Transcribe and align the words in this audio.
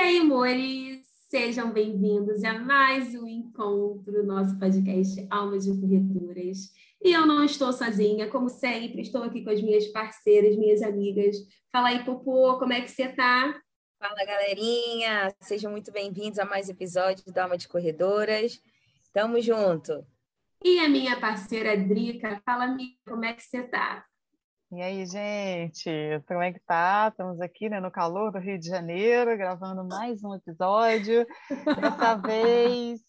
Aí, 0.00 0.18
amores, 0.18 1.06
sejam 1.28 1.70
bem-vindos 1.72 2.42
a 2.42 2.58
mais 2.58 3.14
um 3.14 3.26
encontro 3.28 4.10
do 4.10 4.24
nosso 4.24 4.58
podcast 4.58 5.26
Almas 5.28 5.66
de 5.66 5.78
Corredoras. 5.78 6.72
E 7.02 7.12
eu 7.12 7.26
não 7.26 7.44
estou 7.44 7.70
sozinha, 7.70 8.26
como 8.30 8.48
sempre, 8.48 9.02
estou 9.02 9.22
aqui 9.22 9.44
com 9.44 9.50
as 9.50 9.60
minhas 9.60 9.86
parceiras, 9.88 10.56
minhas 10.56 10.80
amigas. 10.80 11.36
Fala 11.70 11.88
aí, 11.88 12.02
Popô, 12.02 12.58
como 12.58 12.72
é 12.72 12.80
que 12.80 12.90
você 12.90 13.08
tá? 13.08 13.60
Fala, 13.98 14.24
galerinha! 14.24 15.34
Sejam 15.38 15.70
muito 15.70 15.92
bem-vindos 15.92 16.38
a 16.38 16.46
mais 16.46 16.70
um 16.70 16.72
episódio 16.72 17.30
do 17.30 17.38
Alma 17.38 17.58
de 17.58 17.68
Corredoras. 17.68 18.58
Tamo 19.12 19.38
junto! 19.38 20.02
E 20.64 20.78
a 20.78 20.88
minha 20.88 21.20
parceira 21.20 21.76
Drica, 21.76 22.40
fala, 22.46 22.64
amiga, 22.64 22.96
como 23.06 23.26
é 23.26 23.34
que 23.34 23.42
você 23.42 23.64
tá? 23.64 24.06
E 24.72 24.80
aí, 24.80 25.04
gente, 25.04 25.90
como 26.28 26.40
é 26.42 26.52
que 26.52 26.60
tá? 26.60 27.08
Estamos 27.10 27.40
aqui 27.40 27.68
né, 27.68 27.80
no 27.80 27.90
calor 27.90 28.30
do 28.30 28.38
Rio 28.38 28.56
de 28.56 28.68
Janeiro, 28.68 29.36
gravando 29.36 29.82
mais 29.82 30.22
um 30.22 30.32
episódio. 30.32 31.26
Dessa 31.64 32.14
vez, 32.24 33.00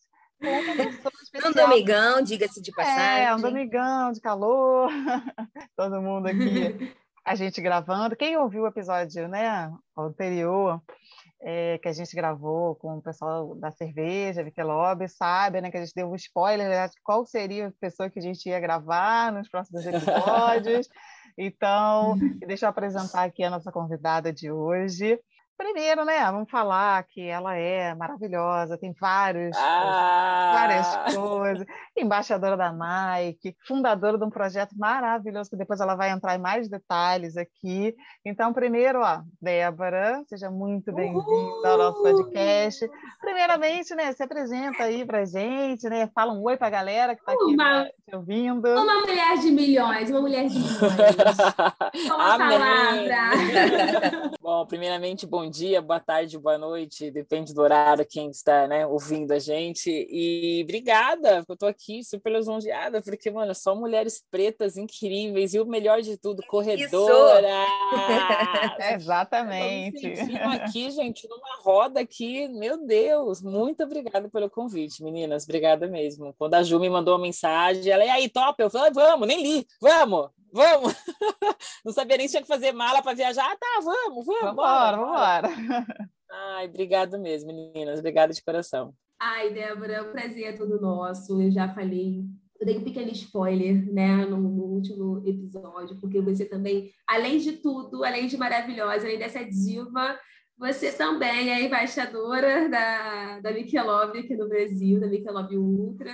um 1.45 1.52
domingão, 1.52 2.23
diga-se 2.23 2.59
de 2.64 2.72
passagem. 2.72 3.26
É, 3.26 3.36
um 3.36 3.40
domingão 3.40 4.12
de 4.12 4.20
calor. 4.20 4.90
Todo 5.78 6.02
mundo 6.02 6.30
aqui, 6.30 6.95
a 7.23 7.36
gente 7.36 7.62
gravando. 7.62 8.16
Quem 8.16 8.36
ouviu 8.38 8.64
o 8.64 8.68
episódio 8.68 9.28
né, 9.28 9.72
anterior, 9.96 10.81
é, 11.44 11.78
que 11.78 11.88
a 11.88 11.94
gente 11.94 12.16
gravou 12.16 12.75
com 12.75 12.98
o 12.98 13.02
pessoal 13.03 13.53
da 13.53 13.70
cerveja, 13.70 14.44
Michelob, 14.44 15.08
sabe, 15.08 15.62
né, 15.62 15.70
que 15.70 15.78
a 15.78 15.81
gente 15.81 15.94
deu 15.96 16.09
um 16.09 16.16
spoiler 16.16 16.68
né, 16.68 16.88
de 16.88 16.96
qual 17.03 17.23
seria 17.23 17.68
a 17.68 17.73
pessoa 17.80 18.09
que 18.09 18.18
a 18.18 18.23
gente 18.23 18.50
ia 18.50 18.59
gravar 18.59 19.31
nos 19.31 19.48
próximos 19.48 19.86
episódios. 19.86 20.90
Então, 21.38 22.18
deixa 22.46 22.66
eu 22.66 22.70
apresentar 22.70 23.24
aqui 23.24 23.44
a 23.44 23.50
nossa 23.50 23.72
convidada 23.72 24.32
de 24.32 24.52
hoje. 24.52 25.20
Primeiro, 25.62 26.04
né, 26.04 26.26
vamos 26.31 26.50
falar 26.50 27.04
que 27.04 27.22
ela 27.22 27.56
é 27.56 27.94
maravilhosa, 27.94 28.80
tem 28.80 28.95
vários, 29.00 29.56
ah! 29.56 30.52
várias 30.56 30.96
coisas, 31.16 31.68
embaixadora 31.96 32.58
da 32.58 32.74
Nike, 32.74 33.56
fundadora 33.68 34.18
de 34.18 34.24
um 34.24 34.30
projeto 34.31 34.75
maravilhoso, 34.75 35.52
que 35.52 35.56
depois 35.56 35.80
ela 35.80 35.94
vai 35.94 36.09
entrar 36.09 36.36
em 36.36 36.41
mais 36.41 36.68
detalhes 36.68 37.38
aqui. 37.38 37.96
Então, 38.25 38.52
primeiro, 38.52 39.02
ó, 39.02 39.22
Débora, 39.40 40.24
seja 40.28 40.50
muito 40.50 40.91
bem-vinda 40.91 41.69
ao 41.69 41.78
nosso 41.78 42.02
podcast. 42.02 42.90
Primeiramente, 43.19 43.94
né, 43.94 44.12
se 44.13 44.24
apresenta 44.24 44.86
aí 44.86 45.06
pra 45.06 45.25
gente, 45.25 45.88
né, 45.88 46.09
fala 46.16 46.34
um 46.34 46.41
oi 46.44 46.57
pra 46.57 46.72
galera 46.72 47.13
que 47.13 47.22
está 47.22 47.34
aqui 47.34 47.53
uma, 47.53 47.84
né, 47.84 47.90
te 48.09 48.16
ouvindo. 48.16 48.68
Uma 48.68 49.02
mulher 49.02 49.38
de 49.38 49.52
milhões, 49.52 50.09
uma 50.09 50.22
mulher 50.22 50.47
de 50.47 50.57
milhões. 50.57 50.81
Uma 52.09 52.38
palavra. 52.38 53.31
Bom, 54.41 54.66
primeiramente, 54.66 55.28
bom 55.28 55.50
dia, 55.51 55.81
boa 55.81 56.00
tarde, 56.00 56.38
boa 56.39 56.57
noite, 56.57 57.12
depende 57.12 57.53
do 57.53 57.62
horário 57.62 58.06
quem 58.09 58.29
está 58.29 58.67
né, 58.67 58.88
ouvindo 58.88 59.34
a 59.34 59.39
gente. 59.39 59.89
E 60.09 60.62
obrigada, 60.63 61.44
eu 61.47 61.53
estou 61.53 61.67
aqui 61.67 62.03
super 62.03 62.31
lisonjeada, 62.31 63.01
porque, 63.01 63.29
mano, 63.29 63.53
só 63.53 63.75
mulheres 63.75 64.23
pretas 64.31 64.78
incríveis 64.78 65.53
e 65.53 65.59
o 65.59 65.66
melhor 65.66 66.01
de 66.01 66.17
tudo, 66.17 66.41
corredora. 66.47 67.67
Exatamente. 68.95 70.07
aqui, 70.53 70.89
gente, 70.89 71.28
numa 71.28 71.62
roda 71.62 72.00
aqui, 72.00 72.47
meu 72.47 72.83
Deus, 72.83 73.41
muito 73.41 73.83
obrigada 73.83 74.29
pelo 74.29 74.50
convite, 74.50 75.03
meninas, 75.03 75.44
obrigada 75.44 75.85
mesmo. 75.85 76.33
Quando 76.38 76.53
a 76.53 76.63
Ju 76.63 76.79
me 76.79 76.89
mandou 76.89 77.13
uma 77.13 77.22
mensagem, 77.22 77.91
ela, 77.91 78.06
e 78.06 78.09
aí, 78.09 78.29
top? 78.29 78.63
Eu 78.63 78.69
falei, 78.69 78.91
vamos, 78.91 79.28
nem 79.28 79.44
li, 79.44 79.68
vamos, 79.81 80.29
vamos. 80.51 80.95
Não 81.83 81.91
sabia 81.91 82.18
nem 82.18 82.28
se 82.28 82.33
tinha 82.33 82.41
que 82.41 82.47
fazer 82.47 82.72
mala 82.72 83.01
para 83.01 83.13
viajar. 83.13 83.45
Ah, 83.45 83.56
tá, 83.56 83.81
vamos, 83.83 84.25
vamos. 84.25 84.41
Vambora, 84.41 84.97
vambora. 85.40 85.86
Ai, 86.31 86.68
obrigado 86.68 87.19
mesmo, 87.19 87.47
meninas. 87.47 88.00
Obrigada 88.00 88.34
de 88.34 88.44
coração. 88.44 88.94
Ai, 89.19 89.53
Débora, 89.53 90.03
o 90.03 90.12
prazer 90.12 90.46
é 90.46 90.53
todo 90.53 90.81
nosso. 90.81 91.42
Eu 91.42 91.52
já 91.52 91.74
falei, 91.74 92.24
eu 92.59 92.66
dei 92.66 92.78
um 92.78 92.84
pequeno 92.84 93.12
spoiler, 93.12 93.92
né, 93.94 94.25
no, 94.25 94.38
no, 94.38 94.64
último 94.64 95.22
episódio, 95.25 96.00
porque 96.00 96.19
você 96.22 96.46
também, 96.46 96.92
além 97.08 97.38
de 97.38 97.53
tudo, 97.53 98.03
além 98.03 98.28
de 98.28 98.38
maravilhosa, 98.38 99.06
além 99.06 99.19
dessa 99.19 99.44
diva, 99.44 100.19
você 100.58 100.92
também 100.92 101.52
é 101.52 101.63
embaixadora 101.63 102.69
da, 102.69 103.40
da 103.42 103.52
Michelob 103.52 104.18
aqui 104.18 104.36
no 104.36 104.48
Brasil, 104.48 105.00
da 105.00 105.08
Michelob 105.08 105.56
Ultra. 105.58 106.12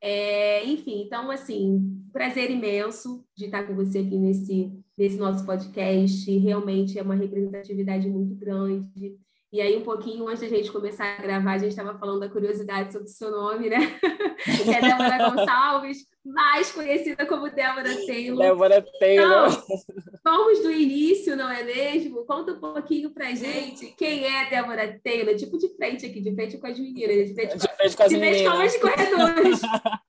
É, 0.00 0.64
enfim, 0.64 1.02
então, 1.02 1.30
assim, 1.30 2.04
prazer 2.12 2.50
imenso 2.50 3.24
de 3.36 3.46
estar 3.46 3.66
com 3.66 3.74
você 3.74 3.98
aqui 3.98 4.16
nesse, 4.16 4.72
nesse 4.96 5.16
nosso 5.16 5.44
podcast. 5.44 6.38
Realmente 6.38 6.98
é 6.98 7.02
uma 7.02 7.14
representatividade 7.14 8.08
muito 8.08 8.34
grande. 8.34 9.16
E 9.50 9.62
aí, 9.62 9.76
um 9.78 9.82
pouquinho 9.82 10.28
antes 10.28 10.42
da 10.42 10.48
gente 10.48 10.70
começar 10.70 11.16
a 11.16 11.22
gravar, 11.22 11.52
a 11.52 11.58
gente 11.58 11.70
estava 11.70 11.98
falando 11.98 12.20
da 12.20 12.28
curiosidade 12.28 12.92
sobre 12.92 13.08
o 13.08 13.10
seu 13.10 13.30
nome, 13.30 13.70
né? 13.70 13.78
que 14.44 14.70
é 14.70 14.80
Débora 14.80 15.30
Gonçalves, 15.30 15.98
mais 16.22 16.70
conhecida 16.70 17.24
como 17.24 17.50
Débora 17.50 17.88
Taylor. 18.06 18.38
Débora 18.38 18.84
Taylor. 19.00 19.48
Então, 19.48 19.64
vamos 20.22 20.62
do 20.62 20.70
início, 20.70 21.34
não 21.34 21.50
é 21.50 21.64
mesmo? 21.64 22.26
Conta 22.26 22.52
um 22.52 22.60
pouquinho 22.60 23.10
pra 23.10 23.34
gente 23.34 23.86
quem 23.96 24.26
é 24.26 24.50
Débora 24.50 25.00
Taylor, 25.02 25.34
tipo 25.34 25.56
de 25.56 25.74
frente 25.76 26.04
aqui, 26.04 26.20
de 26.20 26.34
frente 26.34 26.58
com 26.58 26.66
as 26.66 26.78
meninas, 26.78 27.28
de 27.28 27.34
frente, 27.34 27.56
de 27.56 27.68
frente 27.74 27.96
com 27.96 28.02
as 28.02 28.08
de 28.10 28.16
meninas. 28.18 28.72
De 28.72 28.78
frente 28.78 28.80
com 28.80 28.86
as 28.86 28.94
corredores. 28.94 29.60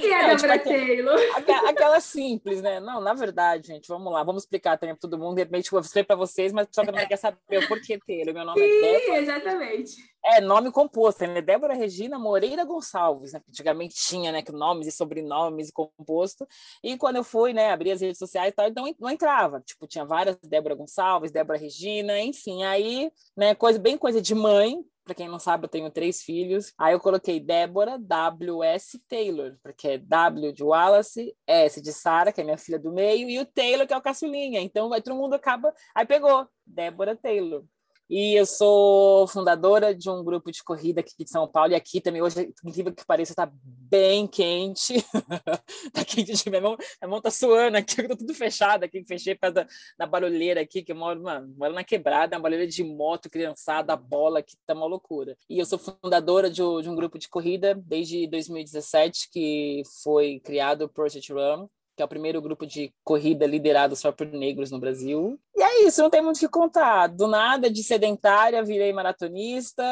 Quem 0.00 0.10
é 0.10 0.24
a 0.24 0.34
Débora 0.34 0.58
tipo? 0.58 1.36
Aquela, 1.36 1.70
aquela, 1.70 2.00
simples, 2.00 2.62
né? 2.62 2.80
Não, 2.80 3.00
na 3.00 3.14
verdade, 3.14 3.68
gente, 3.68 3.88
vamos 3.88 4.12
lá, 4.12 4.22
vamos 4.22 4.42
explicar 4.44 4.78
também 4.78 4.94
para 4.94 5.00
todo 5.00 5.18
mundo. 5.18 5.36
De 5.36 5.42
repente, 5.42 5.66
eu 5.66 5.70
vou 5.72 5.80
explicar 5.80 6.06
para 6.06 6.16
vocês, 6.16 6.52
mas 6.52 6.68
só 6.70 6.84
também 6.84 7.06
quer 7.06 7.16
saber 7.16 7.58
o 7.58 7.68
porquê 7.68 7.98
Taylor. 8.06 8.34
Meu 8.34 8.44
nome 8.44 8.60
Sim, 8.60 8.66
é 8.66 9.00
Débora. 9.00 9.20
exatamente. 9.20 10.13
É, 10.26 10.40
nome 10.40 10.72
composto, 10.72 11.26
né? 11.26 11.42
Débora 11.42 11.74
Regina 11.74 12.18
Moreira 12.18 12.64
Gonçalves, 12.64 13.32
né? 13.32 13.42
Antigamente 13.46 13.94
tinha, 13.94 14.32
né? 14.32 14.42
Nomes 14.52 14.86
e 14.86 14.90
sobrenomes 14.90 15.70
composto. 15.70 16.46
E 16.82 16.96
quando 16.96 17.16
eu 17.16 17.24
fui, 17.24 17.52
né, 17.52 17.70
abrir 17.70 17.90
as 17.92 18.00
redes 18.00 18.18
sociais 18.18 18.48
e 18.50 18.52
tal, 18.52 18.66
então 18.66 18.94
não 18.98 19.10
entrava. 19.10 19.60
Tipo, 19.60 19.86
tinha 19.86 20.04
várias 20.04 20.36
Débora 20.42 20.74
Gonçalves, 20.74 21.30
Débora 21.30 21.58
Regina, 21.58 22.18
enfim. 22.20 22.64
Aí, 22.64 23.10
né, 23.36 23.54
coisa 23.54 23.78
bem 23.78 23.98
coisa 23.98 24.22
de 24.22 24.34
mãe, 24.34 24.82
para 25.04 25.14
quem 25.14 25.28
não 25.28 25.38
sabe, 25.38 25.66
eu 25.66 25.68
tenho 25.68 25.90
três 25.90 26.22
filhos. 26.22 26.72
Aí 26.78 26.94
eu 26.94 27.00
coloquei 27.00 27.38
Débora 27.38 27.98
W.S. 27.98 28.98
Taylor, 29.06 29.58
porque 29.62 29.88
é 29.88 29.98
W 29.98 30.52
de 30.52 30.64
Wallace, 30.64 31.36
S 31.46 31.80
de 31.82 31.92
Sara, 31.92 32.32
que 32.32 32.40
é 32.40 32.44
minha 32.44 32.56
filha 32.56 32.78
do 32.78 32.90
meio, 32.90 33.28
e 33.28 33.38
o 33.38 33.44
Taylor, 33.44 33.86
que 33.86 33.92
é 33.92 33.96
o 33.96 34.02
caçulinha. 34.02 34.60
Então 34.60 34.88
vai 34.88 35.02
todo 35.02 35.16
mundo 35.16 35.34
acaba. 35.34 35.74
Aí 35.94 36.06
pegou, 36.06 36.48
Débora 36.66 37.14
Taylor. 37.14 37.64
E 38.08 38.38
eu 38.38 38.44
sou 38.44 39.26
fundadora 39.26 39.94
de 39.94 40.10
um 40.10 40.22
grupo 40.22 40.52
de 40.52 40.62
corrida 40.62 41.00
aqui 41.00 41.24
de 41.24 41.30
São 41.30 41.48
Paulo. 41.48 41.72
E 41.72 41.74
aqui 41.74 42.00
também, 42.00 42.20
hoje, 42.20 42.52
incrível 42.64 42.92
que 42.92 43.04
pareça, 43.04 43.32
está 43.32 43.50
bem 43.52 44.26
quente. 44.26 44.94
tá 45.92 46.04
quente, 46.04 46.50
minha 46.50 46.60
mão, 46.60 46.76
minha 47.00 47.08
mão 47.08 47.20
tá 47.20 47.30
suando 47.30 47.78
aqui, 47.78 48.00
eu 48.02 48.08
tô 48.08 48.16
tudo 48.16 48.34
fechado 48.34 48.84
aqui. 48.84 49.04
Fechei 49.06 49.34
para 49.34 49.50
da, 49.50 49.66
da 49.98 50.06
barulheira 50.06 50.60
aqui, 50.60 50.82
que 50.82 50.92
eu 50.92 50.96
moro, 50.96 51.22
mano, 51.22 51.54
moro 51.56 51.72
na 51.72 51.82
quebrada, 51.82 52.36
uma 52.36 52.42
barulheira 52.42 52.70
de 52.70 52.84
moto, 52.84 53.30
criançada, 53.30 53.96
bola, 53.96 54.42
que 54.42 54.56
tá 54.66 54.74
uma 54.74 54.86
loucura. 54.86 55.36
E 55.48 55.58
eu 55.58 55.64
sou 55.64 55.78
fundadora 55.78 56.50
de, 56.50 56.56
de 56.56 56.90
um 56.90 56.94
grupo 56.94 57.18
de 57.18 57.28
corrida 57.28 57.74
desde 57.74 58.26
2017, 58.26 59.30
que 59.30 59.82
foi 60.02 60.40
criado 60.40 60.82
o 60.82 60.88
Project 60.88 61.32
Run 61.32 61.68
que 61.96 62.02
é 62.02 62.04
o 62.04 62.08
primeiro 62.08 62.42
grupo 62.42 62.66
de 62.66 62.92
corrida 63.04 63.46
liderado 63.46 63.94
só 63.94 64.10
por 64.10 64.26
negros 64.26 64.70
no 64.70 64.78
Brasil. 64.78 65.38
E 65.54 65.62
é 65.62 65.86
isso, 65.86 66.02
não 66.02 66.10
tem 66.10 66.22
muito 66.22 66.36
o 66.36 66.40
que 66.40 66.48
contar. 66.48 67.06
Do 67.06 67.26
nada, 67.26 67.70
de 67.70 67.82
sedentária, 67.82 68.64
virei 68.64 68.92
maratonista, 68.92 69.84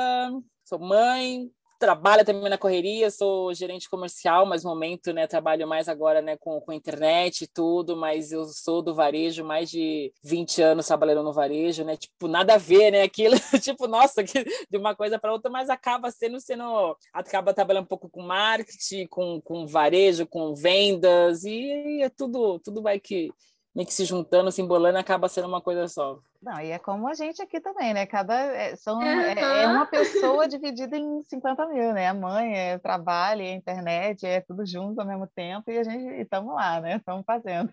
sou 0.65 0.79
mãe, 0.79 1.51
trabalho 1.83 2.25
também 2.25 2.49
na 2.49 2.57
correria, 2.57 3.11
sou 3.11 3.53
gerente 3.53 3.91
comercial, 3.91 4.47
mas 4.47 4.63
no 4.63 4.71
momento, 4.71 5.13
né, 5.13 5.27
trabalho 5.27 5.67
mais 5.67 5.89
agora, 5.89 6.23
né, 6.23 6.37
com, 6.37 6.61
com 6.61 6.73
internet 6.73 7.43
e 7.43 7.47
tudo, 7.49 7.97
mas 7.97 8.31
eu 8.31 8.45
sou 8.45 8.81
do 8.81 8.95
varejo, 8.95 9.45
mais 9.45 9.69
de 9.69 10.13
20 10.23 10.63
anos 10.63 10.87
trabalhando 10.87 11.25
no 11.25 11.33
varejo, 11.33 11.83
né, 11.83 11.97
tipo, 11.97 12.29
nada 12.29 12.55
a 12.55 12.57
ver, 12.57 12.93
né, 12.93 13.03
aquilo, 13.03 13.35
tipo, 13.61 13.89
nossa, 13.89 14.23
que, 14.23 14.45
de 14.71 14.79
uma 14.79 14.95
coisa 14.95 15.19
para 15.19 15.33
outra, 15.33 15.51
mas 15.51 15.69
acaba 15.69 16.09
sendo, 16.13 16.39
sendo, 16.39 16.97
acaba 17.13 17.53
trabalhando 17.53 17.83
um 17.83 17.89
pouco 17.89 18.09
com 18.09 18.23
marketing, 18.23 19.09
com, 19.09 19.41
com 19.41 19.67
varejo, 19.67 20.25
com 20.25 20.55
vendas, 20.55 21.43
e 21.43 22.01
é 22.01 22.09
tudo, 22.09 22.61
tudo 22.61 22.81
vai 22.81 23.01
que 23.01 23.33
meio 23.75 23.89
que 23.89 23.95
se 23.95 24.05
juntando, 24.05 24.53
se 24.53 24.63
embolando, 24.63 24.99
acaba 24.99 25.29
sendo 25.29 25.49
uma 25.49 25.61
coisa 25.61 25.89
só. 25.89 26.21
Não, 26.43 26.61
e 26.61 26.73
é 26.73 26.79
como 26.79 27.07
a 27.07 27.15
gente 27.15 27.41
aqui 27.41 27.61
também, 27.61 27.95
né? 27.95 28.05
Cada, 28.05 28.35
é, 28.35 28.75
são, 28.75 29.01
é, 29.01 29.63
é, 29.63 29.67
uma 29.69 29.87
pessoa 29.87 30.47
dividida 30.49 30.97
em 30.97 31.23
50 31.23 31.67
mil, 31.69 31.93
né? 31.93 32.09
A 32.09 32.15
mãe, 32.15 32.59
é 32.59 32.77
o 32.77 32.81
trabalho, 32.81 33.43
é 33.43 33.53
a 33.53 33.55
internet, 33.55 34.27
é 34.27 34.41
tudo 34.41 34.67
junto 34.67 35.01
ao 35.01 35.07
mesmo 35.07 35.29
tempo 35.29 35.71
e 35.71 35.79
a 35.79 35.85
gente 35.85 36.05
estamos 36.21 36.53
lá, 36.53 36.81
né? 36.81 36.97
Estamos 36.97 37.25
fazendo. 37.25 37.73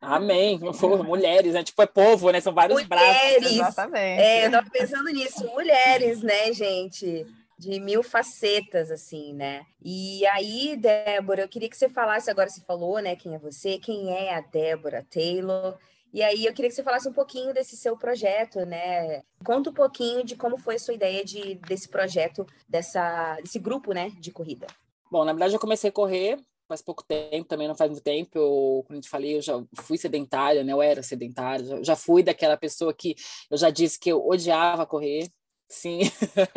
Amém. 0.00 0.58
Mulheres, 1.06 1.54
né? 1.54 1.62
Tipo, 1.62 1.82
é 1.82 1.86
povo, 1.86 2.30
né? 2.32 2.40
São 2.40 2.52
vários 2.52 2.82
mulheres. 2.82 3.38
braços. 3.38 3.52
Exatamente. 3.52 4.22
É, 4.22 4.46
eu 4.46 4.50
tava 4.50 4.70
pensando 4.70 5.08
nisso. 5.10 5.46
Mulheres, 5.46 6.20
né, 6.20 6.52
gente? 6.52 7.26
de 7.58 7.80
mil 7.80 8.04
facetas, 8.04 8.88
assim, 8.88 9.34
né? 9.34 9.66
E 9.82 10.24
aí, 10.28 10.76
Débora, 10.76 11.42
eu 11.42 11.48
queria 11.48 11.68
que 11.68 11.76
você 11.76 11.88
falasse, 11.88 12.30
agora 12.30 12.48
você 12.48 12.60
falou, 12.60 13.00
né, 13.00 13.16
quem 13.16 13.34
é 13.34 13.38
você, 13.38 13.78
quem 13.78 14.12
é 14.16 14.36
a 14.36 14.40
Débora 14.40 15.04
Taylor, 15.10 15.76
e 16.12 16.22
aí 16.22 16.46
eu 16.46 16.52
queria 16.52 16.68
que 16.68 16.74
você 16.74 16.82
falasse 16.82 17.08
um 17.08 17.12
pouquinho 17.12 17.52
desse 17.52 17.76
seu 17.76 17.96
projeto, 17.96 18.64
né? 18.64 19.22
Conta 19.44 19.70
um 19.70 19.74
pouquinho 19.74 20.24
de 20.24 20.36
como 20.36 20.56
foi 20.56 20.76
a 20.76 20.78
sua 20.78 20.94
ideia 20.94 21.24
de, 21.24 21.56
desse 21.56 21.88
projeto, 21.88 22.46
dessa, 22.68 23.36
desse 23.36 23.58
grupo, 23.58 23.92
né, 23.92 24.10
de 24.18 24.30
corrida. 24.30 24.66
Bom, 25.10 25.24
na 25.24 25.32
verdade 25.32 25.54
eu 25.54 25.60
comecei 25.60 25.90
a 25.90 25.92
correr 25.92 26.38
faz 26.68 26.82
pouco 26.82 27.02
tempo, 27.02 27.48
também 27.48 27.66
não 27.66 27.74
faz 27.74 27.90
muito 27.90 28.02
tempo, 28.02 28.38
eu, 28.38 28.84
como 28.86 28.98
eu 28.98 29.00
te 29.00 29.08
falei, 29.08 29.38
eu 29.38 29.42
já 29.42 29.54
fui 29.80 29.96
sedentária, 29.96 30.62
né? 30.62 30.72
Eu 30.72 30.82
era 30.82 31.02
sedentária, 31.02 31.64
já, 31.64 31.82
já 31.82 31.96
fui 31.96 32.22
daquela 32.22 32.58
pessoa 32.58 32.92
que 32.92 33.16
eu 33.50 33.56
já 33.56 33.70
disse 33.70 33.98
que 33.98 34.12
eu 34.12 34.24
odiava 34.24 34.84
correr, 34.84 35.30
Sim. 35.68 36.00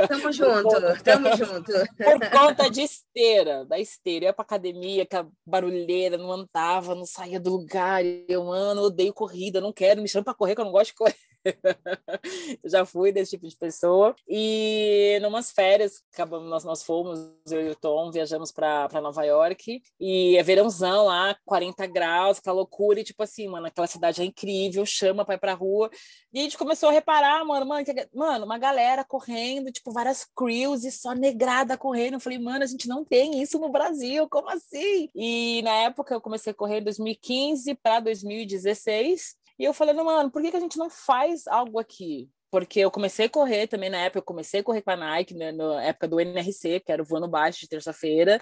Tamo 0.07 0.31
junto, 0.31 1.03
tamo 1.03 1.35
junto. 1.35 1.71
Por 1.97 2.29
conta 2.31 2.69
de 2.69 2.81
esteira, 2.81 3.65
da 3.65 3.77
esteira. 3.77 4.25
Eu 4.25 4.29
ia 4.29 4.33
pra 4.33 4.43
academia, 4.43 5.05
que 5.05 5.15
a 5.15 5.27
barulheira, 5.45 6.17
não 6.17 6.31
andava, 6.31 6.95
não 6.95 7.05
saía 7.05 7.39
do 7.39 7.51
lugar. 7.51 8.03
Eu, 8.05 8.45
mano, 8.45 8.83
odeio 8.83 9.13
corrida, 9.13 9.59
não 9.59 9.73
quero, 9.73 10.01
me 10.01 10.07
chama 10.07 10.23
pra 10.23 10.33
correr, 10.33 10.55
que 10.55 10.61
eu 10.61 10.65
não 10.65 10.71
gosto 10.71 10.91
de 10.91 10.95
correr. 10.95 11.15
já 12.65 12.85
fui 12.85 13.11
desse 13.11 13.31
tipo 13.31 13.47
de 13.47 13.55
pessoa. 13.55 14.15
E 14.27 15.19
numas 15.21 15.51
férias, 15.51 16.03
acabamos, 16.13 16.49
nós, 16.49 16.63
nós 16.63 16.83
fomos, 16.83 17.19
eu 17.49 17.67
e 17.67 17.69
o 17.69 17.75
Tom, 17.75 18.11
viajamos 18.11 18.51
para 18.51 19.01
Nova 19.01 19.23
York. 19.23 19.81
E 19.99 20.37
é 20.37 20.43
verãozão 20.43 21.05
lá, 21.05 21.35
40 21.45 21.87
graus, 21.87 22.39
aquela 22.39 22.57
loucura. 22.57 22.99
E 22.99 23.03
tipo 23.03 23.23
assim, 23.23 23.47
mano, 23.47 23.67
aquela 23.67 23.87
cidade 23.87 24.21
é 24.21 24.25
incrível, 24.25 24.85
chama 24.85 25.25
pra 25.25 25.35
ir 25.35 25.39
pra 25.39 25.53
rua. 25.53 25.89
E 26.33 26.39
a 26.39 26.43
gente 26.43 26.57
começou 26.57 26.89
a 26.89 26.91
reparar, 26.91 27.43
mano, 27.45 27.65
mano, 27.65 27.85
que, 27.85 27.93
mano 28.13 28.45
uma 28.45 28.57
galera 28.57 29.03
correndo, 29.03 29.71
tipo, 29.71 29.91
várias 29.91 30.25
crews 30.35 30.83
e 30.83 30.91
só 30.91 31.13
negrada 31.13 31.77
correndo. 31.77 32.13
Eu 32.13 32.19
falei, 32.19 32.39
mano, 32.39 32.63
a 32.63 32.67
gente 32.67 32.87
não 32.87 33.03
tem 33.03 33.41
isso 33.41 33.59
no 33.59 33.69
Brasil, 33.69 34.27
como 34.29 34.49
assim? 34.49 35.09
E 35.15 35.61
na 35.63 35.71
época 35.83 36.13
eu 36.13 36.21
comecei 36.21 36.51
a 36.51 36.55
correr 36.55 36.79
em 36.79 36.83
2015 36.83 37.75
para 37.75 37.99
2016. 37.99 39.40
E 39.57 39.63
eu 39.63 39.73
falei, 39.73 39.93
mano, 39.93 40.31
por 40.31 40.41
que, 40.41 40.51
que 40.51 40.57
a 40.57 40.61
gente 40.61 40.77
não 40.77 40.89
faz 40.89 41.47
algo 41.47 41.79
aqui? 41.79 42.29
Porque 42.51 42.81
eu 42.81 42.91
comecei 42.91 43.27
a 43.27 43.29
correr 43.29 43.67
também 43.67 43.89
na 43.89 43.97
época, 43.97 44.19
eu 44.19 44.23
comecei 44.23 44.59
a 44.59 44.63
correr 44.63 44.81
com 44.81 44.91
a 44.91 44.97
Nike, 44.97 45.33
né, 45.33 45.53
na 45.53 45.81
época 45.83 46.05
do 46.05 46.19
NRC, 46.19 46.81
que 46.81 46.91
era 46.91 47.01
o 47.01 47.05
voando 47.05 47.27
baixo 47.27 47.61
de 47.61 47.69
terça-feira. 47.69 48.41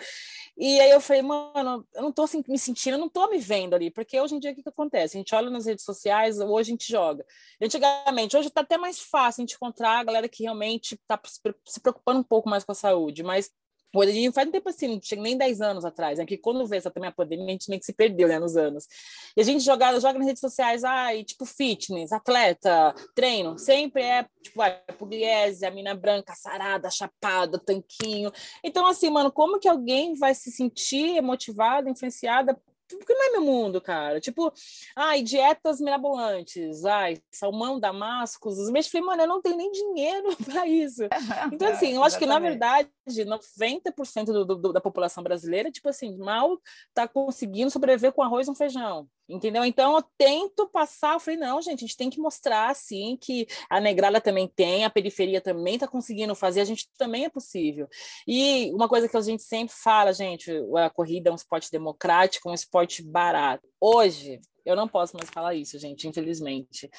E 0.58 0.80
aí 0.80 0.90
eu 0.90 1.00
falei, 1.00 1.22
mano, 1.22 1.88
eu 1.94 2.02
não 2.02 2.12
tô 2.12 2.24
assim, 2.24 2.44
me 2.48 2.58
sentindo, 2.58 2.96
eu 2.96 3.00
não 3.00 3.08
tô 3.08 3.30
me 3.30 3.38
vendo 3.38 3.76
ali, 3.76 3.92
porque 3.92 4.20
hoje 4.20 4.34
em 4.34 4.40
dia 4.40 4.52
o 4.52 4.56
que, 4.56 4.64
que 4.64 4.70
acontece? 4.70 5.16
A 5.16 5.20
gente 5.20 5.36
olha 5.36 5.52
nas 5.52 5.68
redes 5.68 5.86
sociais, 5.86 6.40
hoje 6.40 6.72
a 6.72 6.74
gente 6.74 6.92
joga. 6.92 7.24
Antigamente, 7.62 8.36
hoje 8.36 8.50
tá 8.50 8.62
até 8.62 8.80
mais 8.80 9.00
fácil 9.00 9.42
a 9.42 9.44
gente 9.44 9.56
encontrar 9.56 10.00
a 10.00 10.04
galera 10.04 10.28
que 10.28 10.42
realmente 10.42 11.00
tá 11.08 11.20
se 11.66 11.80
preocupando 11.80 12.20
um 12.20 12.24
pouco 12.24 12.50
mais 12.50 12.64
com 12.64 12.72
a 12.72 12.76
saúde, 12.76 13.22
mas 13.22 13.52
A 13.95 14.06
gente 14.06 14.33
faz 14.33 14.47
um 14.47 14.51
tempo 14.51 14.69
assim, 14.69 14.88
não 14.88 15.01
chega 15.01 15.21
nem 15.21 15.36
10 15.36 15.62
anos 15.62 15.83
atrás, 15.83 16.19
né? 16.19 16.25
Que 16.25 16.38
quando 16.38 16.65
veio 16.68 16.77
essa 16.77 16.91
também 16.91 17.09
a 17.09 17.13
pandemia, 17.13 17.47
a 17.47 17.51
gente 17.51 17.69
meio 17.69 17.80
que 17.80 17.86
se 17.86 17.94
perdeu, 17.94 18.27
né, 18.27 18.38
nos 18.38 18.56
anos. 18.56 18.88
E 19.36 19.41
a 19.41 19.44
gente 19.44 19.63
joga, 19.63 20.00
joga 20.00 20.19
nas 20.19 20.27
redes 20.27 20.41
sociais, 20.41 20.83
ai, 20.83 21.24
tipo, 21.24 21.45
fitness, 21.45 22.12
atleta, 22.12 22.94
treino, 23.15 23.57
sempre 23.57 24.03
é, 24.03 24.24
tipo, 24.44 24.57
vai, 24.57 24.80
pugliese, 24.97 25.65
a 25.65 25.71
mina 25.71 25.95
branca, 25.95 26.36
sarada, 26.36 26.89
chapada, 26.91 27.57
tanquinho. 27.57 28.31
Então, 28.63 28.86
assim, 28.86 29.09
mano, 29.09 29.31
como 29.31 29.59
que 29.59 29.68
alguém 29.68 30.13
vai 30.13 30.36
se 30.36 30.51
sentir 30.51 31.21
motivada, 31.21 31.89
influenciada 31.89 32.56
porque 32.97 33.13
não 33.13 33.27
é 33.27 33.31
meu 33.31 33.41
mundo, 33.41 33.80
cara. 33.81 34.19
Tipo, 34.19 34.51
ai, 34.95 35.21
dietas 35.21 35.80
mirabolantes, 35.80 36.86
ai, 36.86 37.18
salmão 37.31 37.80
damascos, 37.80 38.57
os 38.57 38.71
meus 38.71 38.88
falei, 38.88 39.06
mano, 39.06 39.21
eu 39.24 39.27
não 39.27 39.41
tenho 39.41 39.57
nem 39.57 39.71
dinheiro 39.71 40.36
para 40.45 40.68
isso. 40.68 41.03
Então, 41.51 41.68
assim, 41.68 41.94
eu 41.94 42.03
acho 42.03 42.18
que, 42.18 42.25
na 42.25 42.39
verdade, 42.39 42.89
90% 43.07 44.25
do, 44.25 44.45
do, 44.45 44.74
da 44.74 44.81
população 44.81 45.24
brasileira, 45.24 45.71
tipo 45.71 45.89
assim, 45.89 46.18
mal 46.18 46.59
tá 46.94 47.07
conseguindo 47.07 47.71
sobreviver 47.71 48.12
com 48.12 48.24
arroz 48.24 48.47
e 48.47 48.51
um 48.51 48.56
feijão. 48.56 49.07
Entendeu? 49.30 49.64
Então 49.64 49.96
eu 49.96 50.04
tento 50.18 50.68
passar, 50.68 51.14
eu 51.14 51.20
falei, 51.20 51.40
não, 51.40 51.62
gente, 51.62 51.84
a 51.84 51.88
gente 51.88 51.96
tem 51.96 52.10
que 52.10 52.20
mostrar 52.20 52.72
assim 52.72 53.16
que 53.22 53.48
a 53.70 53.80
negrada 53.80 54.20
também 54.20 54.48
tem, 54.48 54.84
a 54.84 54.90
periferia 54.90 55.40
também 55.40 55.76
está 55.76 55.88
conseguindo 55.88 56.34
fazer, 56.34 56.62
a 56.62 56.66
gente 56.66 56.90
também 56.98 57.26
é 57.26 57.30
possível. 57.30 57.88
E 58.28 58.72
uma 58.74 58.90
coisa 58.90 59.08
que 59.08 59.16
a 59.16 59.22
gente 59.22 59.44
sempre 59.44 59.76
fala, 59.76 60.12
gente, 60.14 60.52
a 60.78 60.90
corrida 60.90 61.30
é 61.30 61.31
um 61.31 61.36
esporte 61.36 61.72
democrático, 61.72 62.50
um 62.50 62.54
esporte 62.56 63.04
barato. 63.04 63.68
Hoje, 63.80 64.40
eu 64.66 64.76
não 64.76 64.88
posso 64.88 65.16
mais 65.16 65.30
falar 65.30 65.54
isso, 65.54 65.78
gente, 65.78 66.08
infelizmente. 66.08 66.90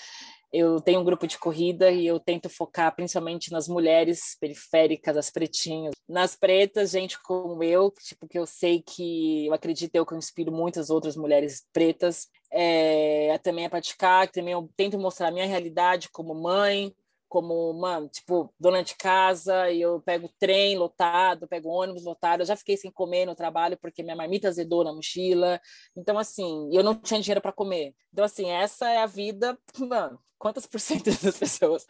Eu 0.52 0.80
tenho 0.80 1.00
um 1.00 1.04
grupo 1.04 1.26
de 1.26 1.38
corrida 1.38 1.90
e 1.90 2.06
eu 2.06 2.18
tento 2.18 2.48
focar 2.48 2.94
principalmente 2.94 3.52
nas 3.52 3.68
mulheres 3.68 4.36
periféricas, 4.40 5.16
as 5.16 5.30
pretinhas. 5.30 5.94
Nas 6.08 6.34
pretas, 6.34 6.90
gente 6.90 7.22
como 7.22 7.62
eu, 7.62 7.92
tipo, 7.92 8.26
que 8.26 8.38
eu 8.38 8.46
sei 8.46 8.82
que 8.82 9.46
eu 9.46 9.54
acredito 9.54 9.94
eu 9.94 10.04
que 10.04 10.12
eu 10.12 10.18
inspiro 10.18 10.50
muitas 10.50 10.90
outras 10.90 11.16
mulheres 11.16 11.64
pretas 11.72 12.26
é, 12.50 13.38
também 13.38 13.66
a 13.66 13.70
praticar, 13.70 14.28
também 14.28 14.52
eu 14.52 14.68
tento 14.76 14.98
mostrar 14.98 15.28
a 15.28 15.30
minha 15.30 15.46
realidade 15.46 16.08
como 16.10 16.34
mãe, 16.34 16.92
como, 17.30 17.72
mano, 17.74 18.08
tipo, 18.08 18.52
dona 18.58 18.82
de 18.82 18.96
casa, 18.96 19.70
e 19.70 19.80
eu 19.80 20.02
pego 20.02 20.28
trem 20.40 20.76
lotado, 20.76 21.46
pego 21.46 21.68
ônibus 21.68 22.04
lotado, 22.04 22.40
eu 22.40 22.46
já 22.46 22.56
fiquei 22.56 22.76
sem 22.76 22.90
comer 22.90 23.24
no 23.24 23.36
trabalho 23.36 23.78
porque 23.80 24.02
minha 24.02 24.16
marmita 24.16 24.48
azedou 24.48 24.82
na 24.82 24.92
mochila. 24.92 25.60
Então, 25.96 26.18
assim, 26.18 26.68
eu 26.72 26.82
não 26.82 26.92
tinha 26.96 27.20
dinheiro 27.20 27.40
para 27.40 27.52
comer. 27.52 27.94
Então, 28.12 28.24
assim, 28.24 28.50
essa 28.50 28.90
é 28.90 28.98
a 28.98 29.06
vida, 29.06 29.56
mano, 29.78 30.18
quantas 30.40 30.66
por 30.66 30.80
cento 30.80 31.04
das 31.22 31.38
pessoas 31.38 31.86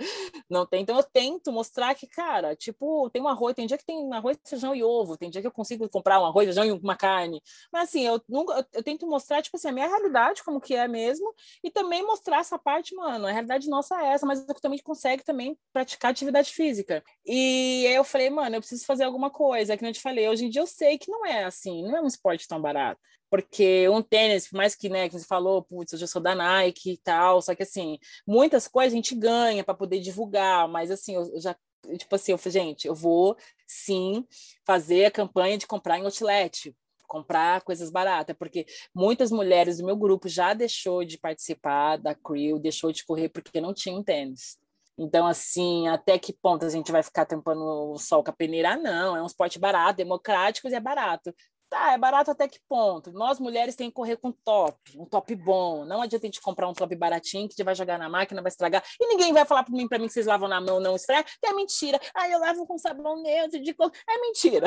não 0.51 0.67
tem? 0.67 0.83
Então 0.83 0.97
eu 0.97 1.03
tento 1.03 1.53
mostrar 1.53 1.95
que, 1.95 2.07
cara, 2.07 2.55
tipo, 2.57 3.09
tem 3.11 3.23
um 3.23 3.29
arroz, 3.29 3.55
tem 3.55 3.67
dia 3.67 3.79
que 3.79 3.87
tem 3.87 4.13
arroz, 4.13 4.37
feijão 4.45 4.75
e 4.75 4.83
ovo, 4.83 5.17
tem 5.17 5.31
dia 5.31 5.41
que 5.41 5.47
eu 5.47 5.53
consigo 5.53 5.89
comprar 5.89 6.21
um 6.21 6.27
arroz, 6.27 6.47
feijão 6.47 6.65
e 6.65 6.73
uma 6.73 6.97
carne. 6.97 7.41
Mas 7.73 7.89
assim, 7.89 8.05
eu 8.07 8.21
nunca 8.29 8.55
eu, 8.55 8.65
eu 8.75 8.83
tento 8.83 9.07
mostrar, 9.07 9.41
tipo 9.41 9.57
assim, 9.57 9.69
a 9.69 9.73
minha 9.73 9.87
realidade 9.87 10.43
como 10.43 10.61
que 10.61 10.75
é 10.75 10.89
mesmo, 10.89 11.33
e 11.63 11.71
também 11.71 12.05
mostrar 12.05 12.41
essa 12.41 12.59
parte, 12.59 12.95
mano, 12.95 13.27
a 13.27 13.31
realidade 13.31 13.69
nossa 13.69 14.01
é 14.03 14.09
essa, 14.09 14.27
mas 14.27 14.47
eu 14.47 14.55
também 14.57 14.79
consegue 14.81 15.25
também 15.25 15.57
praticar 15.73 16.11
atividade 16.11 16.53
física. 16.53 17.03
E 17.25 17.87
aí 17.87 17.95
eu 17.95 18.05
falei, 18.05 18.31
mano, 18.31 18.57
eu 18.57 18.61
preciso 18.61 18.85
fazer 18.85 19.05
alguma 19.05 19.31
coisa, 19.31 19.73
é 19.75 19.77
que 19.77 19.87
eu 19.87 19.93
te 19.93 20.01
falei, 20.01 20.29
hoje 20.29 20.47
em 20.47 20.51
dia 20.51 20.61
eu 20.63 20.67
sei 20.67 20.99
que 20.99 21.11
não 21.11 21.25
é 21.25 21.45
assim, 21.45 21.83
não 21.85 21.97
é 21.97 22.01
um 22.03 22.07
esporte 22.07 22.49
tão 22.49 22.61
barato 22.61 23.01
porque 23.31 23.89
um 23.89 24.03
tênis, 24.03 24.49
por 24.49 24.57
mais 24.57 24.75
que, 24.75 24.89
né, 24.89 25.09
que 25.09 25.19
você 25.19 25.25
falou, 25.25 25.63
putz, 25.63 25.93
eu 25.93 25.99
já 25.99 26.07
sou 26.07 26.21
da 26.21 26.35
Nike 26.35 26.93
e 26.93 26.99
tal, 26.99 27.41
só 27.41 27.55
que 27.55 27.63
assim, 27.63 27.99
muitas 28.27 28.67
coisas 28.67 28.93
a 28.93 28.97
gente 28.97 29.15
ganha 29.15 29.63
para 29.63 29.75
poder 29.75 30.01
divulgar, 30.01 30.69
mas 30.69 30.91
assim, 30.91 31.15
eu 31.15 31.41
já 31.41 31.57
tipo 31.97 32.15
assim, 32.15 32.33
eu 32.33 32.39
falei, 32.39 32.53
gente, 32.53 32.87
eu 32.87 32.95
vou 32.95 33.37
sim 33.67 34.27
fazer 34.67 35.07
a 35.07 35.11
campanha 35.11 35.57
de 35.57 35.67
comprar 35.67 35.99
em 35.99 36.05
outlet, 36.05 36.75
comprar 37.07 37.63
coisas 37.63 37.91
baratas, 37.91 38.37
porque 38.37 38.67
muitas 38.95 39.31
mulheres 39.31 39.79
do 39.79 39.87
meu 39.87 39.97
grupo 39.97 40.29
já 40.29 40.53
deixou 40.53 41.05
de 41.05 41.19
participar 41.19 41.97
da 41.97 42.15
crew, 42.15 42.59
deixou 42.59 42.93
de 42.93 43.05
correr 43.05 43.29
porque 43.29 43.61
não 43.61 43.73
tinha 43.73 43.97
um 43.97 44.03
tênis. 44.03 44.59
Então, 44.99 45.27
assim, 45.27 45.89
até 45.89 46.19
que 46.19 46.33
ponto 46.33 46.65
a 46.65 46.69
gente 46.69 46.93
vai 46.93 47.03
ficar 47.03 47.25
tampando 47.25 47.63
o 47.93 47.99
sol 47.99 48.23
com 48.23 48.31
a 48.31 48.35
peneira? 48.35 48.77
Não, 48.77 49.17
é 49.17 49.23
um 49.23 49.27
esporte 49.27 49.59
barato, 49.59 49.97
democrático 49.97 50.69
e 50.69 50.75
é 50.75 50.81
barato 50.81 51.35
Tá, 51.71 51.93
é 51.93 51.99
barato 51.99 52.33
até 52.33 52.49
que 52.49 52.59
ponto? 52.69 53.13
Nós 53.13 53.39
mulheres 53.39 53.77
tem 53.77 53.89
que 53.89 53.95
correr 53.95 54.17
com 54.17 54.33
top, 54.33 54.77
um 54.99 55.05
top 55.05 55.33
bom. 55.37 55.85
Não 55.85 56.03
adianta 56.03 56.27
a 56.27 56.29
gente 56.29 56.41
comprar 56.41 56.69
um 56.69 56.73
top 56.73 56.97
baratinho 56.97 57.49
que 57.49 57.55
você 57.55 57.63
vai 57.63 57.77
jogar 57.77 57.97
na 57.97 58.09
máquina, 58.09 58.43
vai 58.43 58.49
estragar. 58.49 58.83
E 58.99 59.07
ninguém 59.07 59.33
vai 59.33 59.45
falar 59.45 59.63
para 59.63 59.73
mim, 59.73 59.87
para 59.87 59.97
mim 60.01 60.09
que 60.09 60.13
vocês 60.13 60.27
lavam 60.27 60.49
na 60.49 60.61
mão, 60.61 60.81
não 60.81 60.97
estraga, 60.97 61.23
que 61.23 61.47
é 61.47 61.53
mentira. 61.53 62.01
Ah, 62.13 62.29
eu 62.29 62.41
lavo 62.41 62.67
com 62.67 62.77
sabão 62.77 63.23
neutro 63.23 63.63
de 63.63 63.73
cor. 63.73 63.93
É 64.09 64.19
mentira. 64.21 64.67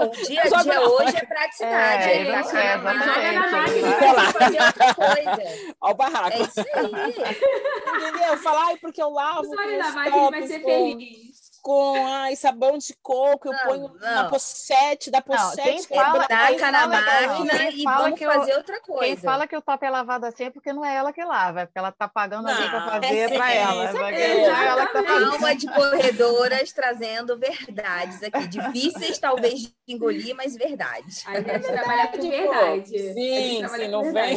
O 0.00 0.08
dia 0.26 0.42
a 0.42 0.48
dia 0.64 0.80
hoje 0.80 1.16
é 1.16 1.26
praticidade. 1.26 2.02
É, 2.02 2.16
é, 2.16 2.22
é, 2.22 2.32
na 2.32 2.42
joga 2.42 3.32
na 3.32 3.50
máquina 3.52 4.14
vai 4.14 4.32
fazer 4.32 4.62
outra 4.62 4.94
coisa. 4.94 5.74
Ó 5.80 5.90
o 5.92 5.94
barraco. 5.94 6.36
É 6.36 6.40
isso 6.40 6.60
aí. 6.60 8.10
Entendeu? 8.10 8.38
Falar, 8.38 8.66
ai, 8.66 8.76
porque 8.78 9.00
eu 9.00 9.10
lavo. 9.10 9.48
Olha 9.48 9.70
com 9.70 9.78
na 9.78 9.88
os 9.88 9.94
máquina, 9.94 10.30
vai 10.30 10.46
ser 10.48 10.60
feliz. 10.60 11.51
Com 11.62 11.94
ai, 12.06 12.34
sabão 12.34 12.76
de 12.76 12.92
coco, 13.00 13.46
eu 13.48 13.52
Não, 13.52 13.58
ponho 13.60 13.94
na 14.00 14.22
não. 14.24 14.30
pochete, 14.30 15.10
da 15.12 15.22
pochete 15.22 15.86
fala- 15.86 16.26
quebra- 16.26 16.26
quem 16.48 16.58
Taca 16.58 16.72
na 16.72 16.80
fala 16.80 16.96
que- 16.98 17.28
máquina 17.28 17.58
quem 17.58 17.80
e 17.80 17.82
fala 17.84 18.02
vamos 18.02 18.18
que 18.18 18.24
eu- 18.26 18.32
fazer 18.32 18.54
outra 18.56 18.80
coisa. 18.80 19.04
Quem 19.04 19.16
fala 19.16 19.46
que 19.46 19.56
o 19.56 19.62
top 19.62 19.86
é 19.86 19.90
lavado 19.90 20.26
assim 20.26 20.44
é 20.44 20.50
porque 20.50 20.72
não 20.72 20.84
é 20.84 20.94
ela 20.96 21.12
que 21.12 21.24
lava, 21.24 21.60
é 21.60 21.66
porque 21.66 21.78
ela 21.78 21.92
tá 21.92 22.08
pagando 22.08 22.48
alguém 22.48 22.68
para 22.68 22.80
Não, 22.80 22.88
fazer 22.90 23.16
é 23.16 23.28
para 23.38 23.52
ela. 23.54 23.84
é 23.88 23.92
não 23.92 24.06
é 24.08 24.66
ela 24.66 24.86
que 24.86 24.92
tá 24.92 25.02
fazendo. 25.04 25.32
Alma 25.32 25.54
de 25.54 25.66
corredoras 25.68 26.72
trazendo 26.72 27.38
verdades 27.38 28.22
aqui. 28.24 28.46
Difíceis, 28.48 29.18
talvez, 29.18 29.60
de 29.60 29.72
engolir, 29.88 30.34
mas 30.34 30.56
verdades. 30.56 31.24
A 31.26 31.36
gente 31.40 31.60
trabalha 31.66 32.08
com 32.08 32.28
verdade. 32.28 32.98
Sim, 33.14 33.66
sim, 33.68 33.88
não 33.88 34.02
não 34.02 34.12
vem 34.12 34.36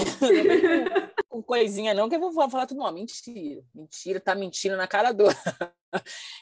com, 1.36 1.44
coisinha, 1.44 1.94
não, 1.94 2.08
que 2.08 2.15
eu 2.15 2.20
vou 2.20 2.50
falar 2.50 2.65
tudo, 2.65 2.77
não, 2.77 2.92
mentira, 2.92 3.63
mentira, 3.74 4.20
tá 4.20 4.36
mentindo 4.36 4.77
na 4.77 4.88
cara 4.88 5.12
do. 5.12 5.25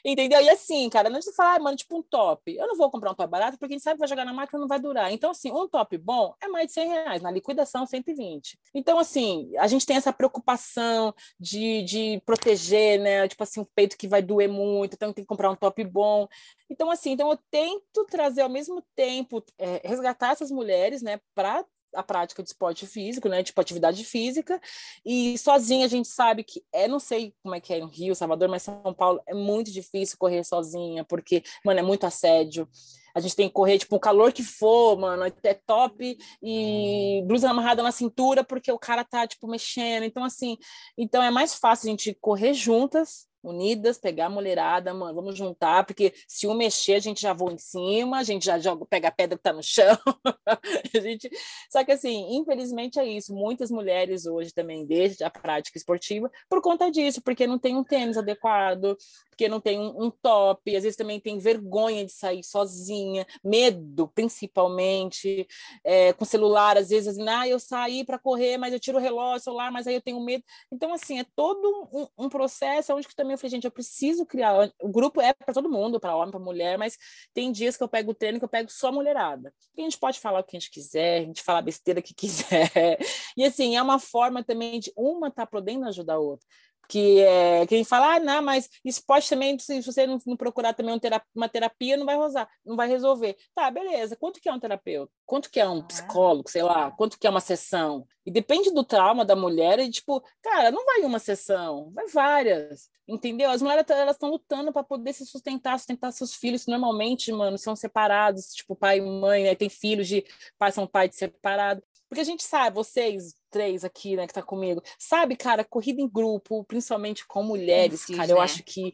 Entendeu? 0.03 0.41
E 0.41 0.49
assim, 0.49 0.89
cara, 0.89 1.09
não 1.09 1.19
de 1.19 1.31
falar, 1.35 1.55
ah, 1.55 1.59
mano, 1.59 1.77
tipo 1.77 1.97
um 1.97 2.01
top. 2.01 2.55
Eu 2.55 2.67
não 2.67 2.75
vou 2.75 2.89
comprar 2.89 3.11
um 3.11 3.15
top 3.15 3.29
barato 3.29 3.57
porque 3.57 3.73
a 3.73 3.75
gente 3.75 3.83
sabe 3.83 3.95
que 3.95 3.99
vai 3.99 4.07
jogar 4.07 4.25
na 4.25 4.33
máquina 4.33 4.59
não 4.59 4.67
vai 4.67 4.79
durar. 4.79 5.11
Então, 5.11 5.31
assim, 5.31 5.51
um 5.51 5.67
top 5.67 5.97
bom 5.97 6.33
é 6.41 6.47
mais 6.47 6.67
de 6.67 6.73
100 6.73 6.87
reais, 6.87 7.21
na 7.21 7.29
liquidação 7.29 7.85
120. 7.85 8.57
Então, 8.73 8.97
assim, 8.97 9.51
a 9.57 9.67
gente 9.67 9.85
tem 9.85 9.95
essa 9.95 10.11
preocupação 10.11 11.13
de, 11.39 11.83
de 11.83 12.21
proteger, 12.25 12.99
né? 12.99 13.27
Tipo 13.27 13.43
assim, 13.43 13.61
o 13.61 13.67
peito 13.75 13.97
que 13.97 14.07
vai 14.07 14.21
doer 14.21 14.49
muito, 14.49 14.95
então 14.95 15.13
tem 15.13 15.23
que 15.23 15.27
comprar 15.27 15.51
um 15.51 15.55
top 15.55 15.83
bom. 15.83 16.27
Então, 16.69 16.89
assim, 16.89 17.11
então 17.11 17.29
eu 17.29 17.37
tento 17.51 18.05
trazer 18.09 18.41
ao 18.41 18.49
mesmo 18.49 18.83
tempo, 18.95 19.43
é, 19.59 19.81
resgatar 19.87 20.31
essas 20.31 20.49
mulheres, 20.49 21.03
né, 21.03 21.19
para 21.35 21.63
a 21.95 22.03
prática 22.03 22.41
de 22.43 22.49
esporte 22.49 22.85
físico, 22.85 23.27
né, 23.29 23.43
tipo 23.43 23.59
atividade 23.59 24.03
física, 24.03 24.59
e 25.05 25.37
sozinha 25.37 25.85
a 25.85 25.89
gente 25.89 26.07
sabe 26.07 26.43
que 26.43 26.63
é, 26.71 26.87
não 26.87 26.99
sei 26.99 27.33
como 27.41 27.55
é 27.55 27.59
que 27.59 27.73
é 27.73 27.79
no 27.79 27.87
Rio, 27.87 28.15
Salvador, 28.15 28.49
mas 28.49 28.63
São 28.63 28.93
Paulo 28.93 29.21
é 29.27 29.33
muito 29.33 29.71
difícil 29.71 30.17
correr 30.17 30.43
sozinha, 30.43 31.03
porque, 31.03 31.43
mano, 31.65 31.79
é 31.79 31.83
muito 31.83 32.05
assédio. 32.05 32.67
A 33.15 33.19
gente 33.19 33.35
tem 33.35 33.47
que 33.47 33.53
correr, 33.53 33.77
tipo, 33.77 33.95
o 33.95 33.99
calor 33.99 34.33
que 34.33 34.41
for, 34.41 34.97
mano, 34.97 35.23
é 35.25 35.53
top 35.53 36.17
e 36.41 37.23
blusa 37.27 37.49
amarrada 37.49 37.83
na 37.83 37.91
cintura 37.91 38.43
porque 38.43 38.71
o 38.71 38.79
cara 38.79 39.03
tá, 39.03 39.27
tipo, 39.27 39.47
mexendo. 39.47 40.03
Então, 40.03 40.23
assim, 40.23 40.57
então 40.97 41.21
é 41.21 41.29
mais 41.29 41.53
fácil 41.53 41.87
a 41.87 41.91
gente 41.91 42.17
correr 42.19 42.55
juntas, 42.55 43.27
unidas, 43.43 43.97
pegar 43.97 44.27
a 44.27 44.29
mulherada, 44.29 44.93
mano, 44.93 45.13
vamos 45.13 45.37
juntar, 45.37 45.85
porque 45.85 46.13
se 46.27 46.47
um 46.47 46.53
mexer, 46.53 46.95
a 46.95 46.99
gente 46.99 47.21
já 47.21 47.33
voa 47.33 47.53
em 47.53 47.57
cima, 47.57 48.19
a 48.19 48.23
gente 48.23 48.45
já 48.45 48.57
joga, 48.57 48.85
pega 48.85 49.09
a 49.09 49.11
pedra 49.11 49.37
que 49.37 49.43
tá 49.43 49.51
no 49.51 49.61
chão. 49.61 49.97
a 50.95 50.99
gente... 50.99 51.29
Só 51.69 51.83
que, 51.83 51.91
assim, 51.91 52.35
infelizmente 52.37 52.99
é 52.99 53.05
isso. 53.05 53.33
Muitas 53.33 53.69
mulheres 53.69 54.25
hoje 54.25 54.53
também 54.53 54.85
deixam 54.85 55.27
a 55.27 55.29
prática 55.29 55.77
esportiva 55.77 56.31
por 56.49 56.61
conta 56.61 56.89
disso, 56.89 57.21
porque 57.21 57.45
não 57.45 57.59
tem 57.59 57.75
um 57.75 57.83
tênis 57.83 58.17
adequado, 58.17 58.97
porque 59.33 59.49
não 59.49 59.59
tem 59.59 59.79
um, 59.79 60.05
um 60.05 60.11
top, 60.11 60.75
às 60.75 60.83
vezes 60.83 60.95
também 60.95 61.19
tem 61.19 61.39
vergonha 61.39 62.05
de 62.05 62.11
sair 62.11 62.43
sozinha, 62.43 63.25
medo, 63.43 64.07
principalmente, 64.07 65.47
é, 65.83 66.13
com 66.13 66.23
celular, 66.23 66.77
às 66.77 66.89
vezes, 66.89 67.07
assim, 67.07 67.27
ah, 67.27 67.47
eu 67.47 67.59
saí 67.59 68.05
para 68.05 68.19
correr, 68.19 68.57
mas 68.57 68.71
eu 68.71 68.79
tiro 68.79 68.99
o 68.99 69.01
relógio, 69.01 69.43
celular, 69.43 69.71
mas 69.71 69.87
aí 69.87 69.95
eu 69.95 70.01
tenho 70.01 70.23
medo. 70.23 70.43
Então, 70.71 70.93
assim, 70.93 71.19
é 71.19 71.25
todo 71.35 71.89
um, 71.91 72.25
um 72.25 72.29
processo 72.29 72.93
onde 72.93 73.07
que 73.07 73.15
também 73.15 73.33
eu 73.33 73.37
falei, 73.39 73.49
gente, 73.49 73.65
eu 73.65 73.71
preciso 73.71 74.23
criar. 74.23 74.71
O 74.79 74.89
grupo 74.89 75.19
é 75.19 75.33
para 75.33 75.53
todo 75.53 75.69
mundo, 75.69 75.99
para 75.99 76.15
homem, 76.15 76.31
para 76.31 76.39
mulher, 76.39 76.77
mas 76.77 76.95
tem 77.33 77.51
dias 77.51 77.75
que 77.75 77.83
eu 77.83 77.89
pego 77.89 78.11
o 78.11 78.15
treino 78.15 78.37
que 78.37 78.45
eu 78.45 78.49
pego 78.49 78.71
só 78.71 78.91
mulherada. 78.91 79.51
E 79.75 79.81
a 79.81 79.83
gente 79.83 79.97
pode 79.97 80.19
falar 80.19 80.41
o 80.41 80.43
que 80.43 80.55
a 80.55 80.59
gente 80.59 80.69
quiser, 80.69 81.21
a 81.21 81.25
gente 81.25 81.41
fala 81.41 81.59
a 81.59 81.63
besteira 81.63 82.03
que 82.03 82.13
quiser. 82.13 82.99
E 83.35 83.43
assim, 83.43 83.75
é 83.75 83.81
uma 83.81 83.97
forma 83.97 84.43
também 84.43 84.79
de 84.79 84.93
uma 84.95 85.31
tá 85.31 85.45
podendo 85.47 85.87
ajudar 85.87 86.15
a 86.15 86.19
outra 86.19 86.47
que 86.93 87.21
é 87.21 87.65
quem 87.65 87.83
fala, 87.83 88.17
ah, 88.17 88.19
não, 88.19 88.39
mas 88.43 88.69
esporte 88.85 89.27
também, 89.27 89.57
se 89.57 89.81
você 89.81 90.05
não, 90.05 90.19
não 90.27 90.37
procurar 90.37 90.75
também 90.75 90.93
um 90.93 90.99
terapia, 90.99 91.27
uma 91.33 91.49
terapia, 91.49 91.97
não 91.97 92.05
vai 92.05 92.15
rosar, 92.15 92.47
não 92.63 92.75
vai 92.75 92.87
resolver. 92.87 93.35
Tá, 93.55 93.71
beleza. 93.71 94.15
Quanto 94.15 94.39
que 94.39 94.47
é 94.47 94.53
um 94.53 94.59
terapeuta? 94.59 95.11
Quanto 95.25 95.49
que 95.49 95.59
é 95.59 95.67
um 95.67 95.81
psicólogo, 95.81 96.47
sei 96.51 96.61
lá? 96.61 96.91
Quanto 96.91 97.17
que 97.17 97.25
é 97.25 97.29
uma 97.31 97.39
sessão? 97.39 98.05
E 98.23 98.29
depende 98.29 98.69
do 98.69 98.83
trauma 98.83 99.25
da 99.25 99.35
mulher, 99.35 99.79
e 99.79 99.89
tipo, 99.89 100.23
cara, 100.39 100.69
não 100.69 100.85
vai 100.85 101.01
uma 101.01 101.17
sessão, 101.17 101.91
vai 101.95 102.07
várias. 102.09 102.91
Entendeu? 103.07 103.49
As 103.49 103.63
mulheres 103.63 103.89
elas 103.89 104.15
estão 104.15 104.29
lutando 104.29 104.71
para 104.71 104.83
poder 104.83 105.13
se 105.13 105.25
sustentar, 105.25 105.79
sustentar 105.79 106.11
seus 106.11 106.35
filhos, 106.35 106.67
normalmente, 106.67 107.31
mano, 107.31 107.57
são 107.57 107.75
separados, 107.75 108.53
tipo, 108.53 108.75
pai 108.75 108.99
e 108.99 109.01
mãe, 109.01 109.45
né? 109.45 109.55
tem 109.55 109.67
filhos 109.67 110.07
de 110.07 110.23
pai 110.59 110.71
são 110.71 110.85
pai 110.85 111.09
de 111.09 111.15
separado. 111.15 111.81
Porque 112.13 112.21
a 112.21 112.25
gente 112.25 112.43
sabe, 112.43 112.75
vocês 112.75 113.33
três 113.49 113.83
aqui, 113.83 114.15
né, 114.15 114.27
que 114.27 114.33
tá 114.33 114.43
comigo, 114.43 114.83
sabe, 114.99 115.35
cara, 115.35 115.63
corrida 115.63 115.99
em 115.99 116.07
grupo, 116.07 116.63
principalmente 116.65 117.25
com 117.25 117.41
mulheres, 117.41 118.01
Sim, 118.01 118.15
cara, 118.15 118.29
eu 118.29 118.35
né? 118.35 118.43
acho 118.43 118.63
que 118.63 118.93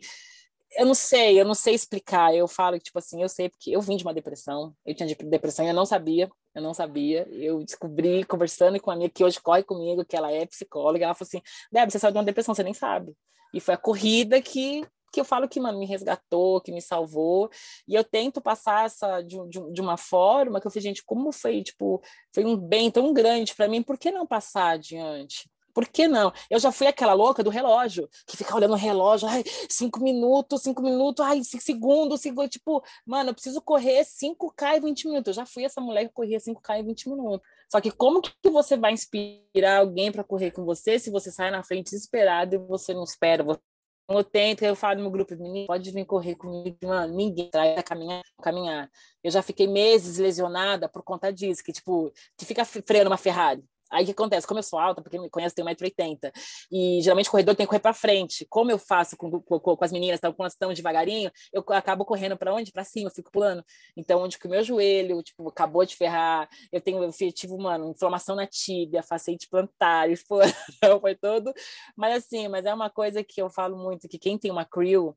eu 0.78 0.86
não 0.86 0.94
sei, 0.94 1.38
eu 1.42 1.44
não 1.44 1.54
sei 1.54 1.74
explicar. 1.74 2.34
Eu 2.34 2.48
falo 2.48 2.78
que, 2.78 2.86
tipo 2.86 2.98
assim, 2.98 3.22
eu 3.22 3.28
sei 3.28 3.50
porque 3.50 3.72
eu 3.72 3.82
vim 3.82 3.98
de 3.98 4.06
uma 4.06 4.14
depressão, 4.14 4.74
eu 4.86 4.96
tinha 4.96 5.06
de- 5.06 5.16
depressão 5.16 5.66
e 5.66 5.68
eu 5.68 5.74
não 5.74 5.86
sabia, 5.86 6.32
eu 6.56 6.62
não 6.62 6.74
sabia. 6.74 7.28
Eu 7.30 7.62
descobri 7.66 8.24
conversando 8.24 8.80
com 8.80 8.90
a 8.90 8.96
minha 8.96 9.10
que 9.10 9.22
hoje 9.22 9.42
corre 9.42 9.64
comigo, 9.64 10.06
que 10.06 10.16
ela 10.16 10.32
é 10.32 10.46
psicóloga, 10.46 11.04
ela 11.04 11.14
falou 11.14 11.28
assim: 11.28 11.42
Débora, 11.70 11.90
você 11.92 12.00
saiu 12.00 12.14
de 12.14 12.18
uma 12.20 12.24
depressão, 12.24 12.56
você 12.56 12.64
nem 12.64 12.74
sabe. 12.74 13.14
E 13.54 13.60
foi 13.60 13.74
a 13.74 13.78
corrida 13.78 14.42
que 14.42 14.88
que 15.12 15.20
eu 15.20 15.26
falo 15.26 15.48
que, 15.48 15.60
mano, 15.60 15.80
me 15.80 15.86
resgatou, 15.86 16.62
que 16.62 16.72
me 16.72 16.82
salvou, 16.82 17.50
e 17.88 17.96
eu 17.96 18.04
tento 18.04 18.42
passar 18.42 18.86
essa 18.86 19.22
de, 19.22 19.38
de, 19.50 19.72
de 19.72 19.82
uma 19.82 19.98
forma 19.98 20.60
que 20.60 20.68
eu 20.68 20.72
falei, 20.72 20.84
gente, 20.84 21.04
como 21.04 21.32
foi, 21.32 21.64
tipo, 21.64 22.02
foi 22.34 22.46
um 22.46 22.56
bem 22.56 22.92
tão 22.92 23.14
grande 23.14 23.56
para 23.56 23.68
mim, 23.68 23.84
por 23.84 23.98
que 23.98 24.12
não 24.12 24.26
passar 24.26 24.72
adiante? 24.72 25.50
Por 25.74 25.88
que 25.88 26.08
não? 26.08 26.34
Eu 26.50 26.60
já 26.60 26.72
fui 26.72 26.88
aquela 26.88 27.14
louca 27.14 27.44
do 27.44 27.50
relógio, 27.50 28.10
que 28.28 28.36
fica 28.36 28.56
olhando 28.56 28.74
o 28.74 28.78
relógio, 28.78 29.28
ai, 29.28 29.44
cinco 29.70 30.02
minutos, 30.02 30.64
cinco 30.64 30.82
minutos, 30.82 31.26
ai, 31.26 31.44
cinco 31.44 31.64
segundos, 31.64 32.22
cinco, 32.22 32.48
tipo, 32.48 32.84
mano, 33.06 33.30
eu 33.30 33.34
preciso 33.34 33.62
correr 33.62 34.04
5K 34.04 34.78
em 34.78 34.82
20 34.82 35.08
minutos. 35.08 35.28
Eu 35.28 35.34
já 35.34 35.46
fui 35.46 35.64
essa 35.64 35.80
mulher 35.80 36.06
que 36.06 36.14
corria 36.14 36.38
5K 36.38 36.80
em 36.80 36.86
20 36.86 37.10
minutos. 37.10 37.48
Só 37.72 37.80
que 37.80 37.92
como 37.92 38.22
que 38.22 38.50
você 38.50 38.76
vai 38.76 38.92
inspirar 38.92 39.80
alguém 39.80 40.12
para 40.12 40.24
correr 40.24 40.52
com 40.52 40.66
você 40.66 40.98
se 40.98 41.12
você 41.12 41.32
sai 41.32 41.52
na 41.52 41.64
frente 41.64 41.92
desesperado 41.92 42.56
e 42.56 42.58
você 42.58 42.94
não 42.94 43.04
espera? 43.04 43.44
Eu 44.10 44.24
tento, 44.24 44.64
eu 44.64 44.76
falo 44.76 44.96
no 44.96 45.02
meu 45.04 45.12
grupo, 45.12 45.36
menino, 45.36 45.68
pode 45.68 45.92
vir 45.92 46.04
correr 46.04 46.36
comigo, 46.36 46.78
mano, 46.84 47.14
ninguém 47.14 47.50
traz 47.52 47.78
a 47.78 47.84
caminhar, 47.84 48.24
caminhar. 48.42 48.90
Eu 49.24 49.30
já 49.30 49.44
fiquei 49.44 49.68
meses 49.68 50.18
lesionada 50.18 50.90
por 50.90 51.04
conta 51.04 51.32
disso, 51.32 51.64
que 51.64 51.72
tipo, 51.72 52.12
que 52.36 52.44
fica 52.44 52.66
freando 52.66 53.10
uma 53.12 53.18
Ferrari. 53.18 53.64
Aí 53.92 54.04
o 54.04 54.06
que 54.06 54.12
acontece? 54.12 54.48
Como 54.48 54.60
eu 54.60 54.64
sou 54.64 54.80
alta, 54.80 55.02
porque 55.02 55.20
me 55.20 55.30
conhece, 55.30 55.56
tenho 55.56 55.68
1,80m, 55.68 56.32
e 56.72 57.00
geralmente 57.02 57.28
o 57.28 57.32
corredor 57.32 57.56
tem 57.56 57.66
que 57.66 57.70
correr 57.70 57.80
para 57.80 57.94
frente. 57.94 58.46
Como 58.50 58.72
eu 58.72 58.78
faço 58.78 59.18
com, 59.18 59.42
com, 59.42 59.60
com 59.60 59.78
as 59.86 59.92
meninas, 59.92 60.20
então, 60.20 60.32
quando 60.32 60.46
elas 60.46 60.54
estão 60.54 60.74
devagarinho, 60.74 61.32
eu 61.52 61.64
acabo 61.70 62.06
correndo 62.06 62.38
para 62.38 62.54
onde? 62.54 62.72
Para 62.72 62.84
cima, 62.84 63.10
eu 63.10 63.14
fico 63.14 63.32
pulando. 63.32 63.64
Então, 63.96 64.22
onde 64.22 64.38
que 64.38 64.48
o 64.48 64.50
meu 64.50 64.64
joelho, 64.64 65.22
tipo, 65.24 65.48
acabou 65.50 65.86
de 65.86 65.96
ferrar, 65.96 66.50
eu 66.72 66.82
tenho, 66.82 67.04
eu 67.04 67.12
tive, 67.34 67.58
mano, 67.58 67.90
inflamação 67.92 68.36
na 68.36 68.48
tíbia, 68.48 69.04
facete 69.04 69.48
plantar, 69.50 70.08
foi, 70.28 70.46
foi 71.02 71.16
todo. 71.16 71.54
Mas 71.96 72.18
assim, 72.18 72.48
mas 72.48 72.66
é 72.66 72.74
uma 72.74 72.90
coisa 72.90 73.24
que 73.24 73.42
eu 73.42 73.50
falo 73.50 73.78
muito, 73.78 74.08
que 74.08 74.18
quem 74.20 74.38
tem 74.38 74.52
uma 74.52 74.66
crew 74.66 75.16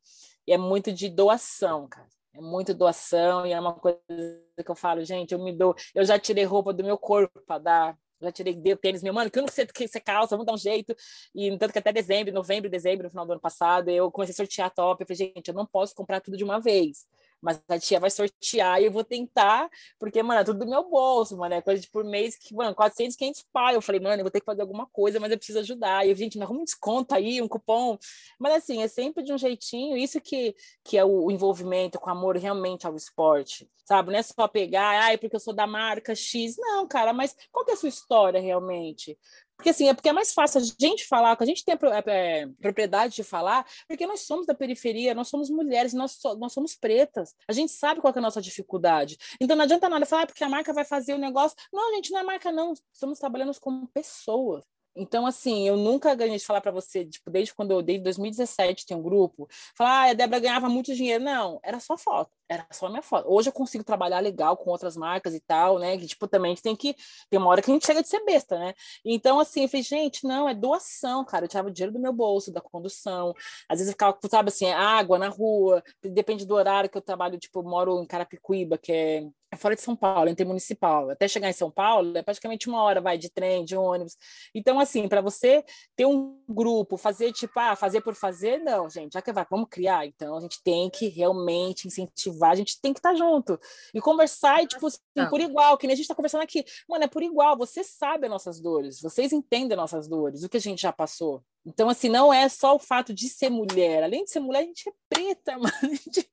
é 0.49 0.57
muito 0.57 0.93
de 0.93 1.09
doação, 1.09 1.89
cara. 1.89 2.09
É 2.35 2.41
muito 2.41 2.73
doação 2.73 3.47
e 3.47 3.53
é 3.53 3.61
uma 3.61 3.75
coisa 3.75 4.01
que 4.09 4.71
eu 4.71 4.75
falo, 4.75 5.05
gente, 5.05 5.33
eu 5.33 5.39
me 5.39 5.53
dou, 5.53 5.75
eu 5.95 6.03
já 6.05 6.19
tirei 6.19 6.45
roupa 6.45 6.73
do 6.73 6.83
meu 6.83 6.97
corpo 6.97 7.43
para 7.47 7.59
dar, 7.59 7.99
já 8.23 8.33
tirei 8.33 8.55
dei 8.55 8.73
o 8.73 8.77
tênis, 8.77 9.03
meu 9.03 9.13
mano, 9.13 9.31
que 9.31 9.39
eu 9.39 9.43
não 9.43 9.49
sei 9.49 9.67
que 9.67 9.87
você 9.87 10.01
calça, 10.01 10.37
vamos 10.37 10.47
dar 10.47 10.55
um 10.55 10.59
jeito. 10.59 10.95
E 11.35 11.57
tanto 11.59 11.73
que 11.73 11.79
até 11.79 11.93
dezembro, 11.93 12.33
novembro, 12.33 12.71
dezembro, 12.71 13.05
no 13.05 13.11
final 13.11 13.27
do 13.27 13.33
ano 13.33 13.41
passado, 13.41 13.91
eu 13.91 14.11
comecei 14.11 14.33
a 14.33 14.37
sortear 14.37 14.71
top. 14.71 15.03
Eu 15.03 15.07
falei, 15.07 15.33
gente, 15.35 15.49
eu 15.49 15.55
não 15.55 15.67
posso 15.67 15.95
comprar 15.95 16.21
tudo 16.21 16.37
de 16.37 16.45
uma 16.45 16.61
vez. 16.61 17.07
Mas 17.43 17.61
a 17.69 17.79
tia 17.79 17.99
vai 17.99 18.09
sortear 18.09 18.81
e 18.81 18.87
eu 18.87 18.93
vou 18.93 19.03
tentar, 19.03 19.69
porque, 19.99 20.23
mano, 20.23 20.41
é 20.41 20.45
tudo 20.45 20.61
do 20.61 20.71
meu 20.71 20.89
bolso, 20.89 21.37
mano. 21.37 21.55
É 21.55 21.61
coisa 21.61 21.83
de 21.83 21.91
por 21.91 22.05
mês 22.05 22.37
que, 22.37 22.55
mano, 22.55 22.75
400, 22.75 23.17
500 23.17 23.43
pau. 23.53 23.73
Eu 23.73 23.83
falei, 23.83 24.01
mano, 24.01 24.21
eu 24.21 24.25
vou 24.25 24.31
ter 24.31 24.41
que 24.41 24.47
fazer 24.47 24.63
alguma 24.63 24.87
coisa, 24.87 25.19
mas 25.19 25.31
eu 25.33 25.37
preciso 25.37 25.59
ajudar. 25.59 26.07
E 26.07 26.11
eu, 26.11 26.17
gente, 26.17 26.39
me 26.39 26.45
arruma 26.45 26.61
um 26.61 26.65
desconto 26.65 27.15
aí, 27.15 27.43
um 27.43 27.49
cupom. 27.49 27.99
Mas, 28.39 28.55
assim, 28.55 28.83
é 28.83 28.89
sempre 28.89 29.25
de 29.25 29.33
um 29.33 29.39
jeitinho. 29.39 29.97
Isso 29.97 30.21
que, 30.21 30.55
que 30.85 30.97
é 30.97 31.05
o, 31.05 31.27
o 31.27 31.31
envolvimento 31.33 31.99
com 31.99 32.09
amor 32.11 32.37
realmente 32.37 32.87
ao 32.87 32.95
esporte, 32.95 33.69
sabe? 33.85 34.13
Não 34.13 34.19
é 34.19 34.23
só 34.23 34.47
pegar, 34.47 35.03
ai, 35.03 35.19
porque 35.19 35.35
eu 35.37 35.41
sou 35.41 35.53
da 35.53 35.67
marca 35.67 36.15
X. 36.15 36.57
Não, 36.57 36.87
cara, 36.87 37.13
mas 37.13 37.37
qual 37.51 37.65
que 37.65 37.73
é 37.73 37.75
a 37.75 37.77
sua 37.77 37.89
história 37.89 38.41
realmente? 38.41 39.19
Porque 39.63 39.71
assim, 39.71 39.89
é 39.89 39.95
porque 39.95 40.09
é 40.09 40.13
mais 40.13 40.35
fácil 40.35 40.61
a 40.61 40.65
gente 40.65 41.07
falar, 41.07 41.37
que 41.37 41.45
a 41.45 41.47
gente 41.47 41.65
tem 41.65 41.73
a 41.73 42.11
é, 42.11 42.49
propriedade 42.61 43.15
de 43.15 43.23
falar, 43.23 43.65
porque 43.87 44.05
nós 44.09 44.23
somos 44.23 44.45
da 44.45 44.53
periferia, 44.53 45.15
nós 45.15 45.29
somos 45.29 45.49
mulheres, 45.51 45.93
nós, 45.93 46.19
so, 46.21 46.35
nós 46.35 46.53
somos 46.53 46.75
pretas. 46.75 47.33
A 47.47 47.53
gente 47.53 47.71
sabe 47.71 48.01
qual 48.01 48.13
é 48.13 48.19
a 48.19 48.23
nossa 48.23 48.43
dificuldade. 48.43 49.17
Então 49.41 49.55
não 49.55 49.63
adianta 49.63 49.89
nada 49.89 50.05
falar 50.05 50.23
ah, 50.23 50.27
porque 50.27 50.43
a 50.43 50.49
marca 50.49 50.73
vai 50.73 50.85
fazer 50.85 51.15
o 51.15 51.19
negócio. 51.19 51.57
Não, 51.73 51.95
gente, 51.95 52.11
não 52.11 52.19
é 52.19 52.23
marca, 52.25 52.51
não. 52.51 52.73
Estamos 52.93 53.21
trabalhando 53.21 53.53
como 53.61 53.87
pessoas. 53.87 54.65
Então, 54.95 55.27
assim, 55.27 55.67
eu 55.67 55.77
nunca 55.77 56.15
ganhei 56.15 56.37
de 56.37 56.45
falar 56.45 56.61
para 56.61 56.71
você, 56.71 57.05
tipo, 57.05 57.31
desde 57.31 57.55
quando 57.55 57.71
eu, 57.71 57.81
desde 57.81 58.05
2017, 58.05 58.85
tem 58.85 58.97
um 58.97 59.03
grupo, 59.03 59.49
falar, 59.77 60.09
ah, 60.09 60.11
a 60.11 60.13
Débora 60.13 60.41
ganhava 60.41 60.69
muito 60.69 60.95
dinheiro. 60.95 61.25
Não, 61.25 61.59
era 61.63 61.81
só 61.81 61.97
foto, 61.97 62.31
era 62.49 62.67
só 62.71 62.89
minha 62.89 63.03
foto. 63.03 63.27
Hoje 63.33 63.49
eu 63.49 63.53
consigo 63.53 63.83
trabalhar 63.83 64.21
legal 64.21 64.57
com 64.57 64.71
outras 64.71 64.97
marcas 64.97 65.35
e 65.35 65.41
tal, 65.41 65.79
né? 65.79 65.97
Que, 65.97 66.07
tipo, 66.07 66.29
também 66.29 66.55
tem 66.57 66.77
que, 66.77 66.95
tem 67.31 67.39
uma 67.41 67.49
hora 67.49 67.63
que 67.63 67.71
a 67.71 67.75
gente 67.75 67.87
chega 67.87 68.03
de 68.03 68.09
ser 68.09 68.23
besta, 68.25 68.59
né? 68.59 68.75
Então, 69.05 69.41
assim, 69.41 69.63
eu 69.63 69.69
falei, 69.69 69.83
gente, 69.83 70.27
não, 70.27 70.49
é 70.49 70.55
doação, 70.55 71.25
cara. 71.25 71.45
Eu 71.47 71.49
tirava 71.49 71.69
o 71.69 71.71
dinheiro 71.73 71.93
do 71.93 72.01
meu 72.01 72.13
bolso, 72.13 72.53
da 72.53 72.61
condução. 72.61 73.35
Às 73.69 73.79
vezes 73.79 73.89
eu 73.89 73.93
ficava, 73.93 74.19
sabe, 74.31 74.49
assim, 74.51 74.67
água 74.71 75.19
na 75.19 75.29
rua, 75.29 75.83
depende 76.03 76.45
do 76.47 76.55
horário 76.55 76.91
que 76.91 76.99
eu 76.99 77.03
trabalho, 77.03 77.39
tipo, 77.39 77.61
eu 77.61 77.65
moro 77.65 78.03
em 78.03 78.07
Carapicuíba, 78.07 78.77
que 78.79 78.93
é 78.93 79.23
fora 79.57 79.75
de 79.75 79.83
São 79.83 79.95
Paulo, 79.95 80.31
intermunicipal. 80.31 81.11
Até 81.11 81.29
chegar 81.29 81.49
em 81.49 81.53
São 81.53 81.71
Paulo 81.71 82.17
é 82.17 82.23
praticamente 82.23 82.69
uma 82.69 82.83
hora, 82.83 83.01
vai 83.01 83.19
de 83.19 83.31
trem, 83.31 83.65
de 83.65 83.77
ônibus. 83.77 84.17
Então, 84.55 84.81
assim, 84.81 85.09
para 85.09 85.21
você 85.21 85.65
ter 85.97 86.07
um 86.07 86.41
grupo, 86.49 86.97
fazer 86.97 87.33
tipo, 87.33 87.59
ah, 87.59 87.77
fazer 87.77 88.01
por 88.01 88.15
fazer, 88.15 88.59
não, 88.59 88.89
gente, 88.89 89.13
já 89.13 89.23
que 89.23 89.33
vai, 89.33 89.47
vamos 89.51 89.69
criar. 89.71 90.07
Então, 90.07 90.37
a 90.37 90.41
gente 90.41 90.63
tem 90.63 90.89
que 90.91 91.09
realmente 91.09 91.87
incentivar, 91.87 92.51
a 92.51 92.57
gente 92.57 92.81
tem 92.81 92.93
que 92.93 92.99
estar 92.99 93.11
tá 93.11 93.17
junto 93.17 93.59
e 93.95 94.01
conversar, 94.01 94.63
e, 94.63 94.67
tipo, 94.67 94.87
assim, 94.87 94.99
por 95.29 95.41
igual, 95.41 95.77
que 95.77 95.87
nem 95.87 95.95
a 95.95 95.97
gente 95.97 96.05
está 96.05 96.15
conversando 96.15 96.43
aqui. 96.43 96.65
Mano, 96.89 97.05
é 97.05 97.09
por 97.09 97.23
igual, 97.23 97.57
você 97.57 97.85
sabe 97.85 98.27
as 98.27 98.31
nossas 98.31 98.61
dores, 98.61 99.01
vocês 99.01 99.33
entendem 99.33 99.73
as 99.73 99.79
nossas 99.79 100.09
dores, 100.09 100.43
o 100.43 100.49
que 100.49 100.57
a 100.57 100.61
gente 100.61 100.83
já 100.83 100.93
passou. 100.93 101.43
Então, 101.65 101.89
assim, 101.89 102.09
não 102.09 102.33
é 102.33 102.49
só 102.49 102.75
o 102.75 102.79
fato 102.79 103.15
de 103.15 103.29
ser 103.29 103.49
mulher. 103.49 104.03
Além 104.03 104.25
de 104.25 104.31
ser 104.31 104.41
mulher, 104.41 104.61
a 104.61 104.65
gente 104.65 104.89
é 104.89 104.93
preta, 105.09 105.53
mano. 105.59 105.73
A 105.83 105.87
gente 105.87 106.29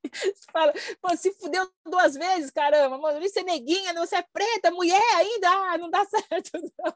fala, 0.51 0.73
pô, 1.01 1.15
se 1.15 1.31
fudeu 1.33 1.69
duas 1.85 2.15
vezes, 2.15 2.49
caramba, 2.49 2.97
mano. 2.97 3.19
É 3.23 3.43
neguinha, 3.43 3.93
você 3.93 4.17
é 4.17 4.25
preta, 4.33 4.71
mulher 4.71 5.01
ainda, 5.15 5.49
ah, 5.49 5.77
não 5.77 5.89
dá 5.89 6.03
certo. 6.09 6.51
Não. 6.53 6.93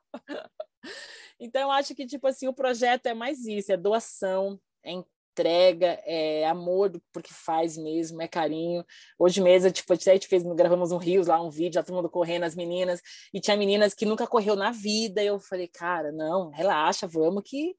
Então, 1.39 1.61
eu 1.61 1.71
acho 1.71 1.93
que, 1.93 2.05
tipo 2.05 2.27
assim, 2.27 2.47
o 2.47 2.53
projeto 2.53 3.05
é 3.05 3.13
mais 3.13 3.45
isso, 3.45 3.71
é 3.71 3.77
doação, 3.77 4.59
é 4.83 4.93
entrega, 5.33 5.99
é 6.05 6.45
amor 6.47 6.91
porque 7.11 7.33
faz 7.33 7.77
mesmo, 7.77 8.21
é 8.21 8.27
carinho. 8.27 8.83
Hoje 9.17 9.41
mesmo, 9.41 9.71
tipo, 9.71 9.91
a 9.93 9.95
gente 9.95 10.27
fez, 10.27 10.43
gravamos 10.43 10.91
um 10.91 10.97
Rios 10.97 11.27
lá, 11.27 11.41
um 11.41 11.49
vídeo, 11.49 11.73
já 11.75 11.83
todo 11.83 11.95
mundo 11.95 12.09
correndo, 12.09 12.43
as 12.43 12.55
meninas, 12.55 13.01
e 13.33 13.39
tinha 13.41 13.57
meninas 13.57 13.93
que 13.93 14.05
nunca 14.05 14.27
correu 14.27 14.55
na 14.55 14.71
vida, 14.71 15.23
eu 15.23 15.39
falei, 15.39 15.67
cara, 15.67 16.11
não, 16.11 16.49
relaxa, 16.51 17.07
vamos 17.07 17.43
que 17.45 17.75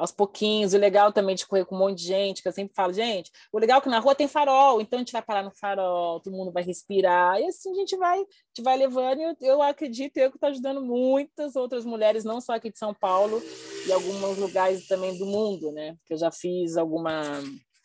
aos 0.00 0.10
pouquinhos. 0.10 0.72
O 0.72 0.78
legal 0.78 1.12
também 1.12 1.34
de 1.34 1.46
correr 1.46 1.64
com 1.64 1.76
um 1.76 1.78
monte 1.78 1.98
de 1.98 2.04
gente, 2.04 2.42
que 2.42 2.48
eu 2.48 2.52
sempre 2.52 2.74
falo, 2.74 2.92
gente, 2.92 3.30
o 3.52 3.58
legal 3.58 3.78
é 3.78 3.82
que 3.82 3.88
na 3.88 3.98
rua 3.98 4.14
tem 4.14 4.26
farol, 4.26 4.80
então 4.80 4.98
a 4.98 5.00
gente 5.00 5.12
vai 5.12 5.22
parar 5.22 5.42
no 5.42 5.50
farol, 5.50 6.20
todo 6.20 6.34
mundo 6.34 6.50
vai 6.50 6.62
respirar, 6.62 7.38
e 7.40 7.46
assim 7.46 7.70
a 7.70 7.74
gente 7.74 7.96
vai, 7.96 8.18
a 8.18 8.22
gente 8.22 8.64
vai 8.64 8.76
levando, 8.76 9.20
e 9.20 9.22
eu, 9.22 9.36
eu 9.42 9.62
acredito 9.62 10.16
eu 10.16 10.30
que 10.30 10.36
estou 10.36 10.48
ajudando 10.48 10.82
muitas 10.82 11.54
outras 11.54 11.84
mulheres, 11.84 12.24
não 12.24 12.40
só 12.40 12.54
aqui 12.54 12.70
de 12.70 12.78
São 12.78 12.94
Paulo, 12.94 13.42
e 13.86 13.92
alguns 13.92 14.38
lugares 14.38 14.88
também 14.88 15.16
do 15.18 15.26
mundo, 15.26 15.70
né? 15.72 15.96
Que 16.06 16.14
eu 16.14 16.18
já 16.18 16.30
fiz 16.30 16.76
alguma 16.76 17.40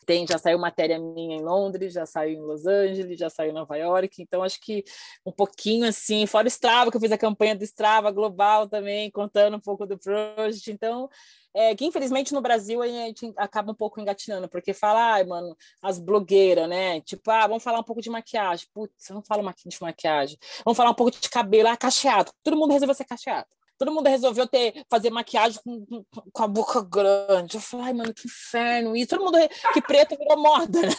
tem, 0.06 0.24
já 0.26 0.38
saiu 0.38 0.58
matéria 0.58 0.98
minha 0.98 1.36
em 1.36 1.42
Londres, 1.42 1.92
já 1.92 2.06
saiu 2.06 2.38
em 2.38 2.40
Los 2.40 2.64
Angeles, 2.64 3.18
já 3.18 3.28
saiu 3.28 3.50
em 3.50 3.54
Nova 3.54 3.76
York, 3.76 4.22
então 4.22 4.42
acho 4.42 4.60
que 4.60 4.84
um 5.26 5.32
pouquinho 5.32 5.86
assim, 5.88 6.24
fora 6.26 6.46
o 6.46 6.48
Strava, 6.48 6.90
que 6.90 6.96
eu 6.96 7.00
fiz 7.00 7.10
a 7.10 7.18
campanha 7.18 7.56
do 7.56 7.64
Strava 7.64 8.10
global 8.12 8.68
também, 8.68 9.10
contando 9.10 9.56
um 9.56 9.60
pouco 9.60 9.84
do 9.84 9.98
Project, 9.98 10.70
então 10.70 11.10
é, 11.56 11.74
que 11.74 11.86
infelizmente 11.86 12.34
no 12.34 12.42
Brasil 12.42 12.82
a 12.82 12.86
gente 12.86 13.32
acaba 13.38 13.72
um 13.72 13.74
pouco 13.74 13.98
engatinhando, 13.98 14.46
porque 14.46 14.74
fala, 14.74 15.14
ai, 15.14 15.24
mano, 15.24 15.56
as 15.82 15.98
blogueiras, 15.98 16.68
né? 16.68 17.00
Tipo, 17.00 17.30
ah, 17.30 17.46
vamos 17.46 17.62
falar 17.62 17.80
um 17.80 17.82
pouco 17.82 18.02
de 18.02 18.10
maquiagem. 18.10 18.66
Putz, 18.74 19.08
eu 19.08 19.14
não 19.14 19.22
falo 19.22 19.42
de 19.64 19.80
maquiagem. 19.80 20.38
Vamos 20.64 20.76
falar 20.76 20.90
um 20.90 20.94
pouco 20.94 21.10
de 21.18 21.30
cabelo, 21.30 21.70
ah, 21.70 21.76
cacheado. 21.76 22.30
Todo 22.42 22.58
mundo 22.58 22.72
resolveu 22.72 22.94
ser 22.94 23.06
cacheado. 23.06 23.48
Todo 23.78 23.92
mundo 23.92 24.08
resolveu 24.08 24.46
ter, 24.46 24.84
fazer 24.88 25.10
maquiagem 25.10 25.60
com, 25.62 26.04
com 26.32 26.42
a 26.42 26.48
boca 26.48 26.82
grande. 26.82 27.56
Eu 27.56 27.60
falei, 27.60 27.86
ai, 27.86 27.92
mano, 27.92 28.14
que 28.14 28.26
inferno. 28.26 28.96
E 28.96 29.06
todo 29.06 29.24
mundo 29.24 29.38
que 29.72 29.82
preto 29.82 30.16
virou 30.16 30.38
moda, 30.38 30.80
né? 30.80 30.96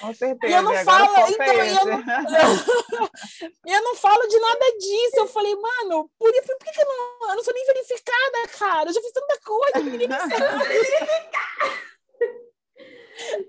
Com 0.00 0.14
certeza. 0.14 0.52
E 0.52 0.56
eu 0.56 0.62
não 0.62 0.74
falo, 0.84 1.14
então, 1.28 1.46
eu 1.46 1.84
não, 1.86 1.98
eu 3.66 3.82
não 3.82 3.96
falo 3.96 4.26
de 4.28 4.38
nada 4.38 4.78
disso. 4.78 5.16
Eu 5.16 5.26
falei, 5.26 5.54
mano, 5.54 6.10
por, 6.18 6.30
por, 6.32 6.58
por 6.58 6.72
que, 6.72 6.80
eu 6.80 6.86
não, 6.86 7.30
eu 7.30 7.36
não 7.36 7.44
sou 7.44 7.54
nem 7.54 7.66
verificada, 7.66 8.48
cara? 8.58 8.90
Eu 8.90 8.94
já 8.94 9.00
fiz 9.00 9.12
tanta 9.12 9.38
coisa, 9.40 9.78
ninguém 9.80 10.08
me 10.08 10.14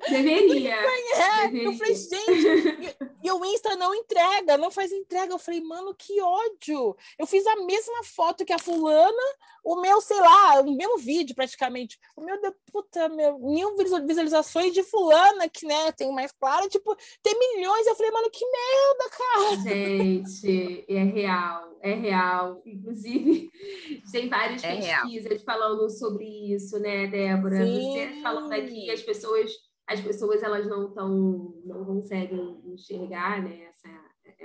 Deveria. 0.10 0.76
É, 0.76 1.48
Deveria. 1.48 1.64
Eu 1.64 1.74
falei, 1.74 1.96
gente, 1.96 2.98
e, 3.24 3.32
o 3.32 3.46
Insta 3.46 3.76
não 3.76 3.94
entrega, 3.94 4.58
não 4.58 4.72
faz 4.72 4.92
entrega. 4.92 5.34
Eu 5.34 5.40
falei, 5.40 5.62
mano, 5.62 5.94
que 5.94 6.22
ódio. 6.22 6.96
Eu 7.18 7.26
fiz 7.26 7.46
a 7.46 7.56
mesma 7.58 8.04
foto 8.04 8.46
que 8.46 8.54
a 8.54 8.60
fulana, 8.60 9.24
o 9.64 9.82
meu, 9.82 10.00
sei 10.02 10.20
lá, 10.20 10.62
o 10.62 10.72
mesmo 10.72 10.98
vídeo 10.98 11.36
praticamente. 11.36 12.00
O 12.16 12.22
meu, 12.22 12.38
puta, 12.72 13.10
meu, 13.10 13.38
mil 13.40 13.76
visualizações 13.76 14.74
de 14.74 14.84
fulana, 14.84 15.50
que, 15.50 15.66
né, 15.66 15.92
tem 15.92 16.12
mais 16.14 16.32
claro, 16.32 16.70
tipo, 16.70 16.96
tem 17.22 17.38
milhões. 17.38 17.86
Eu 17.86 17.96
falei, 17.96 18.12
mano, 18.12 18.30
que 18.30 18.46
merda, 18.46 19.10
cara. 19.18 19.56
Gente, 19.64 20.86
é 20.88 21.04
real, 21.04 21.78
é 21.82 21.94
real. 21.94 22.62
Inclusive, 22.66 23.52
tem 24.12 24.30
várias 24.30 24.64
é 24.64 24.76
pesquisas 24.76 25.32
real. 25.32 25.44
falando 25.46 25.90
sobre 25.90 26.26
isso, 26.26 26.80
né, 26.80 27.08
Débora? 27.08 27.66
Sim. 27.66 27.92
Você 27.92 28.22
falando 28.22 28.54
aqui, 28.54 28.90
as 28.92 29.02
pessoas 29.02 29.57
as 29.88 30.02
pessoas 30.02 30.44
elas 30.44 30.68
não 30.68 30.94
tão, 30.94 31.54
não 31.66 31.86
conseguem 31.86 32.62
enxergar 32.66 33.42
né, 33.42 33.64
essa, 33.64 33.90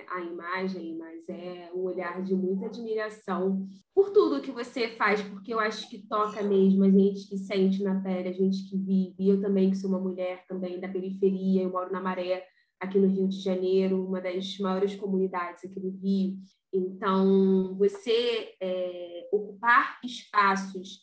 a 0.09 0.20
imagem, 0.20 0.96
mas 0.96 1.28
é 1.28 1.70
um 1.74 1.81
olhar 1.81 2.22
de 2.22 2.35
muita 2.35 2.66
admiração 2.66 3.66
por 3.94 4.11
tudo 4.11 4.40
que 4.40 4.52
você 4.52 4.88
faz, 4.96 5.20
porque 5.22 5.52
eu 5.52 5.59
acho 5.59 5.88
que 5.90 6.07
toca 6.07 6.42
mesmo 6.42 6.85
a 6.85 6.90
gente 6.90 7.28
que 7.28 7.37
sente 7.37 7.83
na 7.83 8.00
pele, 8.00 8.28
a 8.28 8.33
gente 8.33 8.68
que 8.70 8.76
vive. 8.76 9.28
Eu 9.28 9.40
também, 9.40 9.70
que 9.70 9.76
sou 9.76 9.90
uma 9.90 10.00
mulher 10.00 10.44
também 10.46 10.81
da 10.81 10.88
periferia, 10.88 11.62
eu 11.62 11.70
moro 11.70 11.92
na 11.92 12.00
Maré, 12.00 12.46
aqui 12.81 12.98
no 12.98 13.09
Rio 13.09 13.28
de 13.28 13.40
Janeiro, 13.40 14.07
uma 14.07 14.20
das 14.20 14.59
maiores 14.59 14.94
comunidades 14.94 15.64
aqui 15.64 15.78
do 15.78 15.90
Rio. 15.90 16.37
Então, 16.72 17.76
você 17.76 18.55
é, 18.61 19.28
ocupar 19.33 19.98
espaços 20.05 21.00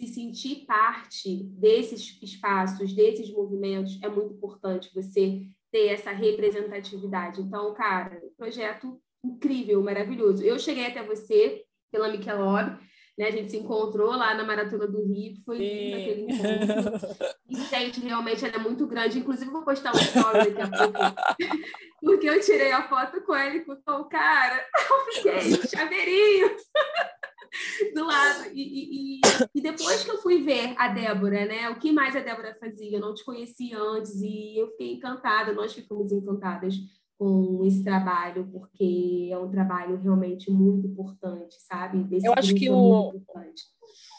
se 0.00 0.06
sentir 0.06 0.64
parte 0.64 1.44
desses 1.44 2.18
espaços, 2.22 2.94
desses 2.94 3.30
movimentos, 3.30 3.98
é 4.02 4.08
muito 4.08 4.34
importante 4.34 4.90
você 4.94 5.42
ter 5.70 5.88
essa 5.88 6.10
representatividade. 6.10 7.40
Então, 7.42 7.74
cara, 7.74 8.20
projeto 8.36 8.98
incrível, 9.22 9.82
maravilhoso. 9.82 10.42
Eu 10.42 10.58
cheguei 10.58 10.86
até 10.86 11.02
você 11.02 11.62
pela 11.92 12.08
Michelob, 12.08 12.78
né? 13.18 13.26
A 13.26 13.30
gente 13.30 13.50
se 13.50 13.58
encontrou 13.58 14.12
lá 14.12 14.34
na 14.34 14.42
Maratona 14.42 14.86
do 14.86 15.04
Rio, 15.04 15.34
foi 15.44 15.58
lindo 15.58 15.96
aquele 15.96 16.22
encontro. 16.22 17.30
E, 17.50 17.56
gente, 17.64 18.00
realmente 18.00 18.44
ela 18.44 18.54
é 18.54 18.58
muito 18.58 18.86
grande. 18.86 19.18
Inclusive, 19.18 19.50
vou 19.50 19.64
postar 19.64 19.92
um 19.92 19.98
story 19.98 20.52
daqui 20.52 20.62
a 20.62 20.68
pouco, 20.68 20.98
porque 22.00 22.30
eu 22.30 22.40
tirei 22.40 22.70
a 22.70 22.88
foto 22.88 23.20
com 23.22 23.34
ele 23.34 23.64
com 23.64 23.72
o 23.72 24.08
cara. 24.08 24.64
Eu 25.26 25.40
fiquei 25.40 25.68
chaveirinho. 25.68 26.56
do 27.94 28.04
lado. 28.04 28.50
E, 28.52 29.18
e, 29.18 29.20
e, 29.54 29.60
depois 29.60 30.04
que 30.04 30.10
eu 30.10 30.18
fui 30.18 30.42
ver 30.42 30.74
a 30.76 30.88
Débora, 30.88 31.46
né? 31.46 31.68
O 31.70 31.78
que 31.78 31.92
mais 31.92 32.14
a 32.16 32.20
Débora 32.20 32.56
fazia? 32.60 32.96
Eu 32.96 33.00
não 33.00 33.14
te 33.14 33.24
conhecia 33.24 33.78
antes 33.78 34.20
e 34.20 34.58
eu 34.58 34.68
fiquei 34.68 34.94
encantada, 34.94 35.52
nós 35.52 35.72
ficamos 35.72 36.12
encantadas 36.12 36.74
com 37.18 37.62
esse 37.66 37.84
trabalho, 37.84 38.48
porque 38.50 39.28
é 39.30 39.36
um 39.36 39.50
trabalho 39.50 40.00
realmente 40.00 40.50
muito 40.50 40.86
importante, 40.86 41.54
sabe? 41.60 42.02
Desse 42.04 42.26
eu 42.26 42.32
acho 42.34 42.54
que 42.54 42.66
é 42.66 42.72
o. 42.72 43.12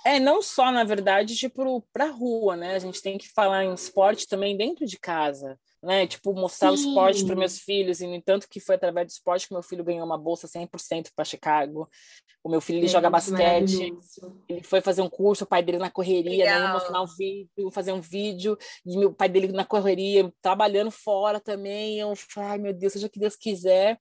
É, 0.06 0.20
não 0.20 0.42
só, 0.42 0.72
na 0.72 0.84
verdade, 0.84 1.36
tipo, 1.36 1.82
para 1.94 2.06
a 2.06 2.12
rua, 2.12 2.56
né? 2.56 2.76
A 2.76 2.80
gente 2.80 3.02
tem 3.02 3.18
que 3.18 3.30
falar 3.30 3.64
em 3.66 3.74
esporte 3.74 4.28
também 4.28 4.58
dentro 4.58 4.86
de 4.86 5.00
casa 5.00 5.58
né? 5.82 6.06
Tipo, 6.06 6.34
mostrar 6.34 6.76
Sim. 6.76 6.86
o 6.86 6.90
esporte 6.90 7.26
para 7.26 7.36
meus 7.36 7.60
filhos, 7.60 8.02
e 8.02 8.08
no 8.08 8.14
entanto 8.14 8.48
que 8.50 8.60
foi 8.60 8.76
através 8.76 9.08
do 9.08 9.10
esporte 9.10 9.48
que 9.48 9.54
meu 9.54 9.64
filho 9.64 9.84
ganhou 9.84 10.06
uma 10.06 10.18
bolsa 10.18 10.48
100% 10.48 11.10
para 11.16 11.26
Chicago. 11.26 11.90
O 12.44 12.50
meu 12.50 12.60
filho 12.60 12.80
ele 12.80 12.88
é, 12.88 12.90
joga 12.90 13.10
basquete, 13.10 13.94
ele 14.50 14.64
foi 14.64 14.82
fazer 14.82 15.02
um 15.02 15.10
curso, 15.10 15.44
o 15.44 15.48
pai 15.48 15.62
dele 15.62 15.78
na 15.78 15.92
correria, 15.92 16.60
né? 16.60 16.74
mostrar 16.74 17.02
um 17.02 17.06
vídeo, 17.06 17.72
fazer 17.72 17.92
um 17.92 18.02
vídeo, 18.02 18.58
e 18.84 18.98
meu 18.98 19.14
pai 19.14 19.30
dele 19.30 19.52
na 19.52 19.64
correria, 19.64 20.32
trabalhando 20.42 20.90
fora 20.90 21.40
também. 21.40 22.00
Eu 22.00 22.16
falei, 22.16 22.50
ai 22.50 22.58
meu 22.58 22.74
Deus, 22.74 22.94
seja 22.94 23.08
o 23.08 23.10
que 23.10 23.20
Deus 23.20 23.36
quiser. 23.36 24.00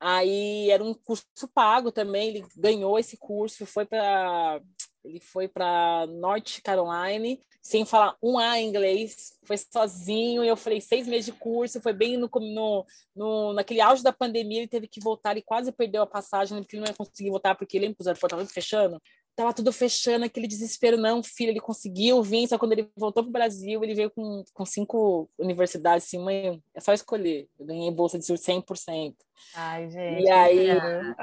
Aí 0.00 0.70
era 0.70 0.82
um 0.82 0.94
curso 0.94 1.26
pago 1.52 1.90
também, 1.90 2.28
ele 2.28 2.46
ganhou 2.56 2.98
esse 2.98 3.16
curso, 3.16 3.66
foi 3.66 3.84
para 3.84 4.60
ele 5.04 5.20
foi 5.20 5.48
para 5.48 6.06
North 6.06 6.60
Carolina, 6.62 7.38
sem 7.62 7.84
falar 7.84 8.16
um 8.22 8.38
A 8.38 8.60
em 8.60 8.68
inglês, 8.68 9.38
foi 9.44 9.56
sozinho. 9.56 10.44
E 10.44 10.48
eu 10.48 10.56
falei, 10.56 10.80
seis 10.80 11.06
meses 11.06 11.26
de 11.26 11.32
curso, 11.32 11.80
foi 11.80 11.92
bem 11.92 12.16
no, 12.16 12.28
no, 12.34 12.86
no, 13.16 13.52
naquele 13.54 13.80
auge 13.80 14.02
da 14.02 14.12
pandemia. 14.12 14.58
Ele 14.60 14.68
teve 14.68 14.86
que 14.86 15.00
voltar, 15.00 15.32
ele 15.32 15.42
quase 15.42 15.72
perdeu 15.72 16.02
a 16.02 16.06
passagem, 16.06 16.58
porque 16.58 16.76
ele 16.76 16.82
não 16.82 16.90
ia 16.90 16.96
conseguir 16.96 17.30
voltar, 17.30 17.54
porque 17.54 17.78
lembra 17.78 17.96
que 17.96 18.02
os 18.02 18.06
aeroportos 18.06 18.38
estavam 18.38 18.52
fechando? 18.52 19.02
Tava 19.38 19.54
tudo 19.54 19.72
fechando, 19.72 20.24
aquele 20.24 20.48
desespero. 20.48 20.96
Não, 20.96 21.22
filho, 21.22 21.50
ele 21.50 21.60
conseguiu 21.60 22.20
vir. 22.24 22.48
Só 22.48 22.58
quando 22.58 22.72
ele 22.72 22.90
voltou 22.96 23.22
para 23.22 23.28
o 23.28 23.32
Brasil, 23.32 23.84
ele 23.84 23.94
veio 23.94 24.10
com, 24.10 24.42
com 24.52 24.64
cinco 24.64 25.30
universidades. 25.38 26.06
Assim, 26.06 26.18
mãe, 26.18 26.60
é 26.74 26.80
só 26.80 26.92
escolher. 26.92 27.46
Eu 27.56 27.64
ganhei 27.64 27.88
bolsa 27.88 28.18
de 28.18 28.24
100%. 28.24 29.14
Ai, 29.54 29.88
gente. 29.90 30.24
E 30.24 30.28
aí. 30.28 30.70
É... 30.70 31.14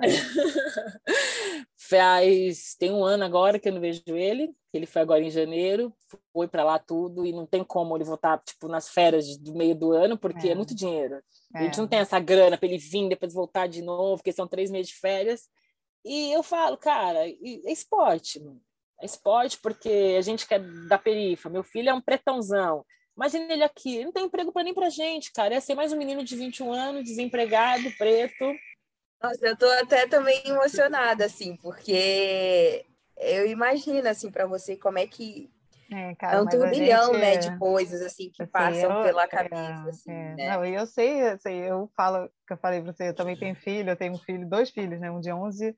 Faz. 1.76 2.74
Tem 2.78 2.90
um 2.90 3.04
ano 3.04 3.24
agora 3.24 3.58
que 3.58 3.68
eu 3.68 3.74
não 3.74 3.80
vejo 3.82 4.02
ele. 4.06 4.54
Ele 4.72 4.86
foi 4.86 5.02
agora 5.02 5.22
em 5.22 5.30
janeiro, 5.30 5.92
foi 6.32 6.48
para 6.48 6.64
lá 6.64 6.78
tudo, 6.78 7.26
e 7.26 7.32
não 7.32 7.44
tem 7.44 7.62
como 7.62 7.94
ele 7.94 8.04
voltar, 8.04 8.38
tipo, 8.38 8.68
nas 8.68 8.88
férias 8.88 9.36
do 9.36 9.54
meio 9.54 9.74
do 9.74 9.92
ano, 9.92 10.16
porque 10.16 10.48
é, 10.48 10.52
é 10.52 10.54
muito 10.54 10.74
dinheiro. 10.74 11.16
É. 11.54 11.58
A 11.58 11.62
gente 11.64 11.76
não 11.76 11.86
tem 11.86 11.98
essa 11.98 12.18
grana 12.18 12.56
para 12.56 12.68
ele 12.68 12.78
vir, 12.78 13.06
depois 13.06 13.34
voltar 13.34 13.66
de 13.66 13.82
novo, 13.82 14.16
porque 14.16 14.32
são 14.32 14.48
três 14.48 14.70
meses 14.70 14.88
de 14.88 14.94
férias. 14.94 15.50
E 16.06 16.32
eu 16.32 16.40
falo, 16.40 16.76
cara, 16.76 17.28
é 17.28 17.72
esporte, 17.72 18.38
mano. 18.38 18.60
É 19.00 19.04
esporte 19.04 19.58
porque 19.58 20.14
a 20.16 20.22
gente 20.22 20.46
quer 20.46 20.60
da 20.88 20.96
perifa. 20.96 21.50
Meu 21.50 21.64
filho 21.64 21.90
é 21.90 21.94
um 21.94 22.00
pretãozão. 22.00 22.86
Imagina 23.16 23.52
ele 23.52 23.64
aqui, 23.64 24.04
não 24.04 24.12
tem 24.12 24.24
emprego 24.24 24.52
para 24.52 24.62
nem 24.62 24.72
pra 24.72 24.88
gente, 24.88 25.32
cara. 25.32 25.56
É 25.56 25.60
ser 25.60 25.74
mais 25.74 25.92
um 25.92 25.98
menino 25.98 26.22
de 26.22 26.36
21 26.36 26.72
anos, 26.72 27.04
desempregado, 27.04 27.90
preto. 27.98 28.44
Nossa, 29.20 29.46
eu 29.46 29.56
tô 29.56 29.66
até 29.66 30.06
também 30.06 30.40
emocionada, 30.46 31.24
assim, 31.24 31.56
porque 31.56 32.84
eu 33.16 33.46
imagino, 33.46 34.08
assim, 34.08 34.30
para 34.30 34.46
você 34.46 34.76
como 34.76 34.98
é 34.98 35.06
que 35.06 35.50
é, 35.90 36.14
cara, 36.16 36.38
é 36.38 36.40
um 36.40 36.46
turbilhão, 36.46 37.14
gente, 37.14 37.20
né, 37.20 37.36
de 37.36 37.58
coisas, 37.58 38.02
assim, 38.02 38.28
que 38.30 38.42
assim, 38.42 38.50
passam 38.50 38.98
eu, 38.98 39.04
pela 39.04 39.22
é, 39.22 39.28
cabeça, 39.28 39.88
assim, 39.88 40.10
é, 40.10 40.34
né? 40.34 40.50
Não, 40.50 40.64
eu 40.64 40.86
sei, 40.86 41.22
assim, 41.22 41.54
eu 41.54 41.90
falo, 41.96 42.28
que 42.46 42.52
eu 42.52 42.56
falei 42.56 42.82
para 42.82 42.92
você, 42.92 43.08
eu 43.08 43.14
também 43.14 43.36
tenho 43.36 43.54
filho, 43.54 43.90
eu 43.90 43.96
tenho 43.96 44.12
um 44.12 44.18
filho, 44.18 44.48
dois 44.48 44.70
filhos, 44.70 45.00
né, 45.00 45.10
um 45.10 45.20
de 45.20 45.32
11 45.32 45.74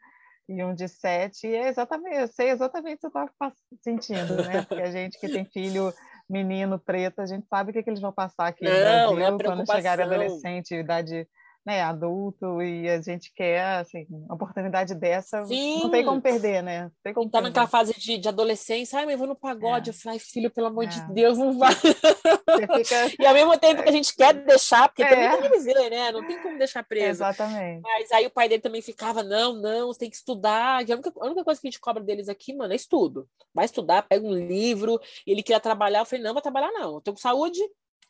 e 0.48 0.64
um 0.64 0.74
de 0.74 0.88
7, 0.88 1.46
e 1.46 1.54
é 1.54 1.68
exatamente, 1.68 2.16
eu 2.16 2.28
sei 2.28 2.50
exatamente 2.50 3.06
o 3.06 3.10
que 3.10 3.18
eu 3.18 3.24
estava 3.24 3.52
sentindo, 3.82 4.36
né, 4.36 4.62
porque 4.62 4.82
a 4.82 4.90
gente 4.90 5.18
que 5.20 5.28
tem 5.28 5.44
filho 5.44 5.92
menino 6.28 6.78
preto, 6.78 7.20
a 7.20 7.26
gente 7.26 7.46
sabe 7.46 7.70
o 7.70 7.72
que, 7.72 7.82
que 7.82 7.90
eles 7.90 8.00
vão 8.00 8.12
passar 8.12 8.48
aqui 8.48 8.64
Não, 8.64 9.10
no 9.10 9.16
Brasil, 9.16 9.38
quando 9.44 9.66
chegar 9.66 10.00
adolescente, 10.00 10.74
idade 10.74 11.26
né, 11.68 11.82
adulto, 11.82 12.62
e 12.62 12.88
a 12.88 12.98
gente 12.98 13.30
quer, 13.34 13.80
assim, 13.80 14.06
uma 14.08 14.36
oportunidade 14.36 14.94
dessa, 14.94 15.44
Sim. 15.44 15.82
não 15.82 15.90
tem 15.90 16.02
como 16.02 16.18
perder, 16.18 16.62
né? 16.62 16.90
tem 17.04 17.12
como 17.12 17.28
tá 17.28 17.42
naquela 17.42 17.66
fase 17.66 17.92
de, 17.92 18.16
de 18.16 18.26
adolescência, 18.26 18.98
ai, 18.98 19.04
mas 19.04 19.12
eu 19.12 19.18
vou 19.18 19.26
no 19.26 19.36
pagode, 19.36 19.90
é. 19.90 19.92
eu 19.92 19.94
falei, 19.94 20.18
filho, 20.18 20.50
pelo 20.50 20.68
amor 20.68 20.84
é. 20.84 20.86
de 20.86 21.12
Deus, 21.12 21.36
não 21.36 21.58
vai. 21.58 21.74
Fica... 21.74 23.12
e 23.20 23.26
ao 23.26 23.34
mesmo 23.34 23.58
tempo 23.58 23.82
que 23.82 23.88
a 23.90 23.92
gente 23.92 24.16
quer 24.16 24.32
deixar, 24.32 24.88
porque 24.88 25.02
é. 25.02 25.10
também 25.10 25.30
tem 25.30 25.42
que 25.42 25.58
viver, 25.58 25.90
né? 25.90 26.10
Não 26.10 26.26
tem 26.26 26.42
como 26.42 26.56
deixar 26.56 26.82
preso. 26.82 27.10
Exatamente. 27.22 27.82
Mas 27.82 28.10
aí 28.12 28.26
o 28.26 28.30
pai 28.30 28.48
dele 28.48 28.62
também 28.62 28.80
ficava, 28.80 29.22
não, 29.22 29.52
não, 29.52 29.88
você 29.88 29.98
tem 29.98 30.10
que 30.10 30.16
estudar. 30.16 30.78
a, 30.78 30.94
única, 30.94 31.12
a 31.20 31.26
única 31.26 31.44
coisa 31.44 31.60
que 31.60 31.68
a 31.68 31.70
gente 31.70 31.80
cobra 31.80 32.02
deles 32.02 32.30
aqui, 32.30 32.56
mano, 32.56 32.72
é 32.72 32.76
estudo. 32.76 33.28
Vai 33.52 33.66
estudar, 33.66 34.08
pega 34.08 34.26
um 34.26 34.32
livro, 34.32 34.98
ele 35.26 35.42
queria 35.42 35.60
trabalhar, 35.60 35.98
eu 35.98 36.06
falei, 36.06 36.24
não, 36.24 36.32
vou 36.32 36.40
trabalhar 36.40 36.72
não, 36.72 36.94
eu 36.94 37.00
tô 37.02 37.12
com 37.12 37.18
saúde, 37.18 37.60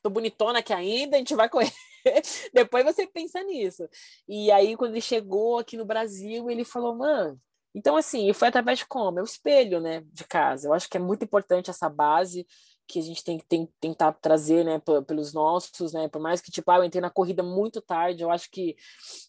tô 0.02 0.10
bonitona 0.10 0.60
aqui 0.60 0.72
ainda, 0.72 1.16
a 1.16 1.18
gente 1.18 1.34
vai 1.34 1.48
correr. 1.48 1.72
Depois 2.52 2.84
você 2.84 3.06
pensa 3.06 3.42
nisso. 3.42 3.88
E 4.26 4.50
aí, 4.50 4.76
quando 4.76 4.92
ele 4.92 5.00
chegou 5.00 5.58
aqui 5.58 5.76
no 5.76 5.84
Brasil, 5.84 6.50
ele 6.50 6.64
falou, 6.64 6.94
mano. 6.94 7.40
Então, 7.74 7.96
assim, 7.96 8.32
foi 8.32 8.48
através 8.48 8.78
de 8.78 8.86
como? 8.86 9.18
É 9.18 9.22
o 9.22 9.24
espelho, 9.24 9.80
né, 9.80 10.02
de 10.12 10.24
casa. 10.24 10.66
Eu 10.68 10.72
acho 10.72 10.88
que 10.88 10.96
é 10.96 11.00
muito 11.00 11.24
importante 11.24 11.70
essa 11.70 11.88
base 11.88 12.46
que 12.88 12.98
a 12.98 13.02
gente 13.02 13.22
tem 13.22 13.36
que 13.38 13.46
tem, 13.46 13.68
tentar 13.78 14.12
trazer, 14.14 14.64
né, 14.64 14.80
pelos 15.06 15.34
nossos, 15.34 15.92
né, 15.92 16.08
por 16.08 16.20
mais 16.20 16.40
que, 16.40 16.50
tipo, 16.50 16.70
ah, 16.70 16.78
eu 16.78 16.84
entrei 16.84 17.02
na 17.02 17.10
corrida 17.10 17.42
muito 17.42 17.82
tarde, 17.82 18.22
eu 18.22 18.30
acho 18.30 18.50
que 18.50 18.74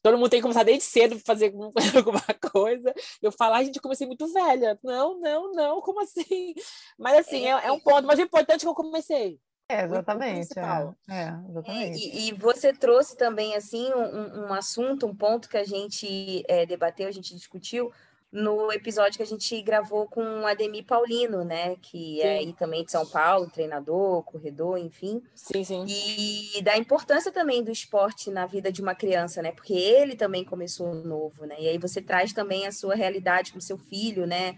todo 0.01 0.17
mundo 0.17 0.29
tem 0.29 0.39
que 0.39 0.43
começar 0.43 0.63
desde 0.63 0.85
cedo 0.85 1.19
fazer 1.19 1.53
alguma 1.97 2.23
coisa. 2.51 2.93
Eu 3.21 3.31
falar, 3.33 3.57
a 3.57 3.63
gente 3.63 3.81
comecei 3.81 4.07
muito 4.07 4.31
velha. 4.31 4.79
Não, 4.81 5.19
não, 5.19 5.51
não, 5.51 5.81
como 5.81 6.01
assim? 6.01 6.55
Mas, 6.97 7.19
assim, 7.19 7.45
é, 7.45 7.67
é 7.67 7.71
um 7.71 7.79
ponto, 7.79 8.07
mas 8.07 8.17
o 8.17 8.21
importante 8.21 8.61
é 8.61 8.63
que 8.63 8.67
eu 8.67 8.73
comecei. 8.73 9.37
É, 9.69 9.83
exatamente. 9.83 10.57
É, 10.57 11.13
é, 11.13 11.35
exatamente. 11.47 11.99
E, 11.99 12.29
e, 12.29 12.33
você 12.33 12.73
trouxe 12.73 13.15
também, 13.15 13.55
assim, 13.55 13.93
um, 13.93 14.47
um, 14.47 14.53
assunto, 14.53 15.05
um 15.05 15.15
ponto 15.15 15.47
que 15.47 15.57
a 15.57 15.63
gente 15.63 16.43
é, 16.47 16.65
debateu, 16.65 17.07
a 17.07 17.11
gente 17.11 17.35
discutiu 17.35 17.91
no 18.31 18.71
episódio 18.71 19.17
que 19.17 19.23
a 19.23 19.27
gente 19.27 19.59
gravou 19.61 20.07
com 20.07 20.21
o 20.41 20.47
Ademir 20.47 20.85
Paulino, 20.85 21.43
né? 21.43 21.75
Que 21.81 22.15
sim. 22.15 22.21
é 22.21 22.37
aí 22.39 22.53
também 22.53 22.83
de 22.83 22.91
São 22.91 23.05
Paulo, 23.05 23.49
treinador, 23.49 24.23
corredor, 24.23 24.77
enfim. 24.77 25.21
Sim, 25.33 25.63
sim. 25.63 25.85
E 25.87 26.61
da 26.61 26.77
importância 26.77 27.31
também 27.31 27.63
do 27.63 27.71
esporte 27.71 28.29
na 28.29 28.45
vida 28.45 28.71
de 28.71 28.81
uma 28.81 28.93
criança, 28.93 29.41
né? 29.41 29.51
Porque 29.51 29.73
ele 29.73 30.15
também 30.15 30.43
começou 30.43 30.93
novo, 30.93 31.45
né? 31.45 31.55
E 31.59 31.67
aí 31.67 31.77
você 31.77 32.01
traz 32.01 32.33
também 32.33 32.67
a 32.67 32.71
sua 32.71 32.95
realidade 32.95 33.51
com 33.51 33.59
seu 33.59 33.77
filho, 33.77 34.27
né? 34.27 34.57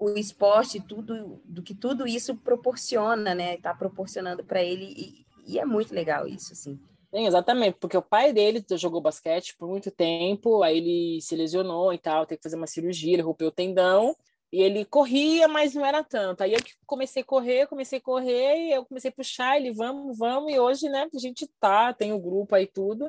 O 0.00 0.08
esporte, 0.16 0.80
tudo 0.80 1.42
do 1.44 1.62
que 1.62 1.74
tudo 1.74 2.06
isso 2.06 2.34
proporciona, 2.36 3.34
né? 3.34 3.54
Está 3.54 3.74
proporcionando 3.74 4.42
para 4.42 4.62
ele 4.62 4.94
e, 4.96 5.26
e, 5.46 5.58
é 5.58 5.64
muito 5.66 5.94
legal 5.94 6.26
isso, 6.26 6.54
assim. 6.54 6.80
Sim, 7.12 7.26
exatamente, 7.26 7.76
porque 7.78 7.96
o 7.96 8.02
pai 8.02 8.32
dele 8.32 8.64
jogou 8.78 9.00
basquete 9.00 9.54
por 9.58 9.68
muito 9.68 9.90
tempo, 9.90 10.62
aí 10.62 10.78
ele 10.78 11.20
se 11.20 11.36
lesionou 11.36 11.92
e 11.92 11.98
tal, 11.98 12.24
teve 12.24 12.38
que 12.38 12.44
fazer 12.44 12.56
uma 12.56 12.66
cirurgia, 12.66 13.12
ele 13.12 13.22
rompeu 13.22 13.48
o 13.48 13.52
tendão, 13.52 14.16
e 14.52 14.60
ele 14.60 14.84
corria, 14.84 15.46
mas 15.46 15.74
não 15.74 15.86
era 15.86 16.02
tanto. 16.02 16.42
Aí 16.42 16.52
eu 16.52 16.58
comecei 16.84 17.22
a 17.22 17.24
correr, 17.24 17.66
comecei 17.68 17.98
a 17.98 18.02
correr, 18.02 18.56
e 18.56 18.72
eu 18.72 18.84
comecei 18.84 19.10
a 19.10 19.12
puxar 19.12 19.56
ele, 19.56 19.72
vamos, 19.72 20.18
vamos, 20.18 20.52
e 20.52 20.58
hoje, 20.58 20.88
né, 20.88 21.08
a 21.14 21.18
gente 21.18 21.46
tá, 21.60 21.92
tem 21.92 22.12
o 22.12 22.18
grupo 22.18 22.54
aí 22.54 22.66
tudo, 22.66 23.08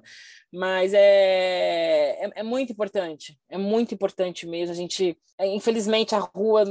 mas 0.54 0.94
é, 0.94 2.26
é, 2.26 2.32
é 2.36 2.44
muito 2.44 2.72
importante, 2.72 3.40
é 3.50 3.58
muito 3.58 3.94
importante 3.94 4.46
mesmo. 4.48 4.74
A 4.74 4.76
gente, 4.76 5.18
é, 5.38 5.48
infelizmente, 5.48 6.14
a 6.14 6.20
rua 6.20 6.64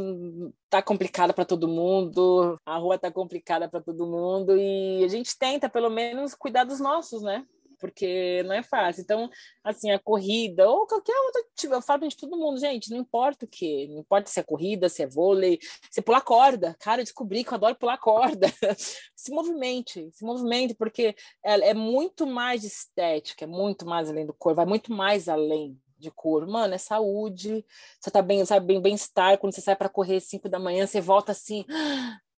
tá 0.69 0.81
complicada 0.81 1.33
para 1.33 1.45
todo 1.45 1.67
mundo, 1.67 2.59
a 2.65 2.77
rua 2.77 2.97
tá 2.97 3.11
complicada 3.11 3.69
para 3.69 3.81
todo 3.81 4.07
mundo, 4.07 4.57
e 4.57 5.03
a 5.05 5.09
gente 5.09 5.37
tenta, 5.37 5.69
pelo 5.69 5.91
menos, 5.91 6.35
cuidar 6.35 6.65
dos 6.65 6.79
nossos, 6.79 7.23
né? 7.23 7.45
Porque 7.81 8.43
não 8.45 8.55
é 8.55 8.63
fácil. 8.63 9.03
Então, 9.03 9.31
assim, 9.65 9.91
a 9.91 9.99
corrida, 9.99 10.69
ou 10.69 10.87
qualquer 10.87 11.17
outra, 11.19 11.43
tipo, 11.57 11.75
eu 11.75 11.83
falo 11.83 12.07
de 12.07 12.17
todo 12.17 12.37
mundo, 12.37 12.61
gente, 12.61 12.91
não 12.91 12.99
importa 12.99 13.45
o 13.47 13.49
que, 13.49 13.89
não 13.89 14.01
importa 14.01 14.31
se 14.31 14.39
é 14.39 14.43
corrida, 14.43 14.89
se 14.89 15.03
é 15.03 15.07
vôlei, 15.07 15.59
se 15.91 16.03
pular 16.03 16.21
corda. 16.21 16.77
Cara, 16.81 17.01
eu 17.01 17.05
descobri 17.05 17.43
que 17.43 17.51
eu 17.51 17.57
adoro 17.57 17.75
pular 17.77 17.99
corda. 17.99 18.47
se 19.17 19.33
movimente, 19.33 20.11
se 20.13 20.25
movimente, 20.25 20.75
porque 20.75 21.15
é, 21.45 21.71
é 21.71 21.75
muito 21.75 22.27
mais 22.27 22.65
estética, 22.65 23.45
é 23.45 23.49
muito 23.49 23.87
mais 23.87 24.11
além 24.11 24.27
do 24.27 24.35
corpo, 24.35 24.57
vai 24.57 24.67
muito 24.67 24.93
mais 24.93 25.29
além 25.29 25.79
de 26.01 26.11
cor. 26.11 26.47
Mano, 26.47 26.75
é 26.75 26.79
saúde, 26.79 27.65
você 28.01 28.11
tá 28.11 28.23
bem, 28.23 28.45
sabe, 28.45 28.67
bem 28.67 28.81
bem-estar, 28.81 29.39
quando 29.39 29.55
você 29.55 29.61
sai 29.61 29.77
para 29.77 29.89
correr 29.89 30.21
5 30.21 30.49
da 30.49 30.59
manhã, 30.59 30.87
você 30.87 31.01
volta 31.01 31.33
assim, 31.33 31.65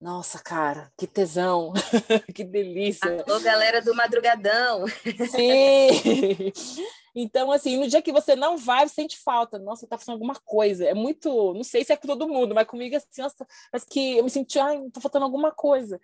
nossa, 0.02 0.40
cara, 0.40 0.90
que 0.98 1.06
tesão, 1.06 1.72
que 2.34 2.42
delícia. 2.42 3.24
Alô, 3.24 3.38
galera 3.38 3.80
do 3.80 3.94
madrugadão. 3.94 4.84
Sim. 5.30 6.52
Então, 7.14 7.52
assim, 7.52 7.76
no 7.76 7.88
dia 7.88 8.02
que 8.02 8.12
você 8.12 8.34
não 8.34 8.56
vai, 8.56 8.88
você 8.88 8.94
sente 8.94 9.18
falta. 9.18 9.58
Nossa, 9.58 9.86
tá 9.86 9.98
fazendo 9.98 10.14
alguma 10.14 10.34
coisa. 10.44 10.86
É 10.86 10.94
muito, 10.94 11.52
não 11.54 11.62
sei 11.62 11.84
se 11.84 11.92
é 11.92 11.96
com 11.96 12.06
todo 12.06 12.28
mundo, 12.28 12.54
mas 12.54 12.66
comigo 12.66 12.96
assim, 12.96 13.22
nossa, 13.22 13.46
mas 13.72 13.84
que 13.84 14.18
eu 14.18 14.24
me 14.24 14.30
senti, 14.30 14.58
ai, 14.58 14.80
tá 14.90 15.00
faltando 15.00 15.24
alguma 15.24 15.50
coisa. 15.50 16.00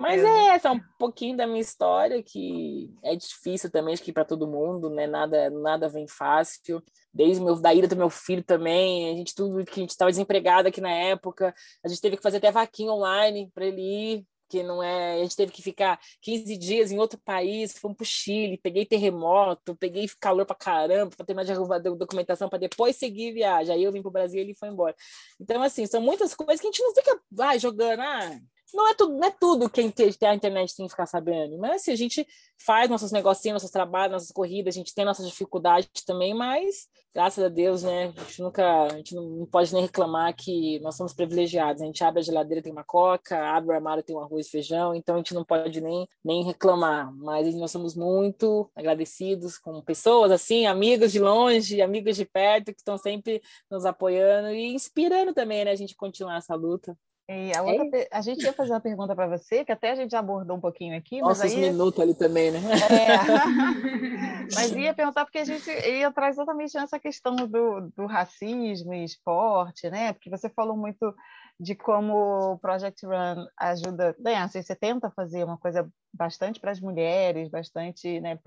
Mas 0.00 0.22
é 0.22 0.48
essa 0.54 0.68
é 0.68 0.72
um 0.72 0.80
pouquinho 0.98 1.36
da 1.36 1.46
minha 1.46 1.60
história 1.60 2.22
que 2.22 2.92
é 3.02 3.16
difícil 3.16 3.70
também, 3.70 3.94
acho 3.94 4.02
que 4.02 4.12
para 4.12 4.24
todo 4.24 4.48
mundo, 4.48 4.90
né? 4.90 5.06
Nada, 5.06 5.50
nada 5.50 5.88
vem 5.88 6.06
fácil. 6.06 6.82
Desde 7.12 7.42
meu, 7.42 7.56
da 7.60 7.74
ida 7.74 7.88
do 7.88 7.96
meu 7.96 8.10
filho 8.10 8.44
também, 8.44 9.10
a 9.12 9.16
gente 9.16 9.34
tudo 9.34 9.64
que 9.64 9.80
a 9.80 9.82
gente 9.82 9.90
estava 9.90 10.10
desempregado 10.10 10.68
aqui 10.68 10.80
na 10.80 10.92
época, 10.92 11.54
a 11.84 11.88
gente 11.88 12.00
teve 12.00 12.16
que 12.16 12.22
fazer 12.22 12.36
até 12.36 12.52
vaquinha 12.52 12.92
online 12.92 13.50
para 13.52 13.66
ele 13.66 13.80
ir 13.80 14.26
porque 14.50 14.64
não 14.64 14.82
é. 14.82 15.14
A 15.14 15.22
gente 15.22 15.36
teve 15.36 15.52
que 15.52 15.62
ficar 15.62 16.00
15 16.20 16.56
dias 16.56 16.90
em 16.90 16.98
outro 16.98 17.16
país, 17.20 17.78
fomos 17.78 17.96
para 17.96 18.02
o 18.02 18.06
Chile, 18.06 18.58
peguei 18.58 18.84
terremoto, 18.84 19.76
peguei 19.76 20.08
calor 20.18 20.44
para 20.44 20.56
caramba, 20.56 21.14
para 21.16 21.44
de 21.44 21.52
arrumar 21.52 21.78
documentação 21.78 22.48
para 22.48 22.58
depois 22.58 22.96
seguir 22.96 23.32
viagem. 23.32 23.72
Aí 23.72 23.84
eu 23.84 23.92
vim 23.92 24.02
para 24.02 24.08
o 24.08 24.12
Brasil 24.12 24.40
e 24.40 24.42
ele 24.42 24.54
foi 24.54 24.68
embora. 24.68 24.96
Então, 25.38 25.62
assim, 25.62 25.86
são 25.86 26.00
muitas 26.00 26.34
coisas 26.34 26.60
que 26.60 26.66
a 26.66 26.70
gente 26.70 26.82
não 26.82 26.92
fica 26.92 27.20
vai, 27.30 27.60
jogando. 27.60 28.00
Ah, 28.00 28.40
não 28.74 28.88
é 28.88 28.94
tudo, 28.94 29.16
não 29.16 29.28
é 29.28 29.30
tudo 29.30 29.68
tem 29.68 29.92
a 30.22 30.34
internet 30.34 30.76
tem 30.76 30.86
que 30.86 30.90
ficar 30.90 31.06
sabendo, 31.06 31.58
mas 31.58 31.82
assim, 31.82 31.92
a 31.92 31.96
gente 31.96 32.26
faz 32.58 32.90
nossos 32.90 33.10
negocinhos, 33.12 33.54
nossos 33.54 33.70
trabalhos, 33.70 34.12
nossas 34.12 34.32
corridas, 34.32 34.74
a 34.74 34.78
gente 34.78 34.94
tem 34.94 35.04
nossas 35.04 35.28
dificuldades 35.28 35.88
também, 36.06 36.34
mas 36.34 36.88
graças 37.12 37.42
a 37.42 37.48
Deus, 37.48 37.82
né, 37.82 38.12
a 38.16 38.20
gente 38.22 38.42
nunca, 38.42 38.84
a 38.84 38.96
gente 38.96 39.14
não 39.14 39.46
pode 39.46 39.72
nem 39.72 39.82
reclamar 39.82 40.34
que 40.34 40.78
nós 40.80 40.96
somos 40.96 41.12
privilegiados, 41.12 41.82
a 41.82 41.86
gente 41.86 42.04
abre 42.04 42.20
a 42.20 42.22
geladeira, 42.22 42.62
tem 42.62 42.72
uma 42.72 42.84
coca, 42.84 43.50
abre 43.50 43.70
o 43.70 43.74
armário, 43.74 44.02
tem 44.02 44.14
um 44.14 44.20
arroz 44.20 44.46
e 44.46 44.50
feijão, 44.50 44.94
então 44.94 45.16
a 45.16 45.18
gente 45.18 45.34
não 45.34 45.44
pode 45.44 45.80
nem, 45.80 46.06
nem 46.24 46.44
reclamar, 46.44 47.12
mas 47.16 47.54
nós 47.56 47.70
somos 47.70 47.96
muito 47.96 48.70
agradecidos 48.76 49.58
com 49.58 49.82
pessoas 49.82 50.30
assim, 50.30 50.66
amigos 50.66 51.10
de 51.12 51.18
longe, 51.18 51.82
amigos 51.82 52.16
de 52.16 52.24
perto, 52.24 52.72
que 52.72 52.80
estão 52.80 52.96
sempre 52.96 53.42
nos 53.70 53.84
apoiando 53.84 54.50
e 54.50 54.72
inspirando 54.74 55.34
também, 55.34 55.64
né, 55.64 55.72
a 55.72 55.76
gente 55.76 55.96
continuar 55.96 56.36
essa 56.36 56.54
luta. 56.54 56.96
E 57.32 57.56
a, 57.56 57.62
outra, 57.62 57.96
é. 57.96 58.08
a 58.10 58.20
gente 58.20 58.42
ia 58.42 58.52
fazer 58.52 58.72
uma 58.72 58.80
pergunta 58.80 59.14
para 59.14 59.28
você, 59.28 59.64
que 59.64 59.70
até 59.70 59.92
a 59.92 59.94
gente 59.94 60.10
já 60.10 60.18
abordou 60.18 60.56
um 60.56 60.60
pouquinho 60.60 60.98
aqui. 60.98 61.20
Nossos 61.20 61.44
mas 61.44 61.54
aí... 61.54 61.60
minutos 61.60 62.00
ali 62.00 62.12
também, 62.12 62.50
né? 62.50 62.58
É. 62.58 64.50
mas 64.52 64.72
ia 64.72 64.92
perguntar 64.92 65.24
porque 65.24 65.38
a 65.38 65.44
gente 65.44 65.70
ia 65.70 66.08
atrás 66.08 66.34
exatamente 66.34 66.74
nessa 66.74 66.98
questão 66.98 67.36
do, 67.36 67.92
do 67.96 68.06
racismo 68.06 68.92
e 68.92 69.04
esporte, 69.04 69.88
né? 69.88 70.12
Porque 70.12 70.28
você 70.28 70.48
falou 70.48 70.76
muito 70.76 71.14
de 71.60 71.76
como 71.76 72.54
o 72.54 72.58
Project 72.58 73.06
Run 73.06 73.46
ajuda, 73.56 74.16
bem, 74.18 74.36
assim, 74.36 74.60
você 74.60 74.74
tenta 74.74 75.08
fazer 75.10 75.44
uma 75.44 75.56
coisa 75.56 75.88
bastante 76.12 76.58
para 76.58 76.72
as 76.72 76.80
mulheres, 76.80 77.48
bastante 77.48 78.20
né, 78.20 78.40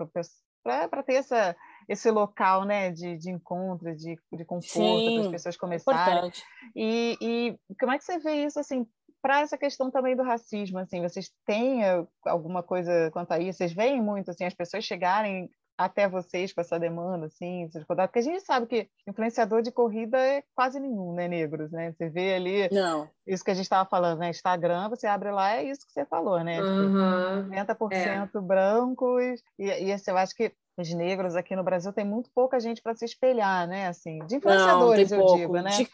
para 0.62 1.02
ter 1.02 1.14
essa, 1.14 1.56
esse 1.88 2.10
local 2.10 2.64
né, 2.64 2.90
de, 2.90 3.16
de 3.16 3.30
encontro, 3.30 3.94
de, 3.94 4.16
de 4.32 4.44
conforto, 4.44 5.12
para 5.12 5.22
as 5.22 5.28
pessoas 5.28 5.56
começarem. 5.56 6.32
E, 6.74 7.16
e 7.20 7.74
como 7.78 7.92
é 7.92 7.98
que 7.98 8.04
você 8.04 8.18
vê 8.18 8.44
isso 8.44 8.58
assim? 8.58 8.86
Para 9.22 9.40
essa 9.40 9.56
questão 9.56 9.90
também 9.90 10.14
do 10.14 10.22
racismo, 10.22 10.78
assim, 10.78 11.00
vocês 11.00 11.30
têm 11.46 11.80
alguma 12.26 12.62
coisa 12.62 13.10
quanto 13.10 13.32
a 13.32 13.38
isso? 13.38 13.58
Vocês 13.58 13.72
veem 13.72 14.02
muito 14.02 14.30
assim 14.30 14.44
as 14.44 14.54
pessoas 14.54 14.84
chegarem 14.84 15.50
até 15.76 16.08
vocês 16.08 16.52
com 16.52 16.60
essa 16.60 16.78
demanda, 16.78 17.26
assim, 17.26 17.68
porque 17.86 18.18
a 18.18 18.22
gente 18.22 18.42
sabe 18.42 18.66
que 18.66 18.88
influenciador 19.06 19.60
de 19.60 19.72
corrida 19.72 20.18
é 20.18 20.42
quase 20.54 20.78
nenhum, 20.78 21.12
né, 21.12 21.26
negros, 21.26 21.70
né? 21.70 21.92
Você 21.92 22.08
vê 22.08 22.34
ali 22.34 22.68
Não. 22.70 23.08
isso 23.26 23.44
que 23.44 23.50
a 23.50 23.54
gente 23.54 23.64
estava 23.64 23.88
falando, 23.88 24.20
né? 24.20 24.30
Instagram, 24.30 24.88
você 24.88 25.06
abre 25.06 25.30
lá, 25.30 25.56
é 25.56 25.64
isso 25.64 25.86
que 25.86 25.92
você 25.92 26.04
falou, 26.04 26.42
né? 26.42 26.62
Uhum. 26.62 27.48
90% 27.50 27.90
é. 27.92 28.40
brancos, 28.40 29.42
e, 29.58 29.64
e 29.64 29.92
assim, 29.92 30.10
eu 30.10 30.16
acho 30.16 30.34
que 30.34 30.52
os 30.76 30.92
negros 30.92 31.36
aqui 31.36 31.54
no 31.54 31.64
Brasil 31.64 31.92
tem 31.92 32.04
muito 32.04 32.30
pouca 32.34 32.58
gente 32.60 32.82
para 32.82 32.94
se 32.94 33.04
espelhar, 33.04 33.66
né? 33.66 33.88
Assim, 33.88 34.18
de 34.26 34.36
influenciadores, 34.36 35.10
Não, 35.10 35.18
eu 35.18 35.24
pouco. 35.24 35.38
digo, 35.38 35.54
né? 35.54 35.70
De... 35.70 35.88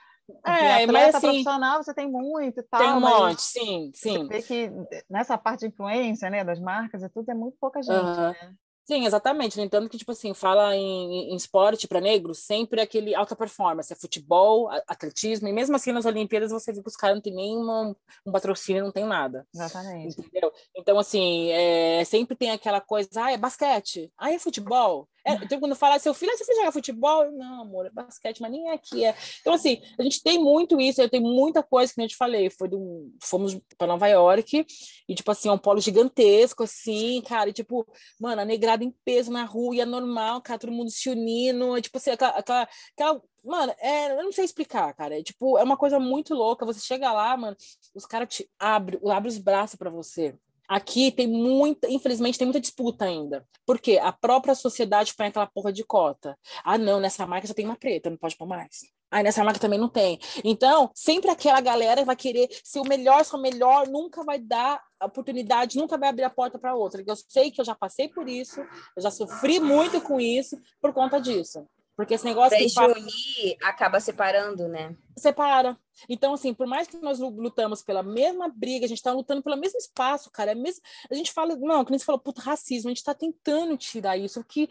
É, 0.45 0.87
mas 0.87 1.15
assim, 1.15 1.27
profissional 1.27 1.83
você 1.83 1.93
tem 1.93 2.09
muito 2.09 2.61
e 2.61 2.63
tal. 2.63 2.81
Tem 2.81 2.93
um 2.93 3.01
monte, 3.01 3.43
sim, 3.43 3.91
sim. 3.95 4.19
Você 4.19 4.29
vê 4.29 4.43
que 4.43 4.71
nessa 5.09 5.37
parte 5.37 5.61
de 5.61 5.67
influência, 5.67 6.31
né, 6.31 6.45
das 6.45 6.61
marcas 6.61 7.03
e 7.03 7.09
tudo, 7.09 7.31
é 7.31 7.35
muito 7.35 7.57
pouca 7.61 7.83
gente, 7.83 7.99
uhum. 7.99 8.29
né? 8.29 8.55
Sim, 8.85 9.07
exatamente. 9.07 9.57
No 9.57 9.65
entanto, 9.65 9.89
que, 9.89 9.99
tipo 9.99 10.13
assim, 10.13 10.35
fala 10.35 10.77
em, 10.77 11.33
em 11.33 11.37
esporte 11.37 11.87
para 11.87 12.01
negros, 12.01 12.39
sempre 12.39 12.81
aquele 12.81 13.15
alta 13.15 13.37
performance, 13.37 13.93
é 13.93 13.97
futebol, 13.97 14.69
atletismo, 14.89 15.47
e 15.49 15.53
mesmo 15.53 15.77
assim 15.77 15.93
nas 15.93 16.07
Olimpíadas 16.07 16.51
você 16.51 16.73
vê 16.73 16.83
que 16.83 16.89
os 16.89 16.97
caras 16.97 17.17
não 17.17 17.23
tem 17.23 17.35
nenhum 17.35 17.95
um 18.27 18.33
patrocínio, 18.33 18.83
não 18.83 18.93
tem 18.93 19.05
nada. 19.05 19.47
Exatamente. 19.55 20.21
Entendeu? 20.21 20.53
Então, 20.77 20.99
assim, 20.99 21.51
é, 21.51 22.05
sempre 22.05 22.37
tem 22.37 22.51
aquela 22.51 22.81
coisa, 22.81 23.09
ah, 23.17 23.33
é 23.33 23.37
basquete, 23.37 24.11
ah, 24.19 24.33
é 24.33 24.39
futebol, 24.39 25.09
é, 25.25 25.35
então, 25.35 25.61
quando 25.61 25.75
fala, 25.75 25.99
seu 25.99 26.15
filho, 26.15 26.33
você 26.37 26.45
filho 26.45 26.59
joga 26.59 26.73
futebol? 26.73 27.31
Não, 27.33 27.63
amor, 27.63 27.87
é 27.87 27.91
basquete, 27.91 28.41
mas 28.41 28.51
nem 28.51 28.69
é 28.69 28.73
aqui. 28.73 29.05
É. 29.05 29.15
Então, 29.41 29.53
assim, 29.53 29.81
a 29.99 30.03
gente 30.03 30.23
tem 30.23 30.39
muito 30.39 30.81
isso, 30.81 31.01
eu 31.01 31.09
tenho 31.09 31.25
muita 31.25 31.63
coisa 31.63 31.93
que 31.93 32.01
eu 32.01 32.09
te 32.09 32.17
falei. 32.17 32.51
Foi 32.51 32.69
do, 32.69 33.13
fomos 33.23 33.59
para 33.77 33.87
Nova 33.87 34.07
York, 34.09 34.67
e, 35.09 35.15
tipo 35.15 35.31
assim, 35.31 35.49
é 35.49 35.53
um 35.53 35.59
polo 35.59 35.81
gigantesco, 35.81 36.63
assim, 36.63 37.23
cara, 37.23 37.51
e, 37.51 37.53
tipo, 37.53 37.87
mano, 38.21 38.43
a 38.43 38.45
negrada 38.45 38.85
em 38.85 38.95
peso 39.05 39.31
na 39.31 39.45
rua, 39.45 39.75
e 39.75 39.81
é 39.81 39.87
normal, 39.87 40.41
cara, 40.41 40.59
todo 40.59 40.73
mundo 40.73 40.91
se 40.91 41.11
unindo, 41.11 41.77
e, 41.77 41.83
tipo 41.83 41.99
assim, 41.99 42.11
aquela, 42.11 42.33
aquela, 42.33 42.69
aquela 42.95 43.23
Mano, 43.43 43.75
é, 43.79 44.13
eu 44.13 44.23
não 44.23 44.33
sei 44.33 44.45
explicar, 44.45 44.93
cara. 44.95 45.19
É, 45.19 45.23
tipo, 45.23 45.59
é 45.59 45.63
uma 45.63 45.77
coisa 45.77 45.99
muito 45.99 46.35
louca. 46.35 46.67
Você 46.67 46.81
chega 46.81 47.11
lá, 47.11 47.35
mano, 47.37 47.57
os 47.95 48.05
caras 48.05 48.29
te 48.29 48.51
abrem 48.59 49.01
abre 49.11 49.29
os 49.29 49.39
braços 49.39 49.77
para 49.77 49.89
você. 49.91 50.37
Aqui 50.71 51.11
tem 51.11 51.27
muita, 51.27 51.91
infelizmente, 51.91 52.39
tem 52.39 52.47
muita 52.47 52.61
disputa 52.61 53.05
ainda. 53.05 53.45
Porque 53.67 53.99
a 53.99 54.13
própria 54.13 54.55
sociedade 54.55 55.13
põe 55.17 55.27
aquela 55.27 55.49
porra 55.49 55.73
de 55.73 55.83
cota. 55.83 56.39
Ah, 56.63 56.79
não, 56.79 57.01
nessa 57.01 57.27
marca 57.27 57.49
só 57.49 57.53
tem 57.53 57.65
uma 57.65 57.75
preta, 57.75 58.09
não 58.09 58.17
pode 58.17 58.37
pôr 58.37 58.47
mais. 58.47 58.83
Ah, 59.11 59.21
nessa 59.21 59.43
marca 59.43 59.59
também 59.59 59.81
não 59.81 59.89
tem. 59.89 60.21
Então, 60.45 60.89
sempre 60.95 61.29
aquela 61.29 61.61
galera 61.61 62.05
vai 62.05 62.15
querer 62.15 62.49
ser 62.63 62.79
o 62.79 62.85
melhor, 62.85 63.25
ser 63.25 63.35
o 63.35 63.41
melhor, 63.41 63.89
nunca 63.89 64.23
vai 64.23 64.39
dar 64.39 64.81
oportunidade, 65.03 65.77
nunca 65.77 65.99
vai 65.99 66.09
abrir 66.09 66.23
a 66.23 66.31
porta 66.31 66.57
para 66.57 66.77
outra. 66.77 67.03
Eu 67.05 67.17
sei 67.17 67.51
que 67.51 67.61
eu 67.61 67.65
já 67.65 67.75
passei 67.75 68.07
por 68.07 68.29
isso, 68.29 68.61
eu 68.97 69.03
já 69.03 69.11
sofri 69.11 69.59
muito 69.59 70.01
com 70.01 70.21
isso 70.21 70.57
por 70.81 70.93
conta 70.93 71.21
disso. 71.21 71.67
Porque 72.01 72.15
esse 72.15 72.25
negócio 72.25 72.57
de 72.57 72.73
fala... 72.73 72.95
unir 72.95 73.59
acaba 73.63 74.01
separando, 74.01 74.67
né? 74.67 74.97
Separa. 75.19 75.79
Então, 76.09 76.33
assim, 76.33 76.55
por 76.55 76.67
mais 76.67 76.89
que 76.89 76.97
nós 76.97 77.19
lutamos 77.19 77.83
pela 77.83 78.03
mesma 78.03 78.49
briga, 78.49 78.87
a 78.87 78.89
gente 78.89 78.97
está 78.97 79.13
lutando 79.13 79.43
pelo 79.43 79.59
mesmo 79.59 79.77
espaço, 79.77 80.31
cara. 80.31 80.53
É 80.53 80.55
mesmo... 80.55 80.81
A 81.11 81.15
gente 81.15 81.31
fala, 81.31 81.55
não, 81.57 81.85
que 81.85 81.91
nem 81.91 81.99
você 81.99 82.07
falou, 82.07 82.19
puta, 82.19 82.41
racismo, 82.41 82.89
a 82.89 82.91
gente 82.91 83.01
está 83.01 83.13
tentando 83.13 83.77
tirar 83.77 84.17
isso, 84.17 84.43
que 84.43 84.67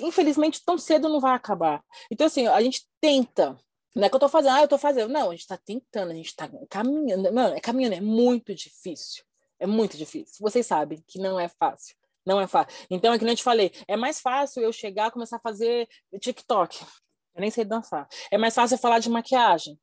infelizmente 0.00 0.60
tão 0.64 0.76
cedo 0.76 1.08
não 1.08 1.20
vai 1.20 1.36
acabar. 1.36 1.84
Então, 2.10 2.26
assim, 2.26 2.48
a 2.48 2.60
gente 2.60 2.84
tenta. 3.00 3.56
Não 3.94 4.04
é 4.04 4.08
que 4.08 4.14
eu 4.16 4.18
estou 4.18 4.28
fazendo, 4.28 4.54
ah, 4.54 4.58
eu 4.58 4.64
estou 4.64 4.78
fazendo. 4.78 5.12
Não, 5.12 5.28
a 5.28 5.30
gente 5.30 5.42
está 5.42 5.56
tentando, 5.56 6.10
a 6.10 6.14
gente 6.14 6.26
está 6.26 6.50
caminhando. 6.68 7.32
Mano, 7.32 7.54
é 7.54 7.60
caminhando, 7.60 7.94
é 7.94 8.00
muito 8.00 8.52
difícil. 8.56 9.22
É 9.56 9.68
muito 9.68 9.96
difícil. 9.96 10.34
Vocês 10.40 10.66
sabem 10.66 11.00
que 11.06 11.20
não 11.20 11.38
é 11.38 11.46
fácil. 11.46 11.94
Não 12.24 12.40
é 12.40 12.46
fácil. 12.46 12.86
Então, 12.90 13.12
é 13.12 13.18
que 13.18 13.24
nem 13.24 13.32
eu 13.32 13.36
te 13.36 13.42
falei, 13.42 13.72
é 13.88 13.96
mais 13.96 14.20
fácil 14.20 14.62
eu 14.62 14.72
chegar 14.72 15.08
e 15.08 15.10
começar 15.10 15.36
a 15.36 15.40
fazer 15.40 15.88
TikTok. 16.20 16.84
Eu 17.34 17.40
nem 17.40 17.50
sei 17.50 17.64
dançar. 17.64 18.06
É 18.30 18.38
mais 18.38 18.54
fácil 18.54 18.74
eu 18.74 18.80
falar 18.80 18.98
de 18.98 19.10
maquiagem. 19.10 19.78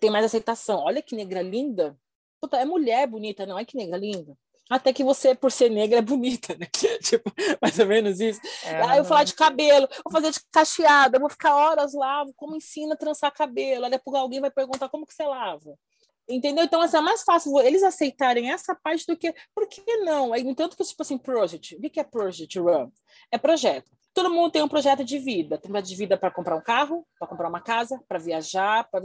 Tem 0.00 0.10
mais 0.10 0.24
aceitação. 0.24 0.80
Olha 0.80 1.02
que 1.02 1.14
negra 1.14 1.42
linda. 1.42 1.96
Puta, 2.40 2.56
é 2.56 2.64
mulher 2.64 3.06
bonita, 3.06 3.46
não 3.46 3.58
é 3.58 3.64
que 3.64 3.76
negra 3.76 3.98
linda. 3.98 4.36
Até 4.68 4.92
que 4.92 5.04
você, 5.04 5.34
por 5.34 5.52
ser 5.52 5.70
negra, 5.70 5.98
é 5.98 6.02
bonita, 6.02 6.56
né? 6.56 6.66
tipo, 7.00 7.32
mais 7.62 7.78
ou 7.78 7.86
menos 7.86 8.18
isso. 8.18 8.40
É, 8.64 8.82
Aí 8.82 8.98
eu 8.98 9.04
vou 9.04 9.08
falar 9.08 9.24
de 9.24 9.34
cabelo, 9.34 9.88
vou 10.04 10.12
fazer 10.12 10.32
de 10.32 10.40
cacheada, 10.50 11.20
vou 11.20 11.30
ficar 11.30 11.54
horas 11.54 11.94
lá, 11.94 12.24
como 12.34 12.56
ensina 12.56 12.94
a 12.94 12.96
trançar 12.96 13.32
cabelo. 13.32 13.84
Aí 13.84 13.90
depois 13.90 14.16
alguém 14.16 14.40
vai 14.40 14.50
perguntar 14.50 14.88
como 14.88 15.06
que 15.06 15.14
você 15.14 15.24
lava. 15.24 15.78
Entendeu? 16.28 16.64
Então, 16.64 16.80
assim, 16.80 16.96
é 16.96 17.00
mais 17.00 17.22
fácil 17.22 17.58
eles 17.60 17.82
aceitarem 17.82 18.50
essa 18.50 18.74
parte 18.74 19.06
do 19.06 19.16
que. 19.16 19.32
Por 19.54 19.68
que 19.68 19.96
não? 19.98 20.32
Aí, 20.32 20.42
tanto 20.54 20.76
que, 20.76 20.84
tipo 20.84 21.02
assim, 21.02 21.16
project. 21.16 21.76
O 21.76 21.80
que 21.80 22.00
é 22.00 22.04
project 22.04 22.58
run? 22.58 22.90
É 23.30 23.38
projeto. 23.38 23.90
Todo 24.12 24.30
mundo 24.30 24.50
tem 24.50 24.62
um 24.62 24.68
projeto 24.68 25.04
de 25.04 25.18
vida. 25.18 25.56
Tem 25.58 25.70
um 25.70 25.72
projeto 25.72 25.88
de 25.88 25.96
vida 25.96 26.16
para 26.16 26.30
comprar 26.30 26.56
um 26.56 26.62
carro, 26.62 27.06
para 27.18 27.28
comprar 27.28 27.48
uma 27.48 27.60
casa, 27.60 28.00
para 28.08 28.18
viajar. 28.18 28.88
Pra... 28.90 29.00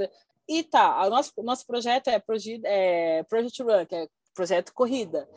E 0.47 0.63
tá, 0.63 1.05
o 1.05 1.10
nosso, 1.10 1.31
nosso 1.43 1.65
projeto 1.67 2.07
é, 2.07 2.19
Project, 2.19 2.62
é 2.65 3.23
Project 3.23 3.62
Run, 3.62 3.86
que 3.86 3.95
é 3.95 4.07
projeto 4.34 4.74
corrida. 4.74 5.28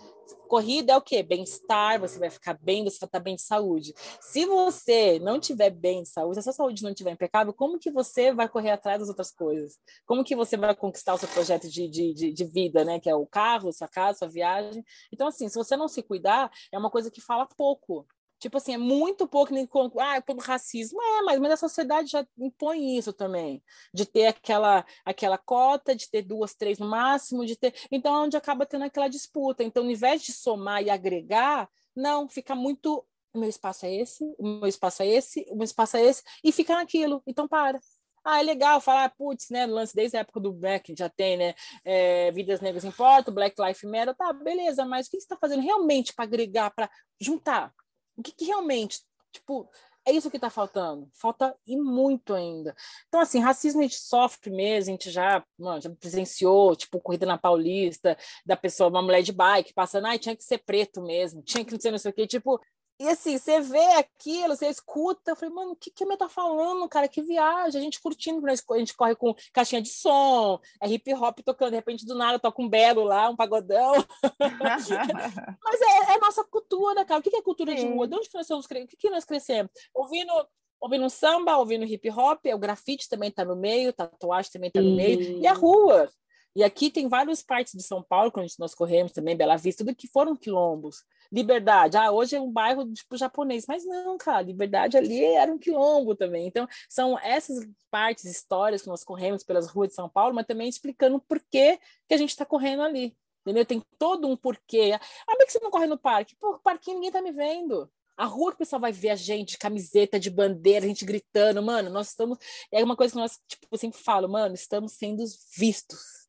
Corrida 0.49 0.93
é 0.93 0.97
o 0.97 1.03
quê? 1.03 1.23
Bem-estar, 1.23 2.01
você 2.01 2.19
vai 2.19 2.31
ficar 2.31 2.55
bem, 2.55 2.85
você 2.85 2.99
vai 2.99 3.07
estar 3.07 3.21
bem 3.21 3.37
de 3.37 3.43
saúde. 3.43 3.93
Se 4.21 4.47
você 4.47 5.19
não 5.19 5.39
tiver 5.39 5.71
bem 5.71 6.03
de 6.03 6.09
saúde, 6.09 6.35
se 6.35 6.41
a 6.41 6.43
sua 6.43 6.53
saúde 6.53 6.83
não 6.83 6.91
estiver 6.91 7.11
impecável, 7.11 7.53
como 7.53 7.79
que 7.79 7.91
você 7.91 8.33
vai 8.33 8.49
correr 8.49 8.71
atrás 8.71 9.01
das 9.01 9.09
outras 9.09 9.31
coisas? 9.31 9.79
Como 10.07 10.25
que 10.25 10.37
você 10.37 10.57
vai 10.57 10.75
conquistar 10.75 11.15
o 11.15 11.19
seu 11.19 11.29
projeto 11.29 11.69
de, 11.69 11.89
de, 11.89 12.15
de, 12.15 12.33
de 12.33 12.45
vida, 12.45 12.85
né? 12.85 13.01
Que 13.01 13.11
é 13.11 13.15
o 13.15 13.27
carro, 13.27 13.73
sua 13.73 13.89
casa, 13.89 14.19
sua 14.19 14.29
viagem. 14.29 14.85
Então, 15.13 15.27
assim, 15.27 15.49
se 15.49 15.57
você 15.57 15.77
não 15.77 15.89
se 15.89 16.03
cuidar, 16.03 16.51
é 16.73 16.79
uma 16.79 16.91
coisa 16.91 17.11
que 17.11 17.21
fala 17.21 17.47
pouco. 17.47 18.07
Tipo 18.39 18.59
assim, 18.59 18.75
é 18.75 18.79
muito 18.79 19.27
pouco 19.27 19.55
ah, 20.01 20.21
pelo 20.21 20.41
racismo. 20.41 21.01
É, 21.03 21.23
mas, 21.23 21.41
mas 21.41 21.53
a 21.53 21.57
sociedade 21.57 22.11
já 22.11 22.27
impõe 22.39 22.97
isso 22.99 23.13
também, 23.13 23.63
de 23.93 24.05
ter 24.05 24.27
aquela 24.27 24.85
aquela 25.05 25.39
cota, 25.39 25.95
de 25.95 26.11
ter 26.11 26.23
duas, 26.23 26.55
três 26.55 26.79
no 26.79 26.87
máximo, 26.87 27.47
de 27.47 27.57
ter. 27.57 27.75
Então, 27.91 28.15
é 28.15 28.19
onde 28.21 28.37
acaba 28.37 28.67
tendo 28.67 28.85
aquela 28.85 29.09
disputa. 29.09 29.63
Então, 29.65 29.85
ao 29.85 29.91
invés 29.91 30.23
de 30.23 30.33
somar 30.33 30.83
e 30.83 30.91
agregar, 30.91 31.69
não, 31.95 32.29
fica 32.29 32.55
muito. 32.55 33.07
O 33.33 33.39
meu 33.39 33.49
espaço 33.49 33.85
é 33.87 33.95
esse, 33.95 34.25
o 34.39 34.47
meu 34.61 34.69
espaço 34.69 35.03
é 35.03 35.09
esse, 35.09 35.45
o 35.51 35.57
meu 35.57 35.65
espaço 35.65 35.97
é 35.97 36.05
esse, 36.05 36.23
e 36.43 36.53
fica 36.53 36.75
naquilo. 36.75 37.23
Então, 37.27 37.49
para. 37.49 37.81
Ah, 38.25 38.41
é 38.41 38.43
legal 38.43 38.81
falar, 38.81 39.11
putz, 39.17 39.51
né, 39.51 39.67
lance 39.67 39.95
desde 39.95 40.17
a 40.17 40.21
época 40.21 40.41
do 40.41 40.51
Black, 40.51 40.95
já 40.97 41.11
tem, 41.11 41.37
né, 41.37 41.55
é, 41.85 42.33
Vidas 42.33 42.59
Negras 42.63 42.83
Importam, 42.83 43.35
Black 43.35 43.55
Life 43.61 43.87
Matter, 43.87 44.15
tá, 44.15 44.33
beleza, 44.33 44.83
mas 44.87 45.07
o 45.07 45.11
que 45.11 45.21
você 45.21 45.25
está 45.25 45.37
fazendo 45.37 45.61
realmente 45.61 46.15
para 46.15 46.25
agregar, 46.25 46.71
para 46.71 46.91
juntar? 47.21 47.71
O 48.17 48.23
que, 48.23 48.33
que 48.33 48.45
realmente, 48.45 49.01
tipo, 49.33 49.69
é 50.07 50.13
isso 50.13 50.31
que 50.31 50.37
está 50.37 50.51
faltando. 50.51 51.09
Falta 51.15 51.57
e 51.67 51.77
muito 51.77 52.35
ainda. 52.35 52.77
Então, 53.09 53.21
assim, 53.21 53.41
racismo 53.41 53.81
a 53.81 53.85
gente 53.85 53.97
sofre 53.99 54.51
mesmo, 54.51 54.91
a 54.91 54.97
gente 54.97 55.11
já, 55.11 55.43
mano, 55.59 55.81
já 55.81 55.91
presenciou, 55.91 56.77
tipo, 56.77 57.01
corrida 57.01 57.25
na 57.25 57.39
Paulista, 57.39 58.17
da 58.45 58.57
pessoa, 58.57 58.91
uma 58.91 59.03
mulher 59.03 59.23
de 59.23 59.33
bike, 59.33 59.73
passando, 59.73 60.07
ai, 60.07 60.19
tinha 60.19 60.37
que 60.37 60.45
ser 60.45 60.59
preto 60.59 61.01
mesmo, 61.01 61.43
tinha 61.43 61.65
que 61.65 61.81
ser 61.81 61.91
não 61.91 61.99
sei 61.99 62.11
o 62.11 62.15
quê. 62.15 62.27
Tipo, 62.27 62.61
E 62.99 63.09
assim, 63.09 63.37
você 63.37 63.61
vê 63.61 63.85
aquilo, 63.95 64.55
você 64.55 64.69
escuta, 64.69 65.33
eu 65.33 65.37
falei, 65.37 65.53
mano, 65.53 65.73
o 65.73 65.77
que 65.77 65.91
que 65.91 66.05
a 66.05 66.17
tá 66.17 66.29
falando, 66.29 66.89
cara? 66.89 67.09
Que 67.09 67.21
viagem, 67.23 67.81
a 67.81 67.85
gente 67.85 68.01
curtindo, 68.01 68.45
a 68.47 68.79
gente 68.79 68.95
corre 68.95 69.17
com 69.17 69.35
caixinha 69.53 69.83
de 69.83 69.89
som, 69.89 70.61
é 70.81 70.89
hip 70.89 71.13
hop 71.15 71.41
tocando, 71.45 71.71
de 71.71 71.77
repente 71.77 72.07
do 72.07 72.15
nada 72.15 72.39
toca 72.39 72.63
um 72.63 72.69
belo 72.69 73.03
lá, 73.03 73.29
um 73.29 73.37
pagodão. 73.37 73.95
Mas 75.65 75.81
é, 75.81 76.15
é, 76.15 76.19
nossa 76.19 76.45
cultura, 76.45 77.05
cara. 77.05 77.19
O 77.19 77.23
que 77.23 77.35
é 77.35 77.43
cultura 77.43 77.77
Sim. 77.77 77.89
de 77.89 77.95
rua? 77.95 78.07
De 78.07 78.15
onde 78.15 78.29
que 78.29 78.37
nós 78.37 78.47
somos, 78.47 78.65
o 78.65 78.69
que, 78.69 78.97
que 78.97 79.11
nós 79.11 79.25
crescemos? 79.25 79.71
Ouvindo 79.93 80.33
ouvindo 80.81 81.09
samba, 81.09 81.57
ouvindo 81.57 81.87
hip 81.87 82.11
hop, 82.11 82.45
o 82.45 82.59
grafite 82.59 83.09
também 83.09 83.31
está 83.31 83.43
no 83.43 83.57
meio, 83.57 83.91
tatuagem 83.91 84.53
também 84.53 84.69
está 84.69 84.83
no 84.83 84.95
meio, 84.95 85.41
e 85.41 85.47
a 85.47 85.55
rua. 85.55 86.11
E 86.57 86.63
aqui 86.63 86.89
tem 86.89 87.09
várias 87.09 87.43
partes 87.43 87.73
de 87.73 87.83
São 87.83 88.01
Paulo, 88.01 88.31
quando 88.31 88.47
nós 88.61 88.75
corremos 88.75 89.11
também, 89.11 89.37
Bela 89.37 89.57
Vista, 89.57 89.85
tudo 89.85 89.97
que 89.97 90.07
foram 90.07 90.37
quilombos. 90.37 91.03
Liberdade, 91.33 91.97
ah, 91.97 92.13
hoje 92.13 92.37
é 92.37 92.41
um 92.41 92.51
bairro 92.51 92.93
tipo 92.93 93.17
japonês, 93.17 93.65
mas 93.67 93.85
não, 93.85 94.17
cara, 94.17 94.43
Liberdade 94.43 94.97
ali 94.97 95.25
era 95.25 95.53
um 95.53 95.59
quilombo 95.59 96.15
também. 96.15 96.47
Então, 96.47 96.69
são 96.89 97.19
essas 97.19 97.67
partes, 97.91 98.25
histórias 98.25 98.83
que 98.83 98.89
nós 98.89 99.03
corremos 99.03 99.43
pelas 99.43 99.69
ruas 99.69 99.89
de 99.89 99.97
São 99.97 100.09
Paulo, 100.09 100.33
mas 100.33 100.47
também 100.47 100.69
explicando 100.69 101.21
por 101.21 101.41
que, 101.41 101.77
que 102.07 102.15
a 102.15 102.17
gente 102.17 102.31
está 102.31 102.45
correndo 102.45 102.83
ali. 102.83 103.17
Entendeu? 103.41 103.67
Tem 103.67 103.83
todo 103.99 104.29
um 104.29 104.37
porquê. 104.37 104.93
Ah, 105.27 105.37
por 105.37 105.47
que 105.47 105.53
você 105.53 105.59
não 105.59 105.71
corre 105.73 105.87
no 105.89 105.99
parque? 105.99 106.37
Pô, 106.37 106.59
parquinho 106.61 106.97
ninguém 106.97 107.11
tá 107.11 107.21
me 107.21 107.33
vendo. 107.33 107.91
A 108.17 108.27
rua 108.27 108.53
que 108.53 108.55
o 108.55 108.59
pessoal 108.59 108.81
vai 108.81 108.93
ver 108.93 109.11
a 109.11 109.17
gente, 109.17 109.59
camiseta 109.59 110.21
de 110.21 110.31
bandeira, 110.31 110.85
a 110.85 110.89
gente 110.89 111.05
gritando, 111.05 111.61
mano, 111.61 111.91
nós 111.91 112.11
estamos. 112.11 112.39
É 112.71 112.83
uma 112.83 112.97
coisa 112.97 113.13
que 113.13 113.19
nós, 113.19 113.41
tipo, 113.49 113.77
sempre 113.77 113.99
falo, 113.99 114.29
mano, 114.29 114.55
estamos 114.55 114.93
sendo 114.93 115.25
vistos 115.57 116.24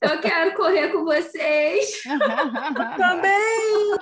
eu 0.00 0.20
quero 0.20 0.54
correr 0.54 0.88
com 0.88 1.04
vocês. 1.04 2.02
Também! 2.96 3.98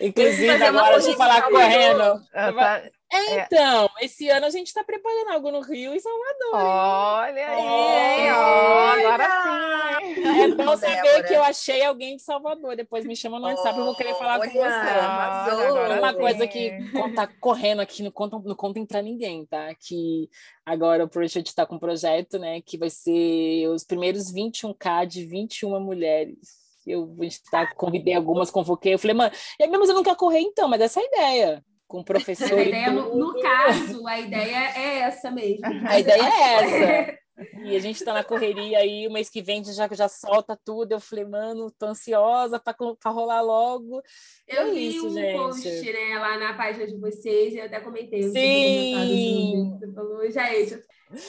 Inclusive, 0.00 0.64
agora 0.64 0.92
deixa 0.92 1.10
eu 1.10 1.16
falar 1.16 1.42
correndo. 1.42 2.20
Tá... 2.32 2.82
Então, 3.12 3.90
é. 4.00 4.06
esse 4.06 4.28
ano 4.30 4.46
a 4.46 4.50
gente 4.50 4.68
está 4.68 4.82
preparando 4.82 5.32
algo 5.32 5.50
no 5.50 5.60
Rio 5.60 5.94
e 5.94 6.00
Salvador. 6.00 6.54
Olha 6.54 7.46
aí, 7.46 8.28
agora 8.28 9.28
sim. 9.42 10.42
É 10.42 10.54
bom 10.54 10.76
saber 10.76 11.22
que 11.24 11.34
eu 11.34 11.42
achei 11.44 11.84
alguém 11.84 12.16
de 12.16 12.22
Salvador. 12.22 12.74
Depois 12.74 13.04
me 13.04 13.14
chama 13.14 13.38
no 13.38 13.46
WhatsApp, 13.46 13.78
eu 13.78 13.84
vou 13.84 13.94
querer 13.94 14.14
falar 14.14 14.38
com 14.38 14.50
você. 14.50 14.60
Arrasou. 14.60 15.98
Uma 15.98 16.14
coisa 16.14 16.46
que 16.46 16.72
tá 17.14 17.26
correndo 17.26 17.80
aqui, 17.80 18.02
não 18.02 18.10
conta, 18.10 18.38
não 18.42 18.56
conta 18.56 18.84
para 18.86 19.02
ninguém, 19.02 19.44
tá? 19.44 19.74
Que 19.74 20.30
agora 20.64 21.04
o 21.04 21.08
Project 21.08 21.50
está 21.50 21.66
com 21.66 21.74
um 21.74 21.80
projeto, 21.80 22.38
né? 22.38 22.62
Que 22.62 22.78
vai 22.78 22.88
ser 22.88 23.68
os 23.68 23.84
primeiros 23.84 24.32
21K 24.32 25.06
de 25.06 25.26
21 25.26 25.78
mulheres 25.80 26.62
eu 26.84 27.16
estar 27.22 27.74
convidei 27.74 28.12
algumas, 28.12 28.50
convoquei. 28.50 28.94
Eu 28.94 28.98
falei, 28.98 29.14
mano, 29.14 29.32
e 29.60 29.62
aí 29.62 29.70
mesmo 29.70 29.86
eu 29.86 29.94
não 29.94 30.02
quero 30.02 30.16
correr 30.16 30.40
então, 30.40 30.66
mas 30.66 30.80
essa 30.80 30.98
é 30.98 31.02
a 31.02 31.06
ideia 31.06 31.64
com 31.92 32.00
o 32.00 32.04
professor. 32.04 32.58
a 32.58 32.62
ideia, 32.62 32.90
no, 32.90 33.14
no, 33.14 33.40
caso, 33.42 34.08
a 34.08 34.18
ideia 34.18 34.72
é 34.74 35.00
essa 35.00 35.30
mesmo. 35.30 35.66
A 35.86 36.00
ideia 36.00 36.22
é 36.22 37.04
essa. 37.04 37.18
E 37.64 37.74
a 37.74 37.78
gente 37.78 37.96
está 37.96 38.12
na 38.12 38.22
correria 38.22 38.78
aí, 38.78 39.06
o 39.06 39.12
mês 39.12 39.30
que 39.30 39.42
vem 39.42 39.64
já, 39.64 39.88
já 39.88 40.08
solta 40.08 40.58
tudo. 40.62 40.92
Eu 40.92 41.00
falei, 41.00 41.24
mano, 41.24 41.70
tô 41.70 41.86
ansiosa 41.86 42.60
para 42.60 43.10
rolar 43.10 43.40
logo. 43.40 44.02
Eu 44.46 44.66
é 44.66 44.70
vi 44.70 44.88
isso, 44.88 45.06
um 45.06 45.10
gente. 45.10 45.36
post 45.36 45.92
né, 45.92 46.18
lá 46.18 46.38
na 46.38 46.54
página 46.54 46.86
de 46.86 46.96
vocês 46.96 47.54
e 47.54 47.58
eu 47.58 47.64
até 47.64 47.80
comentei. 47.80 48.22
Sim! 48.24 49.76
Você 49.78 49.92
falou, 49.92 50.30
gente, 50.30 50.82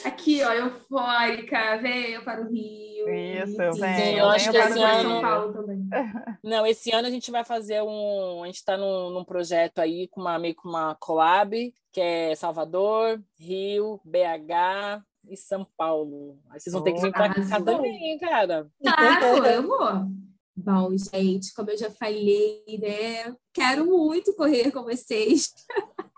aqui, 0.04 0.42
ó, 0.42 0.52
eufórica, 0.52 1.78
veio 1.78 2.22
para 2.22 2.42
o 2.42 2.50
Rio. 2.50 3.08
Isso, 3.08 3.62
eu 3.62 3.72
venho. 3.72 4.18
Eu 4.18 4.28
acho 4.28 4.50
que 4.50 4.56
esse 4.56 4.82
ano... 4.82 5.10
São 5.10 5.20
Paulo 5.22 5.52
também. 5.52 5.88
Não, 6.42 6.66
esse 6.66 6.90
ano 6.92 7.08
a 7.08 7.10
gente 7.10 7.30
vai 7.30 7.44
fazer 7.44 7.82
um... 7.82 8.42
A 8.42 8.46
gente 8.46 8.56
está 8.56 8.76
num, 8.76 9.10
num 9.10 9.24
projeto 9.24 9.78
aí, 9.78 10.06
com 10.08 10.20
uma, 10.20 10.38
meio 10.38 10.54
com 10.54 10.68
uma 10.68 10.94
collab, 10.96 11.72
que 11.90 12.00
é 12.00 12.34
Salvador, 12.34 13.22
Rio, 13.38 14.00
BH, 14.04 15.02
e 15.28 15.36
São 15.36 15.66
Paulo. 15.76 16.38
Aí 16.50 16.60
vocês 16.60 16.72
vão 16.72 16.82
ter 16.82 16.92
que 16.92 17.00
vir 17.00 17.12
para 17.12 17.34
cá 17.34 17.60
também, 17.60 18.18
cara. 18.18 18.70
Claro, 18.80 19.46
eu 19.46 19.66
vou. 19.66 20.24
Bom, 20.56 20.96
gente, 20.96 21.52
como 21.52 21.70
eu 21.70 21.76
já 21.76 21.90
falei, 21.90 22.62
né? 22.80 23.36
Quero 23.52 23.86
muito 23.86 24.34
correr 24.34 24.70
com 24.70 24.84
vocês. 24.84 25.52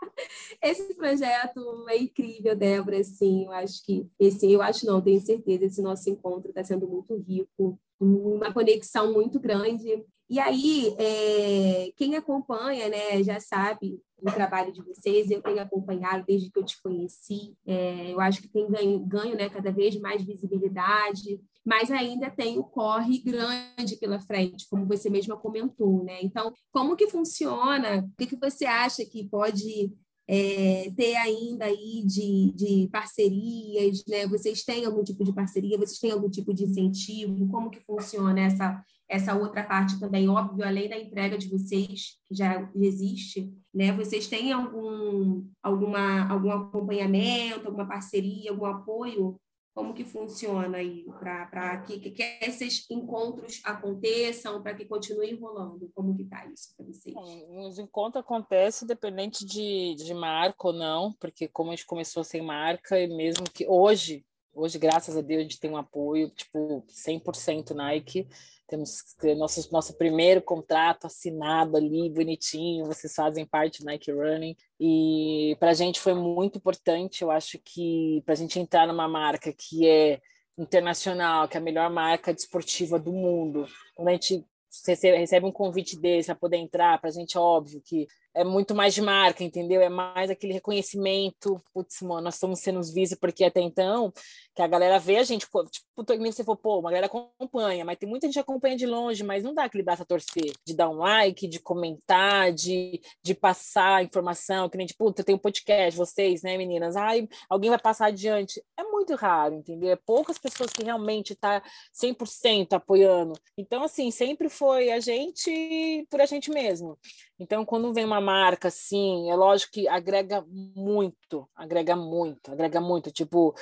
Esse 0.62 0.94
projeto 0.94 1.86
é 1.88 1.98
incrível, 1.98 2.54
Débora. 2.54 3.00
Assim, 3.00 3.44
eu 3.44 3.52
acho 3.52 3.84
que 3.84 4.06
esse, 4.18 4.50
eu 4.50 4.62
acho 4.62 4.86
não, 4.86 5.00
tenho 5.00 5.20
certeza, 5.20 5.66
esse 5.66 5.82
nosso 5.82 6.08
encontro 6.08 6.48
está 6.48 6.64
sendo 6.64 6.88
muito 6.88 7.16
rico, 7.16 7.78
uma 8.00 8.52
conexão 8.52 9.12
muito 9.12 9.38
grande. 9.38 10.02
E 10.28 10.40
aí, 10.40 10.94
é, 10.98 11.92
quem 11.96 12.16
acompanha, 12.16 12.88
né, 12.88 13.22
já 13.22 13.38
sabe 13.40 14.00
o 14.20 14.32
trabalho 14.32 14.72
de 14.72 14.82
vocês, 14.82 15.30
eu 15.30 15.42
tenho 15.42 15.60
acompanhado 15.60 16.24
desde 16.26 16.50
que 16.50 16.58
eu 16.58 16.64
te 16.64 16.80
conheci, 16.82 17.54
é, 17.66 18.12
eu 18.12 18.20
acho 18.20 18.40
que 18.40 18.48
tem 18.48 18.66
ganho, 18.68 18.98
ganho 19.00 19.36
né, 19.36 19.48
cada 19.48 19.70
vez 19.70 19.98
mais 20.00 20.22
visibilidade, 20.22 21.40
mas 21.64 21.90
ainda 21.90 22.30
tem 22.30 22.58
o 22.58 22.64
corre 22.64 23.18
grande 23.18 23.96
pela 24.00 24.20
frente, 24.20 24.66
como 24.70 24.86
você 24.86 25.10
mesma 25.10 25.36
comentou, 25.36 26.04
né? 26.04 26.18
Então, 26.22 26.52
como 26.72 26.96
que 26.96 27.08
funciona? 27.08 27.98
O 27.98 28.16
que, 28.16 28.26
que 28.26 28.36
você 28.36 28.64
acha 28.64 29.04
que 29.04 29.28
pode 29.28 29.92
é, 30.28 30.90
ter 30.96 31.14
ainda 31.16 31.66
aí 31.66 32.02
de, 32.04 32.52
de 32.54 32.88
parcerias, 32.90 34.04
né? 34.06 34.26
Vocês 34.26 34.64
têm 34.64 34.84
algum 34.84 35.02
tipo 35.02 35.24
de 35.24 35.32
parceria? 35.32 35.78
Vocês 35.78 35.98
têm 35.98 36.10
algum 36.10 36.28
tipo 36.28 36.52
de 36.54 36.64
incentivo? 36.64 37.48
Como 37.48 37.70
que 37.70 37.80
funciona 37.80 38.40
essa 38.40 38.82
essa 39.08 39.34
outra 39.34 39.62
parte 39.62 40.00
também, 40.00 40.28
óbvio, 40.28 40.64
além 40.64 40.88
da 40.88 40.98
entrega 40.98 41.38
de 41.38 41.48
vocês, 41.48 42.18
que 42.26 42.34
já 42.34 42.68
existe, 42.74 43.52
né? 43.72 43.92
Vocês 43.92 44.26
têm 44.26 44.52
algum, 44.52 45.46
alguma, 45.62 46.28
algum 46.28 46.50
acompanhamento, 46.50 47.66
alguma 47.66 47.86
parceria, 47.86 48.50
algum 48.50 48.66
apoio? 48.66 49.40
Como 49.76 49.92
que 49.92 50.04
funciona 50.04 50.78
aí 50.78 51.04
para 51.20 51.76
que, 51.82 52.00
que, 52.00 52.22
esses 52.40 52.90
encontros 52.90 53.60
aconteçam, 53.62 54.62
para 54.62 54.74
que 54.74 54.86
continue 54.86 55.34
rolando? 55.34 55.90
Como 55.94 56.16
que 56.16 56.22
está 56.22 56.46
isso 56.46 56.74
para 56.74 56.86
vocês? 56.86 57.14
Os 57.14 57.78
encontros 57.78 58.24
acontecem 58.24 58.86
independente 58.86 59.44
de, 59.44 59.94
de 59.96 60.14
marca 60.14 60.68
ou 60.68 60.72
não, 60.72 61.12
porque 61.20 61.46
como 61.46 61.70
a 61.70 61.76
gente 61.76 61.84
começou 61.84 62.24
sem 62.24 62.40
marca, 62.40 62.98
e 62.98 63.06
mesmo 63.06 63.44
que 63.52 63.68
hoje, 63.68 64.24
hoje, 64.56 64.78
graças 64.78 65.16
a 65.16 65.20
Deus, 65.20 65.40
a 65.40 65.42
gente 65.42 65.60
tem 65.60 65.70
um 65.70 65.76
apoio, 65.76 66.30
tipo, 66.30 66.82
100% 66.88 67.74
Nike, 67.74 68.26
temos 68.66 69.04
nosso, 69.36 69.68
nosso 69.70 69.96
primeiro 69.96 70.42
contrato 70.42 71.06
assinado 71.06 71.76
ali, 71.76 72.10
bonitinho, 72.10 72.86
vocês 72.86 73.14
fazem 73.14 73.46
parte 73.46 73.80
do 73.80 73.86
Nike 73.86 74.10
Running. 74.10 74.56
E 74.80 75.56
para 75.60 75.70
a 75.70 75.74
gente 75.74 76.00
foi 76.00 76.14
muito 76.14 76.58
importante, 76.58 77.22
eu 77.22 77.30
acho 77.30 77.60
que 77.64 78.22
para 78.24 78.32
a 78.32 78.36
gente 78.36 78.58
entrar 78.58 78.88
numa 78.88 79.06
marca 79.06 79.52
que 79.52 79.86
é 79.86 80.20
internacional, 80.58 81.46
que 81.46 81.56
é 81.56 81.60
a 81.60 81.62
melhor 81.62 81.90
marca 81.90 82.34
desportiva 82.34 82.98
do 82.98 83.12
mundo, 83.12 83.66
quando 83.94 84.08
a 84.08 84.12
gente 84.12 84.44
recebe 84.84 85.46
um 85.46 85.52
convite 85.52 85.96
desse 85.96 86.26
para 86.26 86.34
poder 86.34 86.56
entrar, 86.56 87.00
para 87.00 87.08
a 87.08 87.12
gente 87.12 87.36
é 87.36 87.40
óbvio 87.40 87.80
que 87.84 88.06
é 88.34 88.44
muito 88.44 88.74
mais 88.74 88.92
de 88.92 89.00
marca, 89.00 89.42
entendeu? 89.42 89.80
É 89.80 89.88
mais 89.88 90.28
aquele 90.28 90.52
reconhecimento, 90.52 91.62
putz, 91.72 92.02
mano, 92.02 92.22
nós 92.22 92.34
estamos 92.34 92.60
sendo 92.60 92.82
vistos 92.82 93.18
porque 93.18 93.44
até 93.44 93.60
então, 93.60 94.12
que 94.56 94.62
a 94.62 94.66
galera 94.66 94.98
vê 94.98 95.18
a 95.18 95.22
gente, 95.22 95.42
tipo, 95.42 96.16
nem 96.18 96.32
você 96.32 96.42
for, 96.42 96.56
pô, 96.56 96.78
uma 96.78 96.88
galera 96.88 97.06
acompanha, 97.06 97.84
mas 97.84 97.98
tem 97.98 98.08
muita 98.08 98.26
gente 98.26 98.34
que 98.34 98.40
acompanha 98.40 98.74
de 98.74 98.86
longe, 98.86 99.22
mas 99.22 99.44
não 99.44 99.52
dá 99.52 99.64
aquele 99.64 99.84
braço 99.84 100.02
a 100.02 100.06
torcer, 100.06 100.50
de 100.66 100.74
dar 100.74 100.88
um 100.88 100.96
like, 100.96 101.46
de 101.46 101.60
comentar, 101.60 102.50
de, 102.54 102.98
de 103.22 103.34
passar 103.34 104.02
informação, 104.02 104.70
que 104.70 104.78
nem, 104.78 104.86
tipo, 104.86 105.12
tenho 105.12 105.36
um 105.36 105.40
podcast, 105.40 105.98
vocês, 105.98 106.42
né, 106.42 106.56
meninas, 106.56 106.96
ai, 106.96 107.28
alguém 107.50 107.68
vai 107.68 107.78
passar 107.78 108.06
adiante. 108.06 108.64
É 108.78 108.82
muito 108.84 109.14
raro, 109.14 109.56
entendeu? 109.56 109.90
É 109.90 109.96
poucas 109.96 110.38
pessoas 110.38 110.70
que 110.72 110.82
realmente 110.82 111.34
tá 111.34 111.62
100% 111.92 112.72
apoiando. 112.72 113.34
Então, 113.58 113.84
assim, 113.84 114.10
sempre 114.10 114.48
foi 114.48 114.90
a 114.90 115.00
gente 115.00 116.06
por 116.10 116.22
a 116.22 116.24
gente 116.24 116.50
mesmo. 116.50 116.98
Então, 117.38 117.64
quando 117.66 117.92
vem 117.92 118.06
uma 118.06 118.20
marca 118.22 118.68
assim, 118.68 119.30
é 119.30 119.36
lógico 119.36 119.72
que 119.74 119.86
agrega 119.86 120.42
muito, 120.74 121.46
agrega 121.54 121.94
muito, 121.94 122.52
agrega 122.52 122.80
muito. 122.80 123.10
Tipo, 123.10 123.54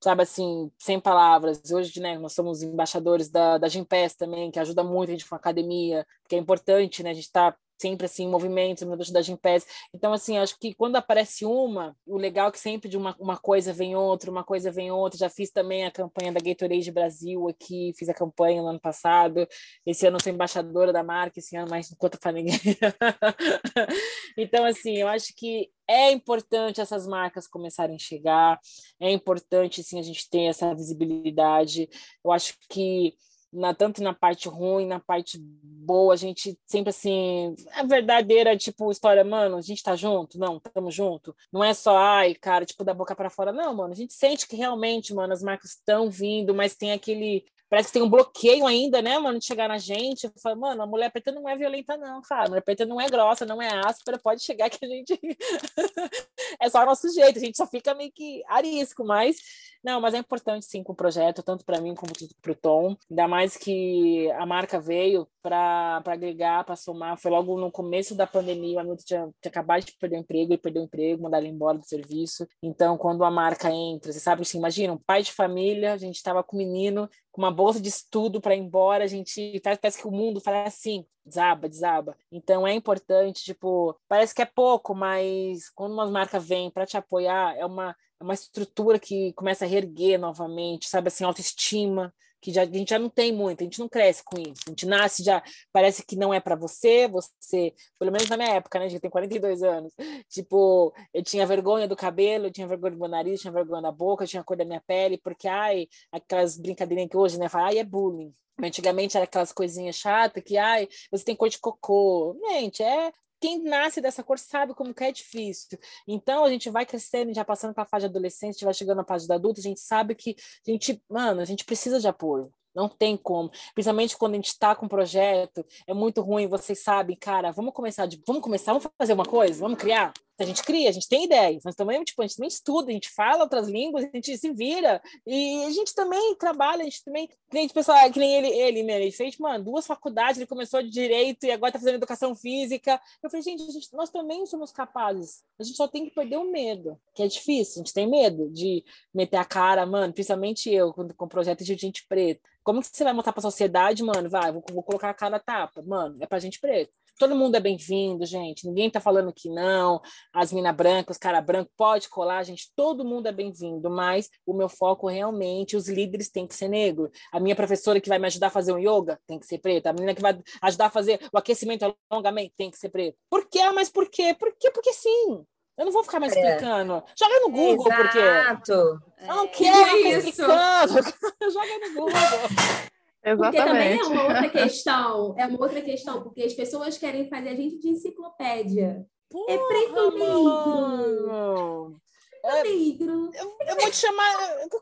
sabe 0.00 0.22
assim, 0.22 0.70
sem 0.78 1.00
palavras. 1.00 1.60
Hoje, 1.70 2.00
né, 2.00 2.18
nós 2.18 2.32
somos 2.32 2.62
embaixadores 2.62 3.28
da, 3.28 3.58
da 3.58 3.68
Gimpass 3.68 4.14
também, 4.14 4.50
que 4.50 4.58
ajuda 4.58 4.82
muito 4.84 5.10
a 5.10 5.12
gente 5.12 5.28
com 5.28 5.34
a 5.34 5.38
academia, 5.38 6.06
que 6.28 6.36
é 6.36 6.38
importante, 6.38 7.02
né? 7.02 7.10
A 7.10 7.14
gente 7.14 7.24
está 7.24 7.56
sempre 7.78 8.06
assim 8.06 8.24
em 8.24 8.28
movimentos, 8.28 8.82
no 8.82 8.96
da 8.96 9.22
Gimpass. 9.22 9.66
Então, 9.94 10.12
assim, 10.12 10.36
acho 10.36 10.58
que 10.58 10.74
quando 10.74 10.96
aparece 10.96 11.44
uma, 11.44 11.96
o 12.06 12.16
legal 12.16 12.48
é 12.48 12.52
que 12.52 12.58
sempre 12.58 12.88
de 12.88 12.96
uma, 12.96 13.16
uma 13.18 13.36
coisa 13.36 13.72
vem 13.72 13.94
outra, 13.94 14.30
uma 14.30 14.44
coisa 14.44 14.70
vem 14.70 14.90
outra. 14.90 15.18
Já 15.18 15.30
fiz 15.30 15.50
também 15.50 15.86
a 15.86 15.90
campanha 15.90 16.32
da 16.32 16.40
Gatorade 16.40 16.90
Brasil 16.90 17.48
aqui, 17.48 17.92
fiz 17.96 18.08
a 18.08 18.14
campanha 18.14 18.60
no 18.60 18.68
ano 18.68 18.80
passado. 18.80 19.46
Esse 19.86 20.06
ano 20.06 20.18
sou 20.22 20.32
embaixadora 20.32 20.92
da 20.92 21.02
marca, 21.02 21.38
esse 21.38 21.56
ano 21.56 21.70
mais 21.70 21.90
não 21.90 21.96
conta 21.96 22.18
para 22.18 22.32
ninguém. 22.32 22.58
então, 24.36 24.64
assim, 24.64 24.96
eu 24.96 25.08
acho 25.08 25.32
que 25.36 25.70
é 25.88 26.10
importante 26.10 26.80
essas 26.80 27.06
marcas 27.06 27.46
começarem 27.46 27.96
a 27.96 27.98
chegar, 27.98 28.60
é 29.00 29.10
importante, 29.10 29.82
sim, 29.82 29.98
a 29.98 30.02
gente 30.02 30.28
ter 30.28 30.42
essa 30.42 30.74
visibilidade. 30.74 31.88
Eu 32.22 32.30
acho 32.30 32.54
que 32.68 33.14
na, 33.52 33.74
tanto 33.74 34.02
na 34.02 34.12
parte 34.12 34.48
ruim, 34.48 34.86
na 34.86 35.00
parte 35.00 35.38
boa, 35.40 36.12
a 36.12 36.16
gente 36.16 36.58
sempre 36.66 36.90
assim, 36.90 37.54
a 37.72 37.82
verdadeira, 37.82 38.56
tipo, 38.56 38.90
história, 38.90 39.24
mano, 39.24 39.56
a 39.56 39.60
gente 39.62 39.82
tá 39.82 39.96
junto? 39.96 40.38
Não, 40.38 40.58
estamos 40.58 40.94
junto. 40.94 41.34
Não 41.52 41.64
é 41.64 41.72
só, 41.72 41.96
ai, 41.96 42.34
cara, 42.34 42.66
tipo, 42.66 42.84
da 42.84 42.92
boca 42.92 43.16
para 43.16 43.30
fora. 43.30 43.52
Não, 43.52 43.74
mano, 43.74 43.92
a 43.92 43.96
gente 43.96 44.12
sente 44.12 44.46
que 44.46 44.56
realmente, 44.56 45.14
mano, 45.14 45.32
as 45.32 45.42
marcas 45.42 45.70
estão 45.70 46.10
vindo, 46.10 46.54
mas 46.54 46.76
tem 46.76 46.92
aquele 46.92 47.44
parece 47.68 47.88
que 47.88 47.94
tem 47.94 48.02
um 48.02 48.08
bloqueio 48.08 48.66
ainda, 48.66 49.02
né, 49.02 49.18
mano, 49.18 49.38
de 49.38 49.44
chegar 49.44 49.68
na 49.68 49.78
gente. 49.78 50.24
Eu 50.24 50.32
falo, 50.42 50.60
mano, 50.60 50.82
a 50.82 50.86
mulher 50.86 51.10
preta 51.10 51.32
não 51.32 51.48
é 51.48 51.56
violenta, 51.56 51.96
não, 51.96 52.20
cara. 52.22 52.46
A 52.46 52.48
mulher 52.48 52.62
preta 52.62 52.86
não 52.86 53.00
é 53.00 53.06
grossa, 53.08 53.44
não 53.44 53.60
é 53.60 53.68
áspera, 53.86 54.18
pode 54.18 54.42
chegar 54.42 54.70
que 54.70 54.84
a 54.84 54.88
gente. 54.88 55.18
é 56.60 56.68
só 56.68 56.82
o 56.82 56.86
nosso 56.86 57.12
jeito, 57.12 57.38
a 57.38 57.42
gente 57.42 57.56
só 57.56 57.66
fica 57.66 57.94
meio 57.94 58.12
que 58.12 58.42
arisco, 58.48 59.04
mas. 59.04 59.36
Não, 59.82 60.00
mas 60.00 60.12
é 60.12 60.18
importante 60.18 60.66
sim 60.66 60.82
com 60.82 60.92
o 60.92 60.96
projeto, 60.96 61.40
tanto 61.40 61.64
para 61.64 61.80
mim 61.80 61.94
como 61.94 62.12
para 62.42 62.52
o 62.52 62.54
Tom. 62.54 62.96
Ainda 63.08 63.28
mais 63.28 63.56
que 63.56 64.28
a 64.32 64.44
marca 64.44 64.80
veio 64.80 65.28
para 65.40 66.02
agregar, 66.04 66.64
para 66.64 66.74
somar. 66.74 67.16
Foi 67.16 67.30
logo 67.30 67.58
no 67.58 67.70
começo 67.70 68.14
da 68.14 68.26
pandemia, 68.26 68.76
o 68.76 68.80
Hamilton 68.80 69.04
tinha, 69.04 69.20
tinha 69.40 69.50
acabado 69.50 69.84
de 69.84 69.92
perder 69.92 70.16
o 70.16 70.20
emprego, 70.20 70.52
ele 70.52 70.58
perdeu 70.60 70.82
o 70.82 70.84
emprego, 70.84 71.22
mandaram 71.22 71.46
ele 71.46 71.54
embora 71.54 71.78
do 71.78 71.86
serviço. 71.86 72.46
Então, 72.62 72.98
quando 72.98 73.24
a 73.24 73.30
marca 73.30 73.70
entra, 73.70 74.12
você 74.12 74.18
sabe 74.18 74.42
assim, 74.42 74.58
imagina, 74.58 74.92
um 74.92 74.98
pai 74.98 75.22
de 75.22 75.32
família, 75.32 75.92
a 75.92 75.96
gente 75.96 76.16
estava 76.16 76.42
com 76.42 76.56
um 76.56 76.58
menino 76.58 77.08
com 77.38 77.42
uma 77.42 77.52
bolsa 77.52 77.80
de 77.80 77.88
estudo 77.88 78.40
para 78.40 78.56
ir 78.56 78.58
embora, 78.58 79.04
a 79.04 79.06
gente 79.06 79.60
parece 79.62 80.02
que 80.02 80.08
o 80.08 80.10
mundo 80.10 80.40
fala 80.40 80.64
assim, 80.64 81.06
desaba, 81.24 81.68
desaba. 81.68 82.16
Então 82.32 82.66
é 82.66 82.74
importante, 82.74 83.44
tipo, 83.44 83.96
parece 84.08 84.34
que 84.34 84.42
é 84.42 84.44
pouco, 84.44 84.92
mas 84.92 85.70
quando 85.70 85.92
uma 85.92 86.10
marca 86.10 86.40
vem 86.40 86.68
para 86.68 86.84
te 86.84 86.96
apoiar, 86.96 87.56
é 87.56 87.64
uma, 87.64 87.94
é 88.20 88.24
uma 88.24 88.34
estrutura 88.34 88.98
que 88.98 89.32
começa 89.34 89.64
a 89.64 89.68
reerguer 89.68 90.18
novamente, 90.18 90.88
sabe 90.88 91.06
assim, 91.06 91.22
autoestima, 91.22 92.12
que 92.40 92.52
já, 92.52 92.62
a 92.62 92.66
gente 92.66 92.90
já 92.90 92.98
não 92.98 93.08
tem 93.08 93.32
muito, 93.32 93.60
a 93.60 93.64
gente 93.64 93.78
não 93.78 93.88
cresce 93.88 94.22
com 94.24 94.38
isso. 94.38 94.62
A 94.66 94.70
gente 94.70 94.86
nasce 94.86 95.22
já, 95.22 95.42
parece 95.72 96.04
que 96.04 96.16
não 96.16 96.32
é 96.32 96.40
para 96.40 96.56
você, 96.56 97.08
você, 97.08 97.74
pelo 97.98 98.12
menos 98.12 98.28
na 98.28 98.36
minha 98.36 98.54
época, 98.54 98.78
né, 98.78 98.88
gente 98.88 99.00
tem 99.00 99.10
42 99.10 99.62
anos. 99.62 99.92
Tipo, 100.28 100.94
eu 101.12 101.22
tinha 101.22 101.46
vergonha 101.46 101.88
do 101.88 101.96
cabelo, 101.96 102.46
eu 102.46 102.50
tinha 102.50 102.66
vergonha 102.66 102.92
do 102.92 102.98
meu 102.98 103.08
nariz, 103.08 103.40
tinha 103.40 103.52
vergonha 103.52 103.82
da 103.82 103.92
boca, 103.92 104.24
eu 104.24 104.28
tinha 104.28 104.40
a 104.40 104.44
cor 104.44 104.56
da 104.56 104.64
minha 104.64 104.82
pele, 104.86 105.18
porque 105.18 105.48
ai, 105.48 105.88
aquelas 106.12 106.56
brincadeirinhas 106.58 107.10
que 107.10 107.16
hoje, 107.16 107.38
né, 107.38 107.48
fala, 107.48 107.66
ai, 107.68 107.78
é 107.78 107.84
bullying. 107.84 108.34
Antigamente 108.60 109.16
era 109.16 109.24
aquelas 109.24 109.52
coisinhas 109.52 109.96
chatas 109.96 110.42
que, 110.44 110.56
ai, 110.56 110.88
você 111.10 111.24
tem 111.24 111.36
cor 111.36 111.48
de 111.48 111.58
cocô. 111.58 112.36
Gente, 112.50 112.82
é 112.82 113.12
quem 113.40 113.62
nasce 113.62 114.00
dessa 114.00 114.22
cor 114.22 114.38
sabe 114.38 114.74
como 114.74 114.94
que 114.94 115.04
é 115.04 115.12
difícil. 115.12 115.78
Então 116.06 116.44
a 116.44 116.50
gente 116.50 116.70
vai 116.70 116.84
crescendo, 116.84 117.34
já 117.34 117.44
passando 117.44 117.74
para 117.74 117.84
a 117.84 117.86
fase 117.86 118.06
de 118.06 118.10
adolescente, 118.10 118.50
a 118.50 118.52
gente 118.52 118.64
vai 118.64 118.74
chegando 118.74 118.98
na 118.98 119.04
fase 119.04 119.26
da 119.26 119.34
adulta, 119.36 119.60
a 119.60 119.62
gente 119.62 119.80
sabe 119.80 120.14
que 120.14 120.36
a 120.66 120.70
gente, 120.70 121.02
mano, 121.08 121.40
a 121.40 121.44
gente 121.44 121.64
precisa 121.64 122.00
de 122.00 122.08
apoio. 122.08 122.52
Não 122.74 122.88
tem 122.88 123.16
como. 123.16 123.50
Principalmente 123.74 124.16
quando 124.16 124.34
a 124.34 124.36
gente 124.36 124.48
está 124.48 124.74
com 124.74 124.86
um 124.86 124.88
projeto, 124.88 125.64
é 125.86 125.94
muito 125.94 126.20
ruim, 126.20 126.46
vocês 126.46 126.82
sabem, 126.82 127.16
cara, 127.16 127.50
vamos 127.50 127.72
começar 127.72 128.06
de, 128.06 128.22
vamos 128.26 128.42
começar, 128.42 128.72
vamos 128.72 128.88
fazer 128.96 129.14
uma 129.14 129.24
coisa, 129.24 129.60
vamos 129.60 129.78
criar 129.78 130.12
a 130.38 130.44
gente 130.44 130.62
cria, 130.62 130.88
a 130.88 130.92
gente 130.92 131.08
tem 131.08 131.24
ideias, 131.24 131.64
nós 131.64 131.74
também, 131.74 132.02
tipo, 132.04 132.22
a 132.22 132.26
gente 132.26 132.36
também 132.36 132.48
estuda, 132.48 132.90
a 132.90 132.92
gente 132.92 133.10
fala 133.10 133.42
outras 133.42 133.68
línguas, 133.68 134.04
a 134.04 134.10
gente 134.14 134.36
se 134.38 134.52
vira, 134.52 135.02
e 135.26 135.64
a 135.64 135.70
gente 135.70 135.92
também 135.94 136.34
trabalha, 136.36 136.82
a 136.82 136.84
gente 136.84 137.02
também, 137.02 137.26
que 137.26 137.34
nem, 137.52 137.68
pessoal, 137.68 138.10
que 138.12 138.20
nem 138.20 138.34
ele, 138.36 138.48
ele, 138.48 138.82
né, 138.84 139.02
ele 139.02 139.10
fez, 139.10 139.36
mano, 139.38 139.64
duas 139.64 139.86
faculdades, 139.86 140.36
ele 140.36 140.46
começou 140.46 140.80
de 140.80 140.90
Direito 140.90 141.44
e 141.44 141.50
agora 141.50 141.72
tá 141.72 141.78
fazendo 141.78 141.96
Educação 141.96 142.34
Física, 142.36 143.00
eu 143.22 143.28
falei, 143.28 143.42
gente, 143.42 143.70
gente, 143.70 143.88
nós 143.92 144.10
também 144.10 144.46
somos 144.46 144.70
capazes, 144.70 145.42
a 145.58 145.64
gente 145.64 145.76
só 145.76 145.88
tem 145.88 146.04
que 146.04 146.14
perder 146.14 146.36
o 146.36 146.50
medo, 146.50 146.98
que 147.14 147.22
é 147.22 147.26
difícil, 147.26 147.82
a 147.82 147.84
gente 147.84 147.94
tem 147.94 148.08
medo 148.08 148.48
de 148.50 148.84
meter 149.12 149.38
a 149.38 149.44
cara, 149.44 149.84
mano, 149.84 150.12
principalmente 150.12 150.70
eu, 150.70 150.92
com, 150.92 151.08
com 151.08 151.28
projeto 151.28 151.64
de 151.64 151.74
gente 151.74 152.06
preta, 152.08 152.48
como 152.62 152.80
que 152.82 152.88
você 152.88 153.02
vai 153.02 153.14
montar 153.14 153.32
para 153.32 153.40
a 153.40 153.50
sociedade, 153.50 154.02
mano? 154.02 154.28
Vai, 154.28 154.52
vou, 154.52 154.62
vou 154.70 154.82
colocar 154.82 155.08
a 155.08 155.14
cara 155.14 155.40
tapa. 155.40 155.80
Mano, 155.80 156.18
é 156.20 156.26
para 156.26 156.38
gente 156.38 156.60
preta 156.60 156.92
todo 157.18 157.34
mundo 157.34 157.56
é 157.56 157.60
bem-vindo, 157.60 158.24
gente. 158.24 158.66
Ninguém 158.66 158.88
tá 158.88 159.00
falando 159.00 159.32
que 159.32 159.50
não. 159.50 160.00
As 160.32 160.52
mina 160.52 160.72
brancas, 160.72 161.16
os 161.16 161.20
cara 161.20 161.40
branco, 161.40 161.70
pode 161.76 162.08
colar, 162.08 162.44
gente. 162.44 162.72
Todo 162.76 163.04
mundo 163.04 163.26
é 163.26 163.32
bem-vindo, 163.32 163.90
mas 163.90 164.30
o 164.46 164.54
meu 164.54 164.68
foco 164.68 165.08
realmente, 165.08 165.76
os 165.76 165.88
líderes 165.88 166.30
têm 166.30 166.46
que 166.46 166.54
ser 166.54 166.68
negro. 166.68 167.10
A 167.32 167.40
minha 167.40 167.56
professora 167.56 168.00
que 168.00 168.08
vai 168.08 168.18
me 168.18 168.26
ajudar 168.26 168.46
a 168.46 168.50
fazer 168.50 168.72
um 168.72 168.78
yoga 168.78 169.20
tem 169.26 169.38
que 169.38 169.46
ser 169.46 169.58
preta. 169.58 169.90
A 169.90 169.92
menina 169.92 170.14
que 170.14 170.22
vai 170.22 170.38
ajudar 170.62 170.86
a 170.86 170.90
fazer 170.90 171.20
o 171.32 171.36
aquecimento 171.36 171.94
alongamento 172.08 172.54
tem 172.56 172.70
que 172.70 172.78
ser 172.78 172.88
preta. 172.88 173.18
Por 173.28 173.48
quê? 173.48 173.58
Ah, 173.58 173.72
mas 173.72 173.90
por 173.90 174.08
quê? 174.08 174.34
Por 174.38 174.54
quê? 174.58 174.70
Porque 174.70 174.92
sim. 174.92 175.44
Eu 175.76 175.84
não 175.84 175.92
vou 175.92 176.02
ficar 176.02 176.18
mais 176.18 176.34
é. 176.34 176.40
explicando. 176.40 177.02
Joga 177.16 177.40
no 177.40 177.50
Google, 177.50 177.86
Exato. 177.86 178.02
porque. 178.02 178.18
Exato. 178.18 179.00
não 179.26 179.44
é. 179.44 179.48
quero 179.48 179.90
é 179.90 180.00
isso. 180.00 180.28
explicando. 180.28 180.94
Joga 181.52 181.78
no 181.78 181.94
Google. 181.94 182.88
Exatamente. 183.32 183.56
Porque 183.58 183.68
também 183.68 183.98
é 183.98 184.04
uma 184.04 184.22
outra 184.22 184.48
questão, 184.64 185.34
é 185.38 185.46
uma 185.46 185.60
outra 185.60 185.80
questão, 185.80 186.22
porque 186.22 186.42
as 186.42 186.54
pessoas 186.54 186.98
querem 186.98 187.28
fazer 187.28 187.50
a 187.50 187.54
gente 187.54 187.78
de 187.78 187.88
enciclopédia. 187.88 189.06
Porra, 189.28 189.52
é 189.52 189.58
preto 189.58 190.10
negro. 190.12 192.00
É, 192.44 192.62
negro. 192.62 193.30
Eu, 193.34 193.56
eu, 193.66 193.76
vou 193.76 193.90
te 193.90 193.96
chamar. 193.96 194.32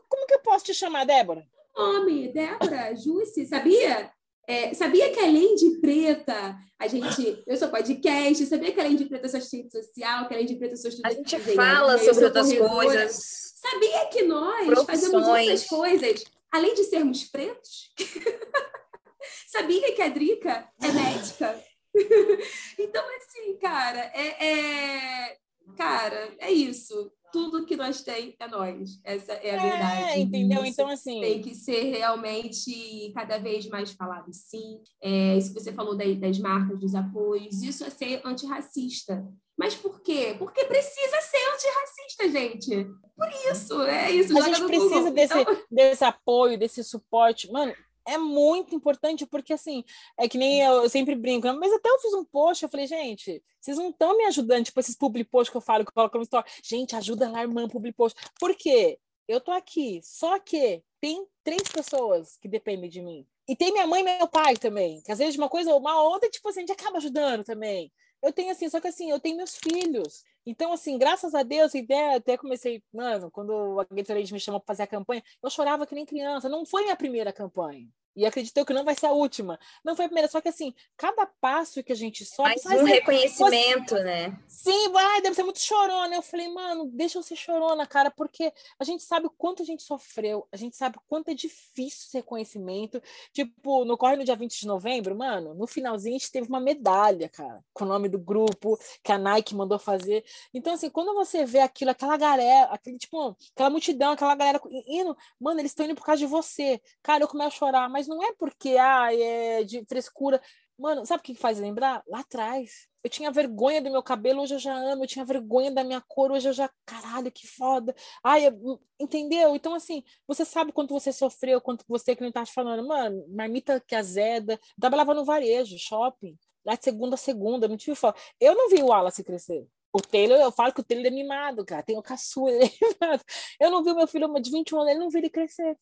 Como 0.07 0.27
que 0.27 0.33
eu 0.35 0.39
posso 0.39 0.65
te 0.65 0.73
chamar, 0.73 1.05
Débora? 1.05 1.45
Nome, 1.75 2.29
Débora, 2.29 2.95
Jussi, 2.95 3.45
sabia? 3.45 4.11
É, 4.47 4.73
sabia 4.73 5.11
que 5.11 5.19
além 5.19 5.55
de 5.55 5.79
preta, 5.81 6.57
a 6.79 6.87
gente. 6.87 7.43
Eu 7.45 7.57
sou 7.57 7.67
podcast, 7.67 8.45
sabia 8.45 8.71
que 8.71 8.79
além 8.79 8.95
de 8.95 9.05
preta 9.05 9.25
eu 9.25 9.29
sou 9.29 9.39
assistente 9.39 9.71
social, 9.71 10.27
que 10.27 10.33
além 10.33 10.45
de 10.45 10.55
preta 10.55 10.73
eu 10.73 10.77
sou 10.77 10.89
estudante. 10.89 11.35
A 11.35 11.39
gente 11.39 11.55
fala 11.55 11.97
sobre 11.97 12.25
outras 12.25 12.53
coisas. 12.53 13.47
Sabia 13.57 14.05
que 14.05 14.23
nós 14.23 14.65
Profissões. 14.65 14.85
fazemos 14.85 15.27
outras 15.27 15.65
coisas 15.65 16.23
além 16.57 16.73
de 16.73 16.83
sermos 16.83 17.23
pretos, 17.23 17.93
sabia 19.47 19.93
que 19.93 20.01
a 20.01 20.09
Drica 20.09 20.69
é 20.81 20.91
médica? 20.91 21.63
então, 22.77 23.03
assim, 23.17 23.57
cara, 23.57 24.11
é, 24.13 24.45
é, 24.45 25.37
Cara, 25.75 26.33
é 26.39 26.51
isso. 26.51 27.11
Tudo 27.31 27.65
que 27.65 27.75
nós 27.75 28.01
tem 28.01 28.35
é 28.39 28.47
nós. 28.47 28.99
Essa 29.03 29.33
é 29.33 29.51
a 29.51 29.55
é, 29.55 29.69
verdade. 29.69 30.19
Entendeu? 30.21 30.63
Isso 30.63 30.81
então, 30.81 30.89
assim. 30.89 31.19
Tem 31.19 31.41
que 31.41 31.53
ser 31.53 31.83
realmente 31.91 33.11
cada 33.13 33.37
vez 33.37 33.67
mais 33.67 33.91
falado, 33.91 34.31
sim. 34.31 34.79
É, 35.01 35.35
isso 35.37 35.53
que 35.53 35.59
você 35.59 35.73
falou 35.73 35.95
das, 35.95 36.17
das 36.17 36.39
marcas, 36.39 36.79
dos 36.79 36.95
apoios, 36.95 37.61
isso 37.61 37.83
é 37.83 37.89
ser 37.89 38.21
antirracista. 38.23 39.27
Mas 39.57 39.73
por 39.73 40.01
quê? 40.01 40.35
Porque 40.37 40.65
precisa 40.65 41.19
ser 41.21 41.43
antirracista, 41.53 42.29
gente. 42.29 42.85
Por 43.15 43.27
isso, 43.51 43.81
é 43.81 44.11
isso. 44.11 44.37
A 44.37 44.41
gente 44.41 44.65
precisa 44.65 45.11
desse, 45.11 45.39
então... 45.39 45.57
desse 45.71 46.03
apoio, 46.05 46.59
desse 46.59 46.83
suporte. 46.83 47.51
Mano, 47.51 47.73
é 48.05 48.17
muito 48.17 48.75
importante, 48.75 49.25
porque 49.25 49.53
assim, 49.53 49.83
é 50.17 50.29
que 50.29 50.37
nem 50.37 50.61
eu, 50.61 50.83
eu, 50.83 50.89
sempre 50.89 51.15
brinco, 51.15 51.51
mas 51.53 51.73
até 51.73 51.89
eu 51.89 51.99
fiz 51.99 52.13
um 52.13 52.23
post, 52.23 52.63
eu 52.63 52.69
falei, 52.69 52.87
gente, 52.87 53.43
vocês 53.59 53.77
não 53.77 53.89
estão 53.89 54.15
me 54.15 54.25
ajudando, 54.25 54.63
tipo, 54.63 54.79
esses 54.79 54.95
public 54.95 55.29
posts 55.29 55.51
que 55.51 55.57
eu 55.57 55.61
falo, 55.61 55.83
que 55.83 55.89
eu 55.89 55.93
coloco 55.93 56.17
no 56.17 56.23
story. 56.23 56.49
Gente, 56.63 56.95
ajuda 56.95 57.29
lá, 57.29 57.41
irmã, 57.41 57.67
public 57.67 57.97
post. 57.97 58.17
Por 58.39 58.55
quê? 58.55 58.99
Eu 59.27 59.41
tô 59.41 59.51
aqui, 59.51 59.99
só 60.03 60.39
que 60.39 60.81
tem 61.01 61.27
três 61.43 61.63
pessoas 61.63 62.37
que 62.37 62.47
dependem 62.47 62.89
de 62.89 63.01
mim. 63.01 63.27
E 63.49 63.55
tem 63.55 63.71
minha 63.71 63.87
mãe 63.87 64.01
e 64.01 64.03
meu 64.03 64.27
pai 64.27 64.55
também, 64.55 65.01
que 65.01 65.11
às 65.11 65.17
vezes 65.17 65.35
uma 65.35 65.49
coisa 65.49 65.73
ou 65.73 65.79
uma 65.79 66.01
outra, 66.01 66.29
tipo 66.29 66.47
assim, 66.47 66.59
a 66.59 66.65
gente 66.65 66.71
acaba 66.71 66.97
ajudando 66.97 67.43
também. 67.43 67.91
Eu 68.21 68.31
tenho 68.33 68.51
assim, 68.51 68.69
só 68.69 68.79
que 68.79 68.87
assim, 68.87 69.09
eu 69.09 69.19
tenho 69.19 69.37
meus 69.37 69.55
filhos. 69.57 70.23
Então, 70.45 70.71
assim, 70.71 70.97
graças 70.97 71.35
a 71.35 71.43
Deus, 71.43 71.75
até, 71.75 72.15
até 72.15 72.37
comecei, 72.37 72.81
mano, 72.93 73.29
quando 73.29 73.79
a 73.79 73.85
Gatorade 73.93 74.33
me 74.33 74.39
chamou 74.39 74.59
para 74.59 74.67
fazer 74.73 74.83
a 74.83 74.87
campanha, 74.87 75.23
eu 75.43 75.49
chorava 75.49 75.85
que 75.85 75.93
nem 75.93 76.05
criança. 76.05 76.49
Não 76.49 76.65
foi 76.65 76.83
minha 76.83 76.95
primeira 76.95 77.33
campanha. 77.33 77.87
E 78.17 78.25
acredito 78.25 78.65
que 78.65 78.73
não 78.73 78.83
vai 78.83 78.95
ser 78.95 79.05
a 79.05 79.11
última. 79.11 79.59
Não 79.85 79.95
foi 79.95 80.05
a 80.05 80.07
primeira, 80.07 80.27
só 80.27 80.41
que 80.41 80.49
assim, 80.49 80.73
cada 80.97 81.27
passo 81.39 81.83
que 81.83 81.91
a 81.91 81.95
gente 81.95 82.25
sobe. 82.25 82.49
Mais 82.49 82.65
um 82.65 82.83
reconhecimento, 82.83 83.95
você... 83.95 84.03
né? 84.03 84.39
Sim, 84.47 84.89
vai, 84.89 85.21
deve 85.21 85.35
ser 85.35 85.43
muito 85.43 85.59
chorona. 85.59 86.15
Eu 86.15 86.23
falei, 86.23 86.47
mano, 86.51 86.89
deixa 86.91 87.19
eu 87.19 87.23
ser 87.23 87.35
chorona, 87.35 87.85
cara, 87.85 88.09
porque 88.09 88.51
a 88.79 88.83
gente 88.83 89.03
sabe 89.03 89.27
o 89.27 89.29
quanto 89.29 89.61
a 89.61 89.65
gente 89.65 89.83
sofreu, 89.83 90.47
a 90.51 90.57
gente 90.57 90.75
sabe 90.75 90.97
o 90.97 91.01
quanto 91.07 91.29
é 91.29 91.35
difícil 91.35 92.07
esse 92.07 92.17
reconhecimento. 92.17 92.99
Tipo, 93.31 93.85
no 93.85 93.95
Corre 93.95 94.15
no 94.15 94.23
dia 94.23 94.35
20 94.35 94.61
de 94.61 94.65
novembro, 94.65 95.15
mano, 95.15 95.53
no 95.53 95.67
finalzinho 95.67 96.15
a 96.15 96.17
gente 96.17 96.31
teve 96.31 96.47
uma 96.47 96.59
medalha, 96.59 97.29
cara, 97.29 97.63
com 97.71 97.85
o 97.85 97.87
nome 97.87 98.09
do 98.09 98.17
grupo 98.17 98.79
que 99.03 99.11
a 99.11 99.17
Nike 99.19 99.53
mandou 99.53 99.77
fazer. 99.77 100.25
Então, 100.51 100.73
assim, 100.73 100.89
quando 100.89 101.13
você 101.13 101.45
vê 101.45 101.59
aquilo, 101.59 101.91
aquela 101.91 102.17
galera, 102.17 102.71
aquele, 102.71 102.97
tipo, 102.97 103.37
aquela 103.53 103.69
multidão, 103.69 104.13
aquela 104.13 104.33
galera 104.33 104.59
indo, 104.87 105.15
mano, 105.39 105.59
eles 105.59 105.71
estão 105.71 105.85
indo 105.85 105.93
por 105.93 106.03
causa 106.03 106.19
de 106.19 106.25
você. 106.25 106.81
Cara, 107.03 107.23
eu 107.23 107.27
começo 107.27 107.49
a 107.49 107.59
chorar, 107.59 107.87
mas 107.87 108.06
não 108.07 108.23
é 108.23 108.33
porque 108.33 108.77
ah, 108.79 109.13
é 109.13 109.63
de 109.63 109.85
frescura. 109.85 110.41
Mano, 110.77 111.05
sabe 111.05 111.21
o 111.21 111.23
que 111.23 111.33
faz 111.35 111.59
lembrar? 111.59 112.03
Lá 112.07 112.19
atrás. 112.19 112.87
Eu 113.03 113.09
tinha 113.09 113.31
vergonha 113.31 113.81
do 113.81 113.89
meu 113.89 114.03
cabelo, 114.03 114.41
hoje 114.41 114.55
eu 114.55 114.59
já 114.59 114.75
amo. 114.75 115.03
Eu 115.03 115.07
tinha 115.07 115.25
vergonha 115.25 115.71
da 115.71 115.83
minha 115.83 116.01
cor, 116.01 116.31
hoje 116.31 116.49
eu 116.49 116.53
já. 116.53 116.69
Caralho, 116.85 117.31
que 117.31 117.47
foda. 117.47 117.95
Ai, 118.23 118.47
eu... 118.47 118.79
entendeu? 118.99 119.55
Então, 119.55 119.73
assim, 119.73 120.03
você 120.27 120.45
sabe 120.45 120.71
quanto 120.71 120.93
você 120.93 121.11
sofreu, 121.11 121.61
quanto 121.61 121.83
você 121.87 122.15
que 122.15 122.23
não 122.23 122.31
tá 122.31 122.45
te 122.45 122.53
falando. 122.53 122.87
Mano, 122.87 123.25
marmita 123.29 123.79
que 123.79 123.95
azeda. 123.95 124.53
Eu 124.53 124.81
trabalhava 124.81 125.13
no 125.13 125.25
varejo, 125.25 125.77
shopping. 125.79 126.37
Lá 126.65 126.75
de 126.75 126.83
segunda 126.83 127.15
a 127.15 127.17
segunda, 127.17 127.67
não 127.67 127.77
tive 127.77 127.95
foto. 127.95 128.19
Eu 128.39 128.53
não 128.55 128.69
vi 128.69 128.83
o 128.83 128.87
Wallace 128.87 129.23
crescer. 129.23 129.65
O 129.93 130.01
Taylor, 130.01 130.37
eu 130.37 130.51
falo 130.51 130.73
que 130.73 130.81
o 130.81 130.83
Taylor 130.83 131.07
é 131.07 131.09
mimado, 131.09 131.65
cara. 131.65 131.81
Tem 131.81 131.97
o 131.97 132.03
caçula, 132.03 132.51
ele 132.51 132.65
é 132.65 132.69
mimado. 132.69 133.23
Eu 133.59 133.71
não 133.71 133.83
vi 133.83 133.91
o 133.91 133.95
meu 133.95 134.07
filho 134.07 134.27
de 134.41 134.51
21 134.51 134.79
anos, 134.79 134.91
ele 134.91 134.99
não 134.99 135.09
vi 135.09 135.19
ele 135.19 135.29
crescer. 135.29 135.77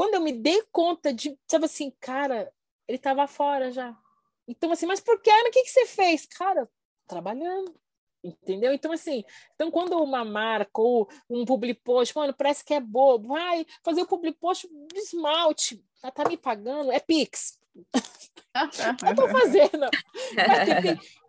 Quando 0.00 0.14
eu 0.14 0.22
me 0.22 0.32
dei 0.32 0.62
conta 0.72 1.12
de, 1.12 1.38
sabe 1.46 1.66
assim, 1.66 1.92
cara, 2.00 2.50
ele 2.88 2.96
estava 2.96 3.26
fora 3.26 3.70
já. 3.70 3.94
Então, 4.48 4.72
assim, 4.72 4.86
mas 4.86 4.98
por 4.98 5.20
que? 5.20 5.30
O 5.30 5.50
que, 5.50 5.62
que 5.62 5.68
você 5.68 5.84
fez? 5.84 6.24
Cara, 6.24 6.66
trabalhando. 7.06 7.78
Entendeu? 8.24 8.72
Então, 8.72 8.92
assim, 8.92 9.22
então 9.54 9.70
quando 9.70 10.02
uma 10.02 10.24
marca 10.24 10.80
ou 10.80 11.06
um 11.28 11.44
public 11.44 11.82
post, 11.82 12.16
mano, 12.16 12.32
parece 12.32 12.64
que 12.64 12.72
é 12.72 12.80
bobo, 12.80 13.28
vai 13.28 13.66
fazer 13.84 14.00
o 14.00 14.06
public 14.06 14.38
post 14.38 14.66
de 14.66 14.98
esmalte, 15.00 15.84
ela 16.02 16.10
tá 16.10 16.26
me 16.26 16.38
pagando, 16.38 16.90
é 16.90 16.98
Pix. 16.98 17.60
eu 19.06 19.14
tô 19.14 19.28
fazendo. 19.28 19.86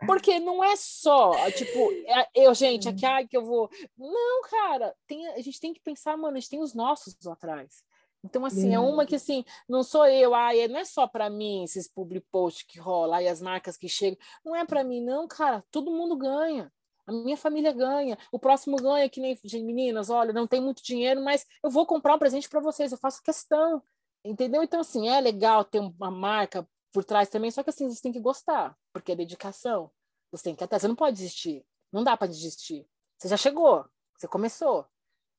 Porque 0.07 0.39
não 0.39 0.63
é 0.63 0.77
só, 0.77 1.33
tipo, 1.51 1.91
é, 2.07 2.29
eu, 2.33 2.53
gente, 2.53 2.87
aqui, 2.87 3.05
ai, 3.05 3.27
que 3.27 3.35
eu 3.35 3.43
vou. 3.43 3.69
Não, 3.97 4.41
cara, 4.43 4.95
tem, 5.05 5.27
a 5.27 5.41
gente 5.41 5.59
tem 5.59 5.73
que 5.73 5.81
pensar, 5.81 6.15
mano, 6.15 6.37
a 6.37 6.39
gente 6.39 6.51
tem 6.51 6.61
os 6.61 6.73
nossos 6.73 7.17
lá 7.21 7.33
atrás. 7.33 7.83
Então, 8.23 8.45
assim, 8.45 8.73
é 8.73 8.79
uma 8.79 9.05
que, 9.05 9.15
assim, 9.15 9.43
não 9.67 9.81
sou 9.81 10.05
eu, 10.05 10.35
ai, 10.35 10.67
não 10.67 10.79
é 10.79 10.85
só 10.85 11.07
para 11.07 11.29
mim 11.29 11.63
esses 11.63 11.87
public 11.87 12.27
posts 12.31 12.63
que 12.67 12.79
rola, 12.79 13.21
e 13.21 13.27
as 13.27 13.41
marcas 13.41 13.75
que 13.75 13.89
chegam. 13.89 14.19
Não 14.45 14.55
é 14.55 14.63
para 14.63 14.83
mim, 14.83 15.01
não, 15.01 15.27
cara, 15.27 15.63
todo 15.71 15.91
mundo 15.91 16.15
ganha. 16.15 16.71
A 17.07 17.11
minha 17.11 17.35
família 17.35 17.71
ganha, 17.71 18.17
o 18.31 18.37
próximo 18.37 18.77
ganha, 18.77 19.09
que 19.09 19.19
nem 19.19 19.37
meninas, 19.63 20.09
olha, 20.09 20.31
não 20.31 20.45
tem 20.45 20.61
muito 20.61 20.83
dinheiro, 20.83 21.21
mas 21.23 21.45
eu 21.63 21.69
vou 21.69 21.85
comprar 21.85 22.15
um 22.15 22.19
presente 22.19 22.47
para 22.47 22.59
vocês, 22.59 22.91
eu 22.91 22.97
faço 22.97 23.23
questão. 23.23 23.81
Entendeu? 24.23 24.61
Então, 24.61 24.81
assim, 24.81 25.09
é 25.09 25.19
legal 25.19 25.65
ter 25.65 25.79
uma 25.79 26.11
marca 26.11 26.67
por 26.93 27.03
trás 27.03 27.27
também, 27.27 27.49
só 27.49 27.63
que 27.63 27.71
assim, 27.71 27.89
você 27.89 28.01
tem 28.01 28.11
que 28.11 28.19
gostar, 28.19 28.77
porque 28.93 29.13
é 29.13 29.15
dedicação. 29.15 29.91
Você 30.31 30.43
tem 30.43 30.55
que 30.55 30.63
até, 30.63 30.77
você 30.77 30.87
não 30.87 30.95
pode 30.95 31.17
desistir. 31.17 31.65
Não 31.91 32.03
dá 32.03 32.15
para 32.15 32.27
desistir. 32.27 32.87
Você 33.17 33.27
já 33.27 33.37
chegou, 33.37 33.83
você 34.15 34.27
começou. 34.27 34.85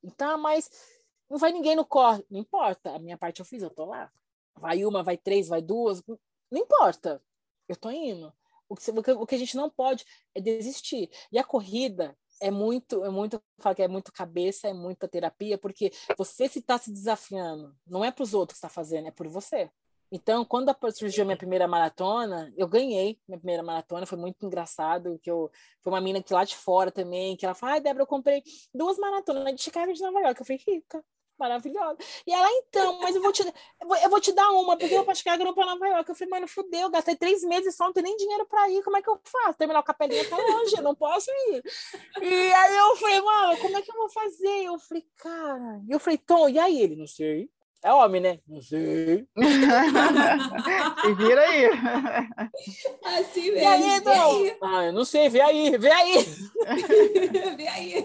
Então, 0.03 0.37
mas 0.37 0.69
não 1.33 1.39
vai 1.39 1.51
ninguém 1.51 1.75
no 1.75 1.87
corre. 1.87 2.23
Não 2.31 2.39
importa, 2.39 2.95
a 2.95 2.99
minha 2.99 3.17
parte 3.17 3.41
eu 3.41 3.47
fiz, 3.47 3.63
eu 3.63 3.71
tô 3.71 3.87
lá. 3.87 4.13
Vai 4.55 4.85
uma, 4.85 5.03
vai 5.03 5.17
três, 5.17 5.49
vai 5.49 5.63
duas, 5.63 6.03
não 6.07 6.61
importa. 6.61 7.23
Eu 7.67 7.75
tô 7.75 7.91
indo. 7.91 8.31
O 8.69 8.77
que, 8.77 8.91
o 8.91 9.27
que 9.27 9.35
a 9.35 9.39
gente 9.39 9.57
não 9.57 9.71
pode 9.71 10.05
é 10.35 10.41
desistir. 10.43 11.11
E 11.33 11.39
a 11.39 11.45
corrida 11.45 12.15
é 12.39 12.51
muito, 12.51 13.03
é 13.03 13.09
muito, 13.09 13.43
falo 13.59 13.75
que 13.75 13.83
é 13.83 13.89
muito 13.89 14.13
cabeça, 14.13 14.69
é 14.69 14.75
muita 14.75 15.09
terapia, 15.09 15.57
porque 15.57 15.91
você 16.19 16.49
se 16.49 16.59
está 16.59 16.77
se 16.77 16.93
desafiando, 16.93 17.75
não 17.87 18.05
é 18.05 18.11
para 18.11 18.25
os 18.25 18.35
outros 18.35 18.59
que 18.59 18.67
está 18.67 18.69
fazendo, 18.69 19.09
é 19.09 19.11
por 19.11 19.29
você. 19.29 19.71
Então, 20.11 20.45
quando 20.45 20.75
surgiu 20.95 21.23
a 21.23 21.25
minha 21.25 21.37
primeira 21.39 21.67
maratona, 21.67 22.53
eu 22.57 22.69
ganhei 22.69 23.19
minha 23.27 23.39
primeira 23.39 23.63
maratona, 23.63 24.05
foi 24.05 24.19
muito 24.19 24.45
engraçado, 24.45 25.19
que 25.23 25.31
eu 25.31 25.51
foi 25.81 25.93
uma 25.93 26.01
mina 26.01 26.23
que 26.23 26.35
lá 26.35 26.45
de 26.45 26.57
fora 26.57 26.91
também, 26.91 27.37
que 27.37 27.47
ela 27.47 27.55
falou: 27.55 27.75
"Ai, 27.75 27.81
Débora, 27.81 28.03
eu 28.03 28.07
comprei 28.07 28.43
duas 28.75 28.99
maratonas 28.99 29.55
de 29.55 29.63
Chicago 29.63 29.91
e 29.91 29.95
de 29.95 30.03
Nova 30.03 30.21
York". 30.21 30.39
Eu 30.39 30.45
falei: 30.47 30.63
"Rica" 30.67 31.03
maravilhosa. 31.39 31.99
E 32.27 32.33
ela, 32.33 32.49
então, 32.51 33.01
mas 33.01 33.15
eu 33.15 33.23
vou 33.23 33.33
te, 33.33 33.43
eu 33.43 33.89
vou, 33.89 33.97
eu 33.97 34.21
te 34.21 34.33
dar 34.33 34.51
uma, 34.51 34.77
porque 34.77 34.93
eu 34.93 34.99
vou 34.99 35.05
para 35.05 35.15
Chicago 35.15 35.45
não 35.45 35.55
para 35.55 35.67
Nova 35.67 35.89
York. 35.89 36.09
Eu 36.09 36.15
falei, 36.15 36.31
mano, 36.31 36.49
fudeu, 36.49 36.91
gastei 36.91 37.17
três 37.17 37.43
meses 37.43 37.75
só, 37.75 37.87
não 37.87 37.93
tenho 37.93 38.05
nem 38.05 38.17
dinheiro 38.17 38.47
para 38.47 38.69
ir, 38.71 38.83
como 38.83 38.97
é 38.97 39.03
que 39.03 39.11
eu 39.11 39.21
faço? 39.25 39.59
Terminar 39.59 39.81
o 39.81 39.85
capelinha 39.85 40.29
tá 40.29 40.37
longe, 40.37 40.77
eu 40.77 40.83
não 40.83 40.95
posso 40.95 41.31
ir. 41.31 41.63
E 42.23 42.53
aí 42.53 42.77
eu 42.77 42.97
falei, 42.97 43.21
mano, 43.21 43.59
como 43.59 43.77
é 43.77 43.83
que 43.83 43.91
eu 43.91 43.97
vou 43.97 44.11
fazer? 44.11 44.65
Eu 44.65 44.79
falei, 44.79 45.07
cara, 45.17 45.81
e 45.89 45.93
eu 45.93 45.99
falei, 45.99 46.19
Tom, 46.19 46.49
e 46.49 46.59
aí 46.59 46.81
ele? 46.81 46.97
Não 46.97 47.07
sei. 47.07 47.51
É 47.85 47.93
homem, 47.93 48.21
né? 48.21 48.39
Não 48.47 48.63
sei. 48.63 49.27
Se 51.03 51.15
vira 51.15 51.41
aí. 51.41 51.67
Assim 53.05 53.51
mesmo. 53.51 53.59
E 53.59 53.65
aí, 53.65 54.01
não? 54.01 54.57
Ah, 54.63 54.85
eu 54.85 54.93
não 54.93 55.05
sei, 55.05 55.29
vê 55.29 55.41
aí, 55.41 55.77
vê 55.77 55.91
aí. 55.91 56.25
vê 57.57 57.67
aí. 57.67 58.05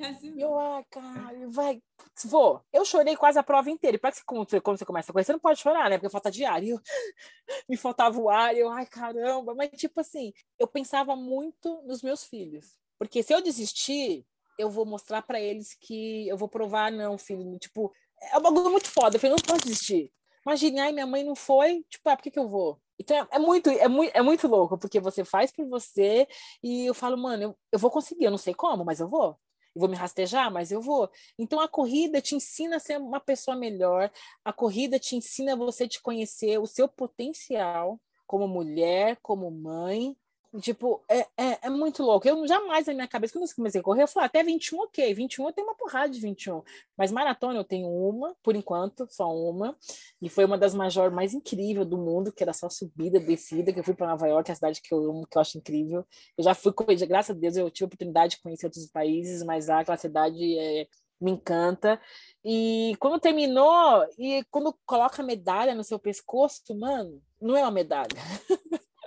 Assim. 0.00 0.40
Eu, 0.40 0.58
ah, 0.58 0.82
cara, 0.90 1.46
vai. 1.48 1.82
Vou. 2.24 2.62
Eu 2.72 2.86
chorei 2.86 3.16
quase 3.16 3.38
a 3.38 3.42
prova 3.42 3.70
inteira. 3.70 3.96
E 3.96 4.00
parece 4.00 4.20
que 4.20 4.26
quando 4.26 4.48
você, 4.48 4.62
quando 4.62 4.78
você 4.78 4.86
começa 4.86 5.10
a 5.10 5.12
correr, 5.12 5.24
você 5.24 5.32
não 5.32 5.40
pode 5.40 5.60
chorar, 5.60 5.90
né? 5.90 5.98
Porque 5.98 6.10
falta 6.10 6.30
de 6.30 6.46
ar. 6.46 6.64
Eu, 6.64 6.80
me 7.68 7.76
faltava 7.76 8.18
o 8.18 8.30
ar. 8.30 8.56
Eu, 8.56 8.70
ai, 8.70 8.86
caramba. 8.86 9.54
Mas, 9.54 9.68
tipo 9.72 10.00
assim, 10.00 10.32
eu 10.58 10.66
pensava 10.66 11.14
muito 11.14 11.82
nos 11.82 12.02
meus 12.02 12.24
filhos. 12.24 12.78
Porque 12.98 13.22
se 13.22 13.34
eu 13.34 13.42
desistir, 13.42 14.24
eu 14.58 14.70
vou 14.70 14.86
mostrar 14.86 15.20
para 15.20 15.38
eles 15.38 15.74
que 15.74 16.26
eu 16.26 16.36
vou 16.36 16.48
provar, 16.48 16.90
não, 16.90 17.18
filho. 17.18 17.58
Tipo, 17.58 17.92
é 18.20 18.38
um 18.38 18.42
bagulho 18.42 18.70
muito 18.70 18.88
foda. 18.88 19.16
Eu 19.16 19.20
falei, 19.20 19.36
não 19.36 19.44
posso 19.44 19.62
desistir. 19.66 20.12
Imagina, 20.44 20.84
ai, 20.84 20.92
minha 20.92 21.06
mãe 21.06 21.24
não 21.24 21.34
foi, 21.34 21.84
tipo, 21.90 22.08
ah, 22.08 22.16
por 22.16 22.22
que, 22.22 22.30
que 22.30 22.38
eu 22.38 22.48
vou? 22.48 22.80
Então 22.98 23.16
é, 23.16 23.26
é, 23.32 23.38
muito, 23.38 23.70
é, 23.70 23.88
muito, 23.88 24.16
é 24.16 24.22
muito 24.22 24.48
louco, 24.48 24.78
porque 24.78 24.98
você 24.98 25.24
faz 25.24 25.52
por 25.52 25.68
você 25.68 26.26
e 26.62 26.86
eu 26.86 26.94
falo, 26.94 27.16
mano, 27.16 27.42
eu, 27.42 27.58
eu 27.72 27.78
vou 27.78 27.90
conseguir, 27.90 28.24
eu 28.24 28.30
não 28.30 28.38
sei 28.38 28.54
como, 28.54 28.84
mas 28.84 29.00
eu 29.00 29.08
vou. 29.08 29.38
Eu 29.74 29.80
vou 29.80 29.88
me 29.88 29.96
rastejar, 29.96 30.50
mas 30.50 30.72
eu 30.72 30.80
vou. 30.80 31.10
Então 31.38 31.60
a 31.60 31.68
corrida 31.68 32.20
te 32.20 32.34
ensina 32.34 32.76
a 32.76 32.80
ser 32.80 32.98
uma 32.98 33.20
pessoa 33.20 33.56
melhor, 33.56 34.10
a 34.44 34.52
corrida 34.52 34.98
te 34.98 35.14
ensina 35.14 35.54
você 35.54 35.86
te 35.86 36.00
conhecer, 36.02 36.58
o 36.58 36.66
seu 36.66 36.88
potencial 36.88 38.00
como 38.26 38.46
mulher, 38.48 39.18
como 39.22 39.50
mãe, 39.50 40.16
Tipo, 40.62 41.04
é, 41.08 41.20
é, 41.36 41.58
é, 41.66 41.70
muito 41.70 42.02
louco. 42.02 42.26
Eu 42.26 42.46
jamais 42.46 42.86
na 42.86 42.94
minha 42.94 43.06
cabeça, 43.06 43.34
quando 43.34 43.46
eu 43.46 43.54
comecei 43.54 43.80
a 43.82 43.84
correr, 43.84 44.02
eu 44.02 44.08
falei, 44.08 44.26
até 44.26 44.42
21, 44.42 44.80
ok. 44.80 45.12
21 45.12 45.46
eu 45.46 45.52
tenho 45.52 45.66
uma 45.66 45.76
porrada 45.76 46.08
de 46.08 46.18
21. 46.18 46.62
Mas 46.96 47.12
maratona 47.12 47.58
eu 47.58 47.64
tenho 47.64 47.86
uma, 47.86 48.34
por 48.42 48.56
enquanto, 48.56 49.06
só 49.10 49.30
uma. 49.30 49.76
E 50.22 50.28
foi 50.30 50.46
uma 50.46 50.56
das 50.56 50.74
major 50.74 51.10
mais 51.10 51.34
incríveis 51.34 51.86
do 51.86 51.98
mundo, 51.98 52.32
que 52.32 52.42
era 52.42 52.54
só 52.54 52.70
subida, 52.70 53.20
descida, 53.20 53.72
que 53.74 53.78
eu 53.78 53.84
fui 53.84 53.94
para 53.94 54.08
Nova 54.08 54.26
York, 54.26 54.50
a 54.50 54.54
cidade 54.54 54.80
que 54.80 54.92
eu 54.92 55.10
amo, 55.10 55.26
que 55.26 55.36
eu 55.36 55.42
acho 55.42 55.58
incrível. 55.58 56.06
Eu 56.36 56.42
já 56.42 56.54
fui, 56.54 56.72
graças 57.06 57.36
a 57.36 57.38
Deus, 57.38 57.56
eu 57.56 57.70
tive 57.70 57.84
a 57.84 57.88
oportunidade 57.88 58.36
de 58.36 58.42
conhecer 58.42 58.66
outros 58.66 58.86
países, 58.86 59.42
mas 59.42 59.68
lá 59.68 59.80
aquela 59.80 59.98
cidade 59.98 60.58
é, 60.58 60.88
me 61.20 61.32
encanta. 61.32 62.00
E 62.42 62.96
quando 62.98 63.20
terminou, 63.20 64.06
e 64.18 64.42
quando 64.50 64.74
coloca 64.86 65.20
a 65.20 65.24
medalha 65.24 65.74
no 65.74 65.84
seu 65.84 65.98
pescoço, 65.98 66.74
mano, 66.74 67.20
não 67.40 67.54
é 67.54 67.62
uma 67.62 67.70
medalha. 67.70 68.08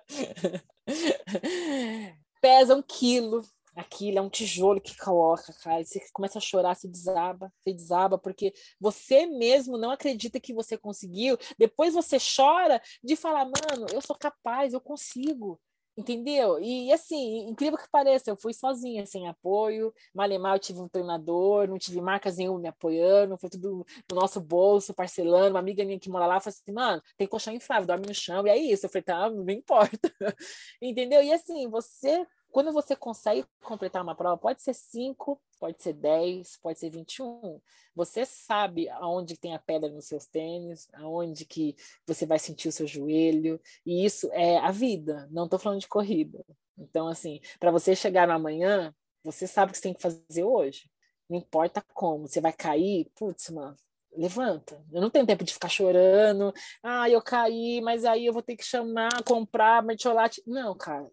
Pesa 2.42 2.76
um 2.76 2.82
quilo. 2.82 3.42
Aquilo 3.74 4.18
é 4.20 4.22
um 4.22 4.30
tijolo 4.30 4.82
que 4.82 4.98
coloca, 4.98 5.54
cara. 5.64 5.84
Você 5.84 6.02
começa 6.12 6.38
a 6.40 6.42
chorar, 6.42 6.76
se 6.76 6.88
desaba, 6.90 7.52
se 7.62 7.74
desaba, 7.74 8.18
porque 8.18 8.54
você 8.80 9.26
mesmo 9.26 9.78
não 9.78 9.92
acredita 9.92 10.42
que 10.42 10.54
você 10.54 10.78
conseguiu. 10.78 11.38
Depois 11.58 11.94
você 11.94 12.18
chora 12.20 12.82
de 13.02 13.16
falar, 13.16 13.46
mano, 13.46 13.88
eu 13.94 14.02
sou 14.02 14.16
capaz, 14.18 14.74
eu 14.74 14.82
consigo. 14.82 15.60
Entendeu? 15.98 16.58
E 16.62 16.92
assim, 16.94 17.50
incrível 17.50 17.78
que 17.78 17.90
pareça, 17.92 18.30
eu 18.32 18.38
fui 18.38 18.54
sozinha, 18.54 19.06
sem 19.06 19.28
apoio. 19.28 19.94
Malemar, 20.14 20.56
eu 20.56 20.60
tive 20.60 20.80
um 20.80 20.88
treinador, 20.88 21.68
não 21.68 21.78
tive 21.78 22.00
marcas 22.00 22.38
nenhuma 22.38 22.60
me 22.60 22.68
apoiando, 22.70 23.38
foi 23.38 23.50
tudo 23.50 23.86
no 24.10 24.16
nosso 24.16 24.40
bolso, 24.40 24.94
parcelando. 24.94 25.52
Uma 25.52 25.60
amiga 25.60 25.84
minha 25.84 26.00
que 26.00 26.10
mora 26.10 26.26
lá 26.26 26.40
falou 26.40 26.56
assim: 26.56 26.72
mano, 26.72 27.02
tem 27.18 27.28
colchão 27.28 27.54
inflável, 27.54 27.88
dorme 27.88 28.08
no 28.08 28.14
chão, 28.14 28.48
e 28.48 28.50
é 28.50 28.58
isso. 28.58 28.86
Eu 28.86 28.90
falei: 28.90 29.04
tá, 29.04 29.30
não 29.30 29.50
importa. 29.50 30.00
Entendeu? 30.82 31.22
E 31.22 31.34
assim, 31.34 31.70
você 31.70 32.26
quando 32.52 32.72
você 32.72 32.96
consegue 32.96 33.46
completar 33.64 34.02
uma 34.04 34.16
prova, 34.16 34.38
pode 34.38 34.62
ser 34.62 34.74
5, 34.74 35.42
pode 35.60 35.82
ser 35.82 35.94
10, 35.94 36.58
pode 36.58 36.80
ser 36.80 36.90
21. 36.90 37.60
Você 37.96 38.26
sabe 38.26 38.90
aonde 38.90 39.38
tem 39.38 39.56
a 39.56 39.60
pedra 39.60 39.90
nos 39.90 40.06
seus 40.06 40.28
tênis, 40.28 40.88
aonde 40.94 41.46
que 41.46 41.76
você 42.06 42.26
vai 42.26 42.40
sentir 42.40 42.68
o 42.68 42.72
seu 42.72 42.86
joelho, 42.86 43.60
e 43.86 44.06
isso 44.06 44.30
é 44.34 44.58
a 44.58 44.72
vida, 44.72 45.28
não 45.32 45.46
estou 45.46 45.60
falando 45.60 45.80
de 45.80 45.88
corrida. 45.88 46.44
Então, 46.78 47.08
assim, 47.08 47.40
para 47.60 47.72
você 47.72 47.96
chegar 47.96 48.28
no 48.28 48.34
amanhã, 48.34 48.94
você 49.24 49.48
sabe 49.48 49.70
o 49.70 49.74
que 49.74 49.78
você 49.78 49.84
tem 49.84 49.94
que 49.94 50.02
fazer 50.02 50.44
hoje. 50.44 50.90
Não 51.30 51.38
importa 51.38 51.84
como, 51.94 52.28
você 52.28 52.42
vai 52.42 52.52
cair, 52.52 53.10
putz, 53.16 53.50
mano, 53.50 53.76
levanta. 54.14 54.84
Eu 54.92 55.02
não 55.02 55.10
tenho 55.10 55.26
tempo 55.26 55.44
de 55.44 55.54
ficar 55.54 55.70
chorando. 55.70 56.54
Ah, 56.84 57.10
eu 57.10 57.22
caí, 57.22 57.82
mas 57.82 58.04
aí 58.04 58.26
eu 58.26 58.34
vou 58.34 58.42
ter 58.42 58.56
que 58.56 58.64
chamar, 58.64 59.24
comprar 59.24 59.84
mertiolate. 59.84 60.44
Não, 60.46 60.76
cara, 60.76 61.10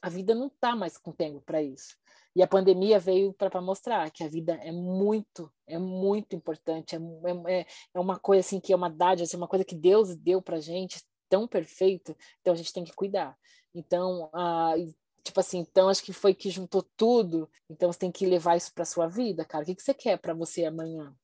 a 0.00 0.08
vida 0.08 0.34
não 0.34 0.48
está 0.48 0.76
mais 0.76 0.98
com 0.98 1.12
tempo 1.12 1.40
para 1.40 1.62
isso. 1.62 1.96
E 2.34 2.42
a 2.42 2.46
pandemia 2.46 2.98
veio 2.98 3.32
para 3.34 3.60
mostrar 3.60 4.10
que 4.10 4.24
a 4.24 4.28
vida 4.28 4.54
é 4.54 4.72
muito, 4.72 5.52
é 5.66 5.78
muito 5.78 6.34
importante, 6.34 6.96
é, 6.96 6.98
é, 7.46 7.66
é 7.94 8.00
uma 8.00 8.18
coisa 8.18 8.40
assim 8.40 8.58
que 8.58 8.72
é 8.72 8.76
uma 8.76 8.88
dádiva, 8.88 9.24
assim, 9.24 9.36
uma 9.36 9.48
coisa 9.48 9.64
que 9.64 9.74
Deus 9.74 10.16
deu 10.16 10.40
para 10.40 10.58
gente 10.58 11.02
tão 11.28 11.46
perfeito, 11.46 12.16
então 12.40 12.54
a 12.54 12.56
gente 12.56 12.72
tem 12.72 12.84
que 12.84 12.92
cuidar. 12.92 13.36
Então, 13.74 14.30
tipo 15.22 15.40
assim, 15.40 15.58
então 15.58 15.88
acho 15.88 16.02
que 16.02 16.12
foi 16.12 16.34
que 16.34 16.50
juntou 16.50 16.82
tudo, 16.96 17.48
então 17.68 17.92
você 17.92 17.98
tem 17.98 18.12
que 18.12 18.26
levar 18.26 18.56
isso 18.56 18.72
para 18.74 18.84
sua 18.84 19.06
vida, 19.06 19.44
cara. 19.44 19.62
O 19.62 19.66
que, 19.66 19.74
que 19.74 19.82
você 19.82 19.94
quer 19.94 20.18
para 20.18 20.34
você 20.34 20.64
amanhã? 20.64 21.14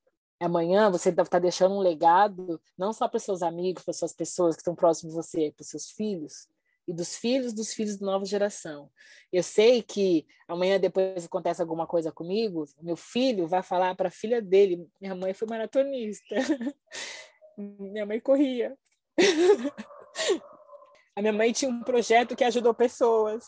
Amanhã 0.40 0.90
você 0.90 1.10
deve 1.10 1.26
estar 1.26 1.38
tá 1.38 1.42
deixando 1.42 1.74
um 1.74 1.80
legado, 1.80 2.60
não 2.76 2.92
só 2.92 3.08
para 3.08 3.18
seus 3.18 3.42
amigos, 3.42 3.82
para 3.82 3.94
suas 3.94 4.12
pessoas 4.12 4.54
que 4.54 4.60
estão 4.60 4.74
próximas 4.74 5.14
de 5.14 5.16
você, 5.16 5.52
para 5.56 5.64
seus 5.64 5.90
filhos, 5.90 6.46
e 6.88 6.92
dos 6.92 7.16
filhos 7.16 7.52
dos 7.52 7.74
filhos 7.74 7.98
da 7.98 8.06
nova 8.06 8.24
geração. 8.24 8.90
Eu 9.30 9.42
sei 9.42 9.82
que 9.82 10.26
amanhã, 10.48 10.80
depois 10.80 11.26
acontece 11.26 11.60
alguma 11.60 11.86
coisa 11.86 12.10
comigo, 12.10 12.64
meu 12.80 12.96
filho 12.96 13.46
vai 13.46 13.62
falar 13.62 13.94
para 13.94 14.08
a 14.08 14.10
filha 14.10 14.40
dele: 14.40 14.88
minha 14.98 15.14
mãe 15.14 15.34
foi 15.34 15.46
maratonista, 15.46 16.34
minha 17.56 18.06
mãe 18.06 18.18
corria. 18.18 18.74
a 21.14 21.20
minha 21.20 21.32
mãe 21.32 21.52
tinha 21.52 21.70
um 21.70 21.82
projeto 21.82 22.34
que 22.34 22.44
ajudou 22.44 22.72
pessoas. 22.72 23.44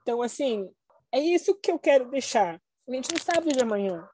Então, 0.00 0.22
assim, 0.22 0.70
é 1.10 1.18
isso 1.18 1.58
que 1.60 1.72
eu 1.72 1.78
quero 1.78 2.08
deixar. 2.10 2.60
A 2.88 2.92
gente 2.92 3.10
não 3.10 3.18
sabe 3.18 3.52
de 3.52 3.60
amanhã. 3.60 4.08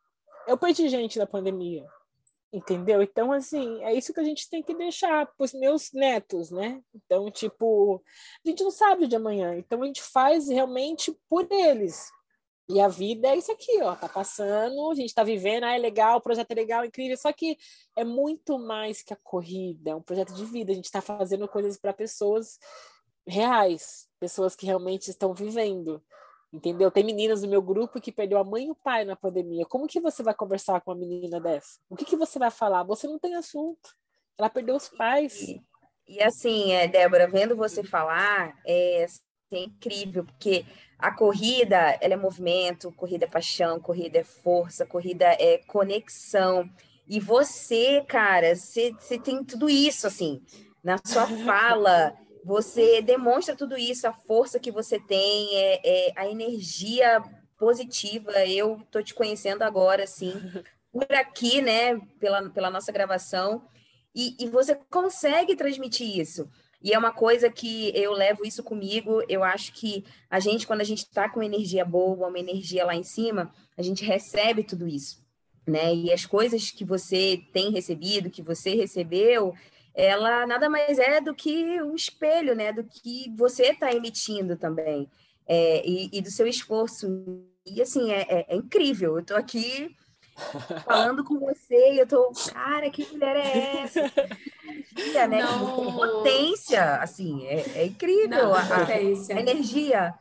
Eu 0.46 0.56
perdi 0.56 0.88
gente 0.88 1.18
na 1.18 1.26
pandemia. 1.26 1.84
Entendeu? 2.52 3.00
Então, 3.00 3.30
assim, 3.30 3.82
é 3.84 3.94
isso 3.94 4.12
que 4.12 4.18
a 4.18 4.24
gente 4.24 4.50
tem 4.50 4.60
que 4.60 4.74
deixar 4.74 5.24
para 5.24 5.44
os 5.44 5.52
meus 5.52 5.92
netos, 5.92 6.50
né? 6.50 6.82
Então, 6.92 7.30
tipo, 7.30 8.02
a 8.44 8.48
gente 8.48 8.64
não 8.64 8.72
sabe 8.72 9.06
de 9.06 9.14
amanhã, 9.14 9.56
então 9.56 9.82
a 9.82 9.86
gente 9.86 10.02
faz 10.02 10.48
realmente 10.48 11.16
por 11.28 11.46
eles. 11.50 12.10
E 12.68 12.80
a 12.80 12.88
vida 12.88 13.28
é 13.28 13.36
isso 13.36 13.50
aqui, 13.50 13.82
ó, 13.82 13.96
tá 13.96 14.08
passando, 14.08 14.90
a 14.90 14.94
gente 14.94 15.12
tá 15.12 15.24
vivendo, 15.24 15.64
ah, 15.64 15.74
é 15.74 15.78
legal, 15.78 16.18
o 16.18 16.20
projeto 16.20 16.52
é 16.52 16.54
legal, 16.54 16.84
incrível, 16.84 17.16
só 17.16 17.32
que 17.32 17.56
é 17.96 18.04
muito 18.04 18.58
mais 18.58 19.02
que 19.02 19.12
a 19.12 19.16
corrida, 19.16 19.90
é 19.90 19.94
um 19.94 20.02
projeto 20.02 20.32
de 20.34 20.44
vida, 20.44 20.70
a 20.70 20.74
gente 20.74 20.90
tá 20.90 21.00
fazendo 21.00 21.48
coisas 21.48 21.76
para 21.76 21.92
pessoas 21.92 22.58
reais, 23.26 24.08
pessoas 24.20 24.54
que 24.54 24.66
realmente 24.66 25.10
estão 25.10 25.34
vivendo. 25.34 26.00
Entendeu? 26.52 26.90
Tem 26.90 27.04
meninas 27.04 27.42
do 27.42 27.48
meu 27.48 27.62
grupo 27.62 28.00
que 28.00 28.10
perdeu 28.10 28.38
a 28.38 28.44
mãe 28.44 28.66
e 28.66 28.70
o 28.70 28.74
pai 28.74 29.04
na 29.04 29.14
pandemia. 29.14 29.64
Como 29.66 29.86
que 29.86 30.00
você 30.00 30.22
vai 30.22 30.34
conversar 30.34 30.80
com 30.80 30.90
uma 30.90 30.98
menina 30.98 31.40
dessa? 31.40 31.78
O 31.88 31.94
que, 31.94 32.04
que 32.04 32.16
você 32.16 32.38
vai 32.38 32.50
falar? 32.50 32.82
Você 32.84 33.06
não 33.06 33.18
tem 33.18 33.36
assunto. 33.36 33.94
Ela 34.36 34.50
perdeu 34.50 34.74
os 34.74 34.88
pais. 34.88 35.40
E, 35.40 35.62
e 36.08 36.22
assim, 36.22 36.72
é, 36.72 36.88
Débora, 36.88 37.28
vendo 37.28 37.54
você 37.54 37.84
falar, 37.84 38.58
é, 38.66 39.06
é 39.52 39.58
incrível, 39.58 40.24
porque 40.24 40.64
a 40.98 41.12
corrida, 41.12 41.96
ela 42.00 42.14
é 42.14 42.16
movimento, 42.16 42.92
corrida 42.92 43.26
é 43.26 43.28
paixão, 43.28 43.80
corrida 43.80 44.18
é 44.18 44.24
força, 44.24 44.84
corrida 44.84 45.26
é 45.38 45.58
conexão. 45.66 46.68
E 47.08 47.18
você, 47.18 48.04
cara, 48.08 48.54
você, 48.54 48.92
você 48.92 49.18
tem 49.18 49.44
tudo 49.44 49.70
isso, 49.70 50.06
assim, 50.06 50.42
na 50.82 50.98
sua 51.04 51.26
fala. 51.44 52.16
Você 52.44 53.02
demonstra 53.02 53.54
tudo 53.54 53.76
isso, 53.76 54.06
a 54.06 54.12
força 54.12 54.58
que 54.58 54.70
você 54.70 54.98
tem, 54.98 55.54
é, 55.54 55.80
é 56.08 56.12
a 56.16 56.26
energia 56.28 57.22
positiva. 57.58 58.32
Eu 58.46 58.80
tô 58.90 59.02
te 59.02 59.14
conhecendo 59.14 59.62
agora, 59.62 60.04
assim, 60.04 60.32
por 60.90 61.10
aqui, 61.12 61.60
né, 61.60 62.00
pela, 62.18 62.48
pela 62.50 62.70
nossa 62.70 62.90
gravação, 62.90 63.62
e, 64.14 64.36
e 64.40 64.48
você 64.48 64.74
consegue 64.90 65.54
transmitir 65.54 66.18
isso. 66.18 66.48
E 66.82 66.94
é 66.94 66.98
uma 66.98 67.12
coisa 67.12 67.50
que 67.50 67.92
eu 67.94 68.12
levo 68.12 68.44
isso 68.44 68.62
comigo. 68.62 69.22
Eu 69.28 69.44
acho 69.44 69.72
que 69.74 70.04
a 70.30 70.40
gente, 70.40 70.66
quando 70.66 70.80
a 70.80 70.84
gente 70.84 71.00
está 71.00 71.28
com 71.28 71.42
energia 71.42 71.84
boa, 71.84 72.28
uma 72.28 72.38
energia 72.38 72.86
lá 72.86 72.96
em 72.96 73.02
cima, 73.02 73.52
a 73.76 73.82
gente 73.82 74.02
recebe 74.04 74.64
tudo 74.64 74.88
isso, 74.88 75.22
né? 75.66 75.94
E 75.94 76.10
as 76.10 76.24
coisas 76.24 76.70
que 76.70 76.84
você 76.84 77.42
tem 77.52 77.70
recebido, 77.70 78.30
que 78.30 78.40
você 78.40 78.74
recebeu, 78.74 79.54
ela 80.00 80.46
nada 80.46 80.68
mais 80.68 80.98
é 80.98 81.20
do 81.20 81.34
que 81.34 81.80
um 81.82 81.94
espelho, 81.94 82.54
né? 82.54 82.72
Do 82.72 82.84
que 82.84 83.32
você 83.36 83.64
está 83.66 83.92
emitindo 83.92 84.56
também, 84.56 85.10
é, 85.46 85.86
e, 85.86 86.10
e, 86.12 86.22
do 86.22 86.30
seu 86.30 86.46
esforço. 86.46 87.06
E 87.66 87.82
assim, 87.82 88.10
é, 88.12 88.20
é, 88.28 88.46
é 88.48 88.56
incrível. 88.56 89.14
Eu 89.14 89.20
estou 89.20 89.36
aqui 89.36 89.94
falando 90.84 91.24
com 91.24 91.38
você 91.38 91.94
e 91.94 91.98
eu 91.98 92.06
tô, 92.06 92.32
cara, 92.52 92.90
que 92.90 93.06
mulher 93.12 93.36
é 93.36 93.82
essa? 93.82 94.12
Energia, 94.96 95.26
né? 95.28 95.42
Não... 95.42 95.92
Potência, 95.92 96.96
assim, 96.96 97.46
é, 97.46 97.64
é 97.76 97.86
incrível 97.86 98.28
Não, 98.28 98.54
a, 98.54 98.64
potência. 98.64 99.36
a 99.36 99.40
energia. 99.40 100.14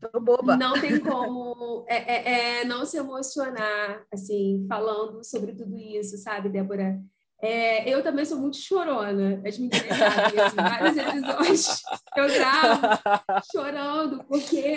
Tô 0.00 0.18
boba. 0.18 0.56
Não 0.56 0.80
tem 0.80 0.98
como 0.98 1.84
é, 1.86 1.96
é, 1.96 2.60
é, 2.60 2.64
não 2.64 2.86
se 2.86 2.96
emocionar, 2.96 4.02
assim, 4.12 4.64
falando 4.68 5.22
sobre 5.22 5.52
tudo 5.52 5.76
isso, 5.76 6.16
sabe, 6.16 6.48
Débora? 6.48 6.98
É, 7.42 7.88
eu 7.88 8.02
também 8.02 8.24
sou 8.24 8.38
muito 8.38 8.58
chorona. 8.58 9.40
As 9.46 9.58
meninas 9.58 9.96
sabem, 9.96 10.40
assim, 10.40 10.56
vários 10.56 10.96
episódios 10.96 11.82
eu 12.16 12.26
gravo 12.28 12.80
chorando, 13.50 14.24
porque 14.24 14.76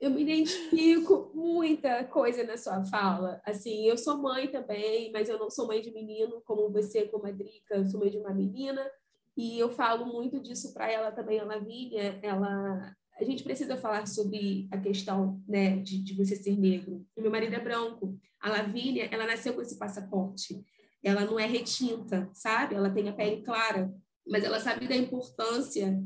eu 0.00 0.10
me 0.10 0.22
identifico 0.22 1.30
muita 1.34 2.04
coisa 2.04 2.44
na 2.44 2.58
sua 2.58 2.84
fala. 2.84 3.40
Assim, 3.44 3.86
eu 3.86 3.96
sou 3.96 4.18
mãe 4.18 4.48
também, 4.48 5.10
mas 5.12 5.28
eu 5.28 5.38
não 5.38 5.48
sou 5.48 5.66
mãe 5.66 5.80
de 5.80 5.90
menino, 5.90 6.42
como 6.44 6.70
você, 6.70 7.06
como 7.06 7.26
a 7.26 7.30
Drica, 7.30 7.76
eu 7.76 7.86
sou 7.86 8.00
mãe 8.00 8.10
de 8.10 8.18
uma 8.18 8.34
menina. 8.34 8.86
E 9.34 9.58
eu 9.58 9.70
falo 9.70 10.04
muito 10.04 10.38
disso 10.40 10.74
para 10.74 10.92
ela 10.92 11.10
também, 11.10 11.40
a 11.40 11.44
Lavínia. 11.44 12.18
Ela, 12.22 12.94
a 13.18 13.24
gente 13.24 13.42
precisa 13.42 13.78
falar 13.78 14.06
sobre 14.06 14.68
a 14.70 14.76
questão 14.76 15.40
né, 15.48 15.78
de, 15.78 16.02
de 16.02 16.14
você 16.14 16.36
ser 16.36 16.58
negro. 16.58 17.06
O 17.16 17.22
meu 17.22 17.30
marido 17.30 17.54
é 17.54 17.60
branco. 17.60 18.14
A 18.38 18.50
Lavínia, 18.50 19.08
ela 19.10 19.26
nasceu 19.26 19.54
com 19.54 19.62
esse 19.62 19.78
passaporte 19.78 20.62
ela 21.02 21.24
não 21.24 21.38
é 21.38 21.46
retinta, 21.46 22.30
sabe? 22.32 22.74
Ela 22.74 22.90
tem 22.90 23.08
a 23.08 23.12
pele 23.12 23.42
clara, 23.42 23.92
mas 24.26 24.44
ela 24.44 24.60
sabe 24.60 24.86
da 24.86 24.96
importância 24.96 26.00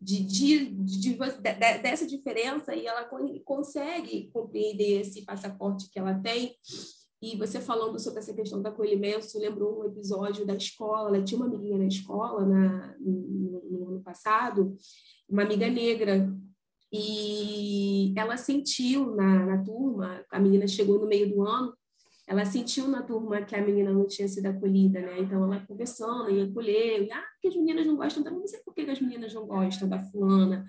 de, 0.00 0.22
de, 0.22 0.70
de, 0.70 0.98
de, 1.00 1.18
dessa 1.82 2.06
diferença 2.06 2.74
e 2.74 2.86
ela 2.86 3.08
consegue 3.44 4.30
compreender 4.32 5.00
esse 5.00 5.24
passaporte 5.24 5.88
que 5.90 5.98
ela 5.98 6.14
tem. 6.14 6.54
E 7.22 7.36
você 7.38 7.58
falando 7.58 7.98
sobre 7.98 8.18
essa 8.18 8.34
questão 8.34 8.60
do 8.60 8.68
acolhimento, 8.68 9.38
lembrou 9.38 9.80
um 9.80 9.86
episódio 9.86 10.44
da 10.44 10.54
escola, 10.54 11.08
ela 11.08 11.24
tinha 11.24 11.38
uma 11.38 11.46
amiguinha 11.46 11.78
na 11.78 11.86
escola 11.86 12.44
na, 12.44 12.94
no, 13.00 13.62
no 13.70 13.88
ano 13.88 14.02
passado, 14.02 14.76
uma 15.26 15.42
amiga 15.42 15.66
negra, 15.68 16.30
e 16.96 18.14
ela 18.16 18.36
sentiu 18.36 19.16
na, 19.16 19.46
na 19.46 19.64
turma, 19.64 20.24
a 20.30 20.38
menina 20.38 20.68
chegou 20.68 21.00
no 21.00 21.08
meio 21.08 21.28
do 21.28 21.42
ano, 21.42 21.74
ela 22.26 22.44
sentiu 22.44 22.88
na 22.88 23.02
turma 23.02 23.42
que 23.42 23.54
a 23.54 23.60
menina 23.60 23.92
não 23.92 24.06
tinha 24.06 24.26
sido 24.26 24.46
acolhida, 24.46 25.00
né? 25.00 25.20
Então 25.20 25.44
ela 25.44 25.64
conversando, 25.66 26.30
ia 26.30 26.44
acolher, 26.44 27.02
e, 27.02 27.12
ah, 27.12 27.24
porque 27.32 27.48
as 27.48 27.56
meninas 27.56 27.86
não 27.86 27.96
gostam, 27.96 28.22
então 28.22 28.38
não 28.38 28.46
sei 28.46 28.60
por 28.60 28.74
que 28.74 28.80
as 28.82 29.00
meninas 29.00 29.34
não 29.34 29.46
gostam 29.46 29.88
da 29.88 30.00
fulana, 30.00 30.64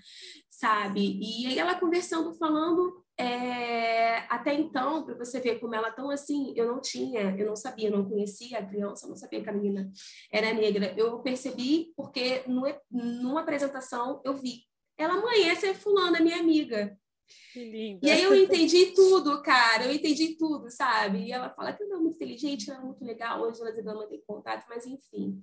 sabe? 0.49 1.19
E 1.21 1.47
aí 1.47 1.57
ela 1.57 1.75
conversando, 1.75 2.33
falando, 2.33 3.05
é, 3.17 4.17
até 4.29 4.53
então, 4.53 5.05
para 5.05 5.15
você 5.15 5.39
ver 5.39 5.59
como 5.59 5.73
ela 5.73 5.89
tão 5.91 6.09
assim, 6.09 6.53
eu 6.55 6.67
não 6.67 6.81
tinha, 6.81 7.35
eu 7.37 7.47
não 7.47 7.55
sabia, 7.55 7.89
não 7.89 8.07
conhecia 8.07 8.59
a 8.59 8.65
criança, 8.65 9.07
não 9.07 9.15
sabia 9.15 9.41
que 9.41 9.49
a 9.49 9.53
menina 9.53 9.89
era 10.31 10.53
negra. 10.53 10.93
Eu 10.97 11.19
percebi 11.19 11.93
porque 11.95 12.43
no, 12.47 12.63
numa 12.91 13.41
apresentação 13.41 14.21
eu 14.25 14.35
vi. 14.35 14.63
Ela, 14.97 15.21
mãe, 15.21 15.49
essa 15.49 15.67
é 15.67 15.73
fulana, 15.73 16.19
minha 16.19 16.39
amiga. 16.39 16.97
E 18.03 18.09
aí 18.09 18.23
eu 18.23 18.35
entendi 18.35 18.87
tudo, 18.87 19.41
cara, 19.41 19.85
eu 19.85 19.93
entendi 19.93 20.35
tudo, 20.37 20.69
sabe? 20.69 21.25
E 21.25 21.31
ela 21.31 21.49
fala 21.49 21.73
que 21.73 21.83
ela 21.83 21.95
é 21.95 21.99
muito 21.99 22.15
inteligente, 22.15 22.69
ela 22.69 22.79
é 22.79 22.83
muito 22.83 23.03
legal, 23.03 23.41
hoje 23.41 23.61
ela 23.61 23.71
ainda 23.71 23.93
mantém 23.93 24.21
contato, 24.27 24.65
mas 24.69 24.85
enfim. 24.85 25.41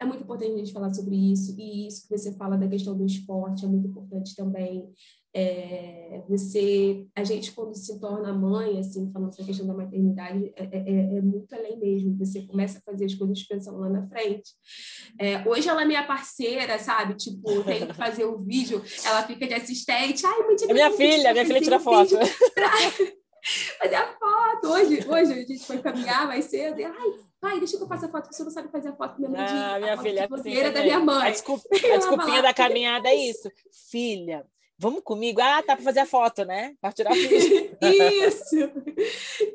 É 0.00 0.04
muito 0.04 0.22
importante 0.22 0.52
a 0.52 0.58
gente 0.58 0.72
falar 0.72 0.94
sobre 0.94 1.16
isso, 1.16 1.56
e 1.58 1.88
isso 1.88 2.06
que 2.06 2.16
você 2.16 2.32
fala 2.36 2.56
da 2.56 2.68
questão 2.68 2.96
do 2.96 3.04
esporte 3.04 3.64
é 3.64 3.68
muito 3.68 3.88
importante 3.88 4.34
também. 4.36 4.88
É, 5.34 6.22
você, 6.28 7.06
a 7.14 7.22
gente 7.22 7.52
quando 7.52 7.74
se 7.74 8.00
torna 8.00 8.32
mãe, 8.32 8.78
assim, 8.78 9.10
falando 9.12 9.28
essa 9.28 9.44
questão 9.44 9.66
da 9.66 9.74
maternidade, 9.74 10.52
é, 10.56 10.64
é, 10.64 10.78
é, 10.78 11.18
é, 11.18 11.20
muito 11.20 11.54
além 11.54 11.78
mesmo. 11.78 12.16
Você 12.18 12.42
começa 12.42 12.78
a 12.78 12.82
fazer 12.82 13.04
as 13.04 13.14
coisas 13.14 13.42
pensando 13.42 13.78
lá 13.78 13.88
na 13.88 14.06
frente. 14.08 14.52
É, 15.18 15.46
hoje 15.46 15.68
ela 15.68 15.82
é 15.82 15.84
minha 15.84 16.04
parceira, 16.04 16.78
sabe? 16.78 17.14
Tipo, 17.14 17.62
tem 17.62 17.86
que 17.86 17.94
fazer 17.94 18.24
o 18.24 18.38
vídeo, 18.38 18.82
ela 19.04 19.22
fica 19.24 19.46
de 19.46 19.54
assistente. 19.54 20.24
Ai, 20.24 20.38
mãe, 20.40 20.56
é 20.68 20.72
minha 20.72 20.90
filha, 20.92 21.32
minha 21.32 21.46
filha 21.46 21.60
tira 21.60 21.78
foto. 21.78 22.14
fazer 23.78 23.94
a 23.94 24.06
foto. 24.18 24.68
Hoje, 24.68 25.06
hoje 25.08 25.32
a 25.32 25.36
gente 25.36 25.64
foi 25.64 25.78
caminhar 25.78 26.26
mais 26.26 26.46
cedo. 26.46 26.80
E, 26.80 26.84
ai, 26.84 27.12
pai, 27.40 27.58
deixa 27.58 27.76
que 27.76 27.82
eu 27.82 27.88
faça 27.88 28.06
a 28.06 28.10
foto, 28.10 28.32
você 28.32 28.42
não 28.42 28.50
sabe 28.50 28.70
fazer 28.70 28.88
a 28.88 28.96
foto 28.96 29.18
minha 29.18 29.30
mãe. 29.30 29.40
Ah, 29.40 29.78
minha 29.78 29.98
filha, 29.98 30.26
de 30.26 30.34
assim, 30.34 30.72
da 30.72 30.82
minha 30.82 31.00
mãe. 31.00 31.28
A, 31.28 31.30
desculpa, 31.30 31.64
a 31.72 31.96
desculpinha 31.96 32.42
da 32.42 32.54
caminhada 32.54 33.08
é 33.08 33.14
isso. 33.14 33.50
Filha, 33.90 34.44
Vamos 34.80 35.02
comigo? 35.02 35.40
Ah, 35.40 35.60
tá 35.60 35.74
para 35.74 35.84
fazer 35.84 36.00
a 36.00 36.06
foto, 36.06 36.44
né? 36.44 36.76
Para 36.80 36.92
tirar 36.92 37.10
foto. 37.10 37.34
isso, 37.82 38.56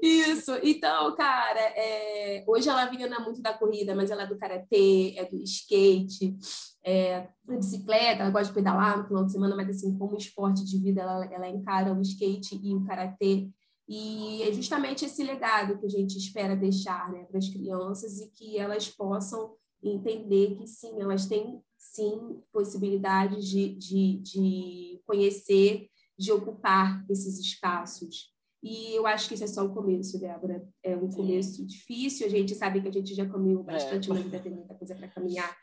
isso. 0.01 0.59
Então, 0.61 1.15
cara, 1.15 1.61
é... 1.75 2.43
hoje 2.45 2.67
ela 2.67 2.85
vinha 2.87 3.07
é 3.07 3.19
muito 3.19 3.41
da 3.41 3.53
corrida, 3.53 3.95
mas 3.95 4.11
ela 4.11 4.23
é 4.23 4.27
do 4.27 4.37
karatê, 4.37 5.15
é 5.17 5.23
do 5.23 5.41
skate, 5.41 6.35
é 6.83 7.29
da 7.45 7.55
bicicleta, 7.55 8.23
ela 8.23 8.31
gosta 8.31 8.49
de 8.49 8.53
pedalar 8.53 8.97
no 8.97 9.07
final 9.07 9.25
de 9.25 9.31
semana, 9.31 9.55
mas 9.55 9.69
assim, 9.69 9.97
como 9.97 10.17
esporte 10.17 10.65
de 10.65 10.77
vida, 10.77 11.01
ela, 11.01 11.25
ela 11.33 11.47
encara 11.47 11.93
o 11.93 12.01
skate 12.01 12.59
e 12.61 12.75
o 12.75 12.83
karatê. 12.83 13.49
E 13.87 14.43
é 14.43 14.51
justamente 14.51 15.05
esse 15.05 15.23
legado 15.23 15.77
que 15.79 15.85
a 15.85 15.89
gente 15.89 16.17
espera 16.17 16.55
deixar 16.55 17.09
né, 17.11 17.23
para 17.25 17.37
as 17.37 17.47
crianças 17.47 18.19
e 18.19 18.29
que 18.29 18.57
elas 18.57 18.89
possam 18.89 19.55
entender 19.81 20.55
que 20.55 20.67
sim, 20.67 21.01
elas 21.01 21.25
têm 21.27 21.61
sim 21.93 22.41
possibilidade 22.51 23.41
de, 23.47 23.75
de, 23.75 24.17
de 24.17 25.01
conhecer, 25.05 25.87
de 26.17 26.31
ocupar 26.31 27.05
esses 27.09 27.39
espaços. 27.39 28.33
E 28.63 28.95
eu 28.95 29.05
acho 29.05 29.27
que 29.27 29.35
isso 29.35 29.43
é 29.43 29.47
só 29.47 29.65
o 29.65 29.73
começo, 29.73 30.19
Débora. 30.19 30.65
É 30.81 30.95
um 30.95 31.09
começo 31.09 31.65
difícil, 31.65 32.25
a 32.25 32.29
gente 32.29 32.55
sabe 32.55 32.81
que 32.81 32.87
a 32.87 32.91
gente 32.91 33.13
já 33.13 33.27
caminhou 33.27 33.61
é. 33.61 33.73
bastante, 33.73 34.09
é. 34.09 34.13
mas 34.13 34.23
ainda 34.23 34.39
tem 34.39 34.53
muita 34.53 34.73
coisa 34.73 34.95
para 34.95 35.07
caminhar. 35.09 35.55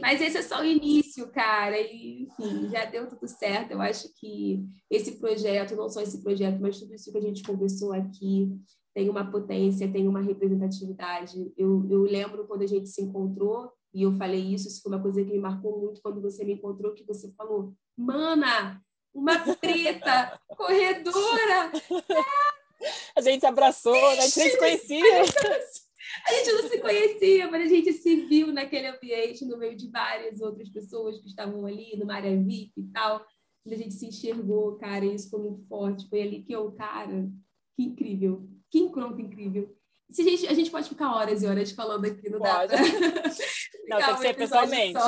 Mas 0.00 0.20
esse 0.20 0.38
é 0.38 0.42
só 0.42 0.60
o 0.60 0.64
início, 0.64 1.30
cara. 1.30 1.78
E, 1.80 2.22
enfim, 2.22 2.68
já 2.68 2.84
deu 2.84 3.08
tudo 3.08 3.28
certo. 3.28 3.72
Eu 3.72 3.80
acho 3.80 4.08
que 4.18 4.64
esse 4.90 5.18
projeto, 5.18 5.76
não 5.76 5.88
só 5.88 6.00
esse 6.00 6.20
projeto, 6.22 6.60
mas 6.60 6.80
tudo 6.80 6.94
isso 6.94 7.12
que 7.12 7.18
a 7.18 7.20
gente 7.22 7.44
conversou 7.44 7.92
aqui, 7.92 8.50
tem 8.94 9.08
uma 9.08 9.30
potência, 9.30 9.90
tem 9.90 10.08
uma 10.08 10.20
representatividade. 10.20 11.52
Eu, 11.56 11.86
eu 11.88 12.02
lembro 12.02 12.46
quando 12.48 12.62
a 12.62 12.66
gente 12.66 12.88
se 12.88 13.02
encontrou, 13.02 13.70
e 13.98 14.02
eu 14.02 14.12
falei 14.12 14.40
isso, 14.54 14.68
isso 14.68 14.80
foi 14.80 14.92
uma 14.92 15.02
coisa 15.02 15.24
que 15.24 15.32
me 15.32 15.40
marcou 15.40 15.76
muito 15.76 16.00
quando 16.00 16.22
você 16.22 16.44
me 16.44 16.52
encontrou, 16.52 16.94
que 16.94 17.02
você 17.02 17.32
falou, 17.32 17.74
mana, 17.96 18.80
uma 19.12 19.36
preta, 19.56 20.40
corredora. 20.46 21.72
A 23.16 23.20
gente 23.20 23.40
se 23.40 23.46
abraçou, 23.46 23.92
né? 23.92 24.18
a 24.18 24.20
gente 24.20 24.38
nem 24.38 24.50
se 24.50 24.56
conhecia. 24.56 25.22
A 26.28 26.32
gente 26.32 26.52
não 26.52 26.68
se 26.68 26.78
conhecia, 26.78 27.50
mas 27.50 27.62
a 27.64 27.74
gente 27.74 27.92
se 27.92 28.16
viu 28.26 28.52
naquele 28.52 28.86
ambiente, 28.86 29.44
no 29.44 29.58
meio 29.58 29.76
de 29.76 29.90
várias 29.90 30.40
outras 30.40 30.68
pessoas 30.68 31.18
que 31.18 31.26
estavam 31.26 31.66
ali, 31.66 31.96
numa 31.96 32.14
área 32.14 32.34
VIP 32.40 32.72
e 32.76 32.84
tal. 32.84 33.26
A 33.66 33.74
gente 33.74 33.94
se 33.94 34.06
enxergou, 34.06 34.76
cara, 34.76 35.04
isso 35.04 35.28
foi 35.28 35.40
muito 35.40 35.66
forte. 35.66 36.08
Foi 36.08 36.22
ali 36.22 36.44
que 36.44 36.52
eu, 36.52 36.70
cara, 36.72 37.28
que 37.76 37.82
incrível, 37.82 38.48
que 38.70 38.78
encontro 38.78 39.20
incrível. 39.20 39.76
Se 40.10 40.22
a, 40.22 40.24
gente, 40.24 40.46
a 40.46 40.54
gente 40.54 40.70
pode 40.70 40.88
ficar 40.88 41.14
horas 41.14 41.42
e 41.42 41.46
horas 41.46 41.70
falando 41.70 42.06
aqui, 42.06 42.30
no 42.30 42.38
pode. 42.38 42.74
Não, 43.88 43.98
tem 43.98 44.14
que 44.14 44.20
ser 44.20 44.34
pessoalmente. 44.34 44.98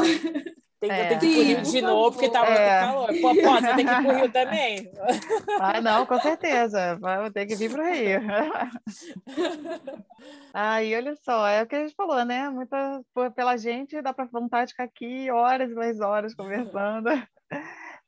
Tem, 0.80 0.90
é. 0.90 1.04
Eu 1.04 1.08
tenho 1.08 1.20
que 1.20 1.26
ir 1.26 1.34
pro 1.34 1.44
Rio 1.44 1.62
de 1.62 1.82
novo, 1.82 2.12
porque 2.12 2.30
tá 2.30 2.42
muito 2.42 2.58
é. 2.58 2.80
calor. 2.80 3.08
Pô, 3.20 3.34
posso, 3.42 3.66
eu 3.66 3.76
tenho 3.76 3.88
que 3.88 3.94
ir 3.94 4.02
pro 4.02 4.16
Rio 4.16 4.32
também. 4.32 4.90
Ah, 5.60 5.80
não, 5.80 6.06
com 6.06 6.18
certeza. 6.18 6.96
Vou 6.96 7.30
ter 7.30 7.44
que 7.44 7.54
vir 7.54 7.70
pro 7.70 7.84
Rio. 7.84 8.20
Aí, 10.54 10.96
olha 10.96 11.14
só, 11.16 11.46
é 11.46 11.62
o 11.62 11.66
que 11.66 11.76
a 11.76 11.80
gente 11.80 11.94
falou, 11.94 12.24
né? 12.24 12.48
Muita, 12.48 13.02
pela 13.36 13.58
gente, 13.58 14.00
dá 14.00 14.14
para 14.14 14.24
vontade 14.24 14.68
de 14.68 14.72
ficar 14.72 14.84
aqui 14.84 15.30
horas 15.30 15.70
e 15.70 15.74
mais 15.74 16.00
horas 16.00 16.34
conversando. 16.34 17.10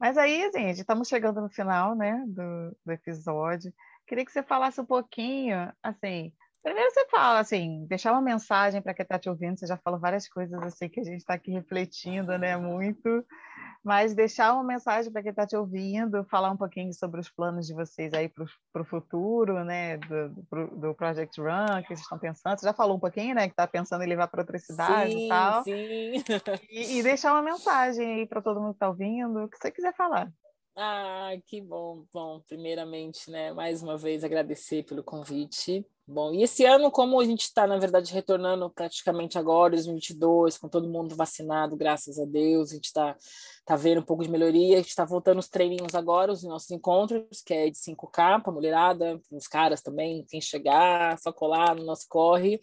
Mas 0.01 0.17
aí, 0.17 0.51
gente, 0.53 0.81
estamos 0.81 1.09
chegando 1.09 1.41
no 1.41 1.49
final, 1.49 1.95
né, 1.95 2.25
do, 2.27 2.77
do 2.85 2.93
episódio. 2.93 3.73
Queria 4.07 4.25
que 4.25 4.33
você 4.33 4.43
falasse 4.43 4.81
um 4.81 4.85
pouquinho, 4.85 5.73
assim, 5.83 6.33
Primeiro 6.63 6.93
você 6.93 7.05
fala, 7.09 7.41
assim, 7.41 7.85
deixar 7.89 8.13
uma 8.13 8.23
mensagem 8.23 8.81
para 8.81 8.95
quem 8.95 9.03
está 9.03 9.19
te 9.19 9.29
ouvindo, 9.29 9.59
você 9.59 9.67
já 9.67 9.77
falou 9.77 9.99
várias 9.99 10.29
coisas 10.29 10.63
assim 10.63 10.89
que 10.89 11.01
a 11.01 11.05
gente 11.05 11.19
está 11.19 11.35
aqui 11.35 11.51
refletindo, 11.51 12.39
né, 12.39 12.57
muito, 12.57 13.27
mas 13.83 14.15
deixar 14.15 14.55
uma 14.55 14.63
mensagem 14.63 15.11
para 15.11 15.23
quem 15.23 15.31
está 15.31 15.45
te 15.45 15.57
ouvindo, 15.57 16.25
falar 16.31 16.53
um 16.53 16.57
pouquinho 16.57 16.95
sobre 16.95 17.21
os 17.21 17.29
planos 17.29 17.67
de 17.67 17.75
vocês 17.75 18.15
aí 18.15 18.29
para 18.29 18.83
o 18.83 18.85
futuro, 18.85 19.65
né, 19.65 19.97
do, 19.97 20.29
do, 20.29 20.67
do, 20.77 20.95
Project 20.95 21.41
Run, 21.41 21.83
que 21.83 21.89
vocês 21.89 22.01
estão 22.01 22.19
pensando, 22.19 22.61
você 22.61 22.67
já 22.67 22.73
falou 22.73 22.97
um 22.97 23.01
pouquinho, 23.01 23.35
né, 23.35 23.49
que 23.49 23.55
está 23.55 23.67
pensando 23.67 24.05
em 24.05 24.09
levar 24.09 24.29
para 24.29 24.43
outra 24.43 24.59
cidade 24.59 25.11
sim, 25.11 25.27
e 25.27 25.29
tal, 25.29 25.65
sim. 25.65 25.73
E, 26.71 26.99
e 26.99 27.03
deixar 27.03 27.33
uma 27.33 27.43
mensagem 27.43 28.21
aí 28.21 28.27
para 28.27 28.41
todo 28.41 28.61
mundo 28.61 28.71
que 28.71 28.77
está 28.77 28.89
ouvindo, 28.89 29.45
o 29.45 29.49
que 29.49 29.59
você 29.59 29.71
quiser 29.73 29.95
falar. 29.97 30.33
Ah, 30.77 31.33
que 31.47 31.61
bom. 31.61 32.07
Bom, 32.13 32.41
primeiramente, 32.41 33.31
né, 33.31 33.53
mais 33.53 33.83
uma 33.83 33.99
vez 33.99 34.25
agradecer 34.25 34.85
pelo 34.85 35.03
convite. 35.03 35.87
Bom, 36.05 36.35
e 36.35 36.43
esse 36.43 36.65
ano, 36.65 36.91
como 36.91 37.21
a 37.21 37.25
gente 37.25 37.43
está, 37.43 37.65
na 37.65 37.79
verdade, 37.79 38.13
retornando 38.13 38.69
praticamente 38.69 39.39
agora, 39.39 39.75
2022, 39.75 40.59
com 40.59 40.69
todo 40.69 40.89
mundo 40.89 41.15
vacinado, 41.15 41.77
graças 41.77 42.19
a 42.19 42.25
Deus, 42.25 42.73
a 42.73 42.75
gente 42.75 42.87
está 42.87 43.17
tá 43.65 43.77
vendo 43.77 44.01
um 44.01 44.05
pouco 44.05 44.25
de 44.25 44.29
melhoria, 44.31 44.75
a 44.75 44.79
gente 44.79 44.89
está 44.89 45.05
voltando 45.05 45.39
os 45.39 45.49
treininhos 45.49 45.95
agora, 45.95 46.33
os 46.33 46.43
nossos 46.43 46.71
encontros, 46.73 47.41
que 47.47 47.55
é 47.55 47.71
de 47.71 47.79
5K 47.79 48.43
para 48.43 48.53
mulherada, 48.53 49.21
os 49.31 49.47
caras 49.47 49.81
também, 49.81 50.27
quem 50.29 50.41
chegar, 50.41 51.17
só 51.21 51.33
colar 51.33 51.77
no 51.77 51.85
nosso 51.85 52.07
corre. 52.09 52.59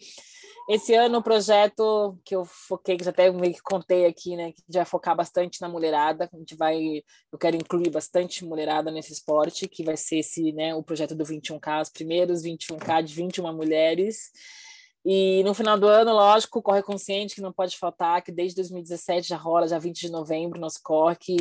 Esse 0.68 0.94
ano 0.94 1.18
o 1.18 1.22
projeto 1.22 2.18
que 2.24 2.36
eu 2.36 2.44
foquei, 2.44 2.98
que 2.98 3.04
já 3.04 3.10
até 3.10 3.30
meio 3.32 3.54
que 3.54 3.62
contei 3.62 4.04
aqui, 4.04 4.36
né, 4.36 4.52
que 4.52 4.62
vai 4.68 4.84
focar 4.84 5.16
bastante 5.16 5.60
na 5.62 5.68
mulherada, 5.68 6.28
a 6.30 6.36
gente 6.36 6.54
vai, 6.54 7.02
eu 7.32 7.38
quero 7.38 7.56
incluir 7.56 7.90
bastante 7.90 8.44
mulherada 8.44 8.90
nesse 8.90 9.12
esporte, 9.12 9.66
que 9.66 9.82
vai 9.82 9.96
ser 9.96 10.18
esse, 10.18 10.52
né, 10.52 10.74
o 10.74 10.82
projeto 10.82 11.14
do 11.14 11.24
21K, 11.24 11.82
os 11.82 11.88
primeiros 11.88 12.42
21K 12.42 13.02
de 13.02 13.20
21 13.30 13.52
mulheres. 13.54 14.30
E 15.04 15.42
no 15.44 15.54
final 15.54 15.78
do 15.78 15.86
ano, 15.86 16.12
lógico, 16.12 16.62
Corre 16.62 16.82
Consciente, 16.82 17.34
que 17.34 17.40
não 17.40 17.52
pode 17.52 17.78
faltar, 17.78 18.22
que 18.22 18.30
desde 18.30 18.56
2017 18.56 19.28
já 19.28 19.36
rola, 19.36 19.66
já 19.66 19.78
20 19.78 20.00
de 20.00 20.10
novembro, 20.10 20.60
nosso 20.60 20.80
corre, 20.82 21.16
que 21.16 21.36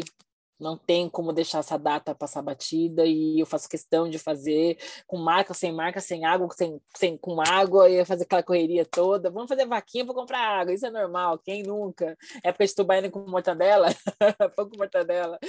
não 0.60 0.78
tem 0.78 1.10
como 1.10 1.32
deixar 1.32 1.60
essa 1.60 1.78
data 1.78 2.14
passar 2.14 2.42
batida 2.42 3.06
e 3.06 3.40
eu 3.40 3.46
faço 3.46 3.70
questão 3.70 4.10
de 4.10 4.20
fazer 4.20 4.78
com 5.08 5.18
marca, 5.18 5.54
sem 5.54 5.72
marca, 5.72 6.02
sem 6.02 6.26
água, 6.26 6.50
sem, 6.52 6.82
sem 6.96 7.18
com 7.18 7.42
água, 7.42 7.90
e 7.90 8.04
fazer 8.04 8.24
aquela 8.24 8.44
correria 8.44 8.86
toda. 8.86 9.30
Vamos 9.30 9.48
fazer 9.48 9.66
vaquinha 9.66 10.06
para 10.06 10.14
comprar 10.14 10.40
água, 10.40 10.74
isso 10.74 10.86
é 10.86 10.92
normal, 10.92 11.40
quem 11.40 11.64
nunca? 11.64 12.18
Época 12.44 12.66
de 12.66 12.76
tubaína 12.76 13.10
com 13.10 13.20
mortadela, 13.22 13.88
pão 14.56 14.70
com 14.70 14.78
mortadela. 14.78 15.40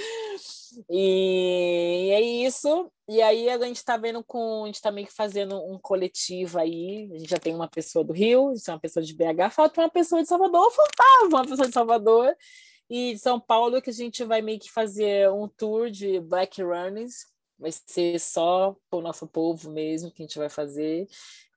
E, 0.89 2.09
é 2.11 2.21
isso. 2.21 2.89
E 3.09 3.21
aí 3.21 3.49
a 3.49 3.59
gente 3.59 3.77
está 3.77 3.97
vendo 3.97 4.23
com, 4.23 4.63
a 4.63 4.65
gente 4.67 4.75
está 4.75 4.91
meio 4.91 5.07
que 5.07 5.13
fazendo 5.13 5.57
um 5.57 5.77
coletivo 5.77 6.57
aí. 6.59 7.09
A 7.13 7.17
gente 7.17 7.29
já 7.29 7.37
tem 7.37 7.53
uma 7.53 7.67
pessoa 7.67 8.05
do 8.05 8.13
Rio, 8.13 8.53
isso 8.53 8.71
é 8.71 8.73
uma 8.73 8.79
pessoa 8.79 9.03
de 9.03 9.13
BH, 9.13 9.51
falta 9.51 9.81
uma 9.81 9.89
pessoa 9.89 10.21
de 10.21 10.29
Salvador, 10.29 10.71
faltava 10.71 11.35
uma 11.35 11.45
pessoa 11.45 11.67
de 11.67 11.73
Salvador 11.73 12.33
e 12.91 13.17
São 13.17 13.39
Paulo 13.39 13.81
que 13.81 13.89
a 13.89 13.93
gente 13.93 14.21
vai 14.25 14.41
meio 14.41 14.59
que 14.59 14.69
fazer 14.69 15.31
um 15.31 15.47
tour 15.47 15.89
de 15.89 16.19
Black 16.19 16.61
Runners, 16.61 17.25
vai 17.57 17.71
ser 17.71 18.19
só 18.19 18.75
para 18.89 18.99
o 18.99 19.01
nosso 19.01 19.25
povo 19.25 19.71
mesmo 19.71 20.11
que 20.11 20.21
a 20.21 20.25
gente 20.25 20.37
vai 20.37 20.49
fazer. 20.49 21.07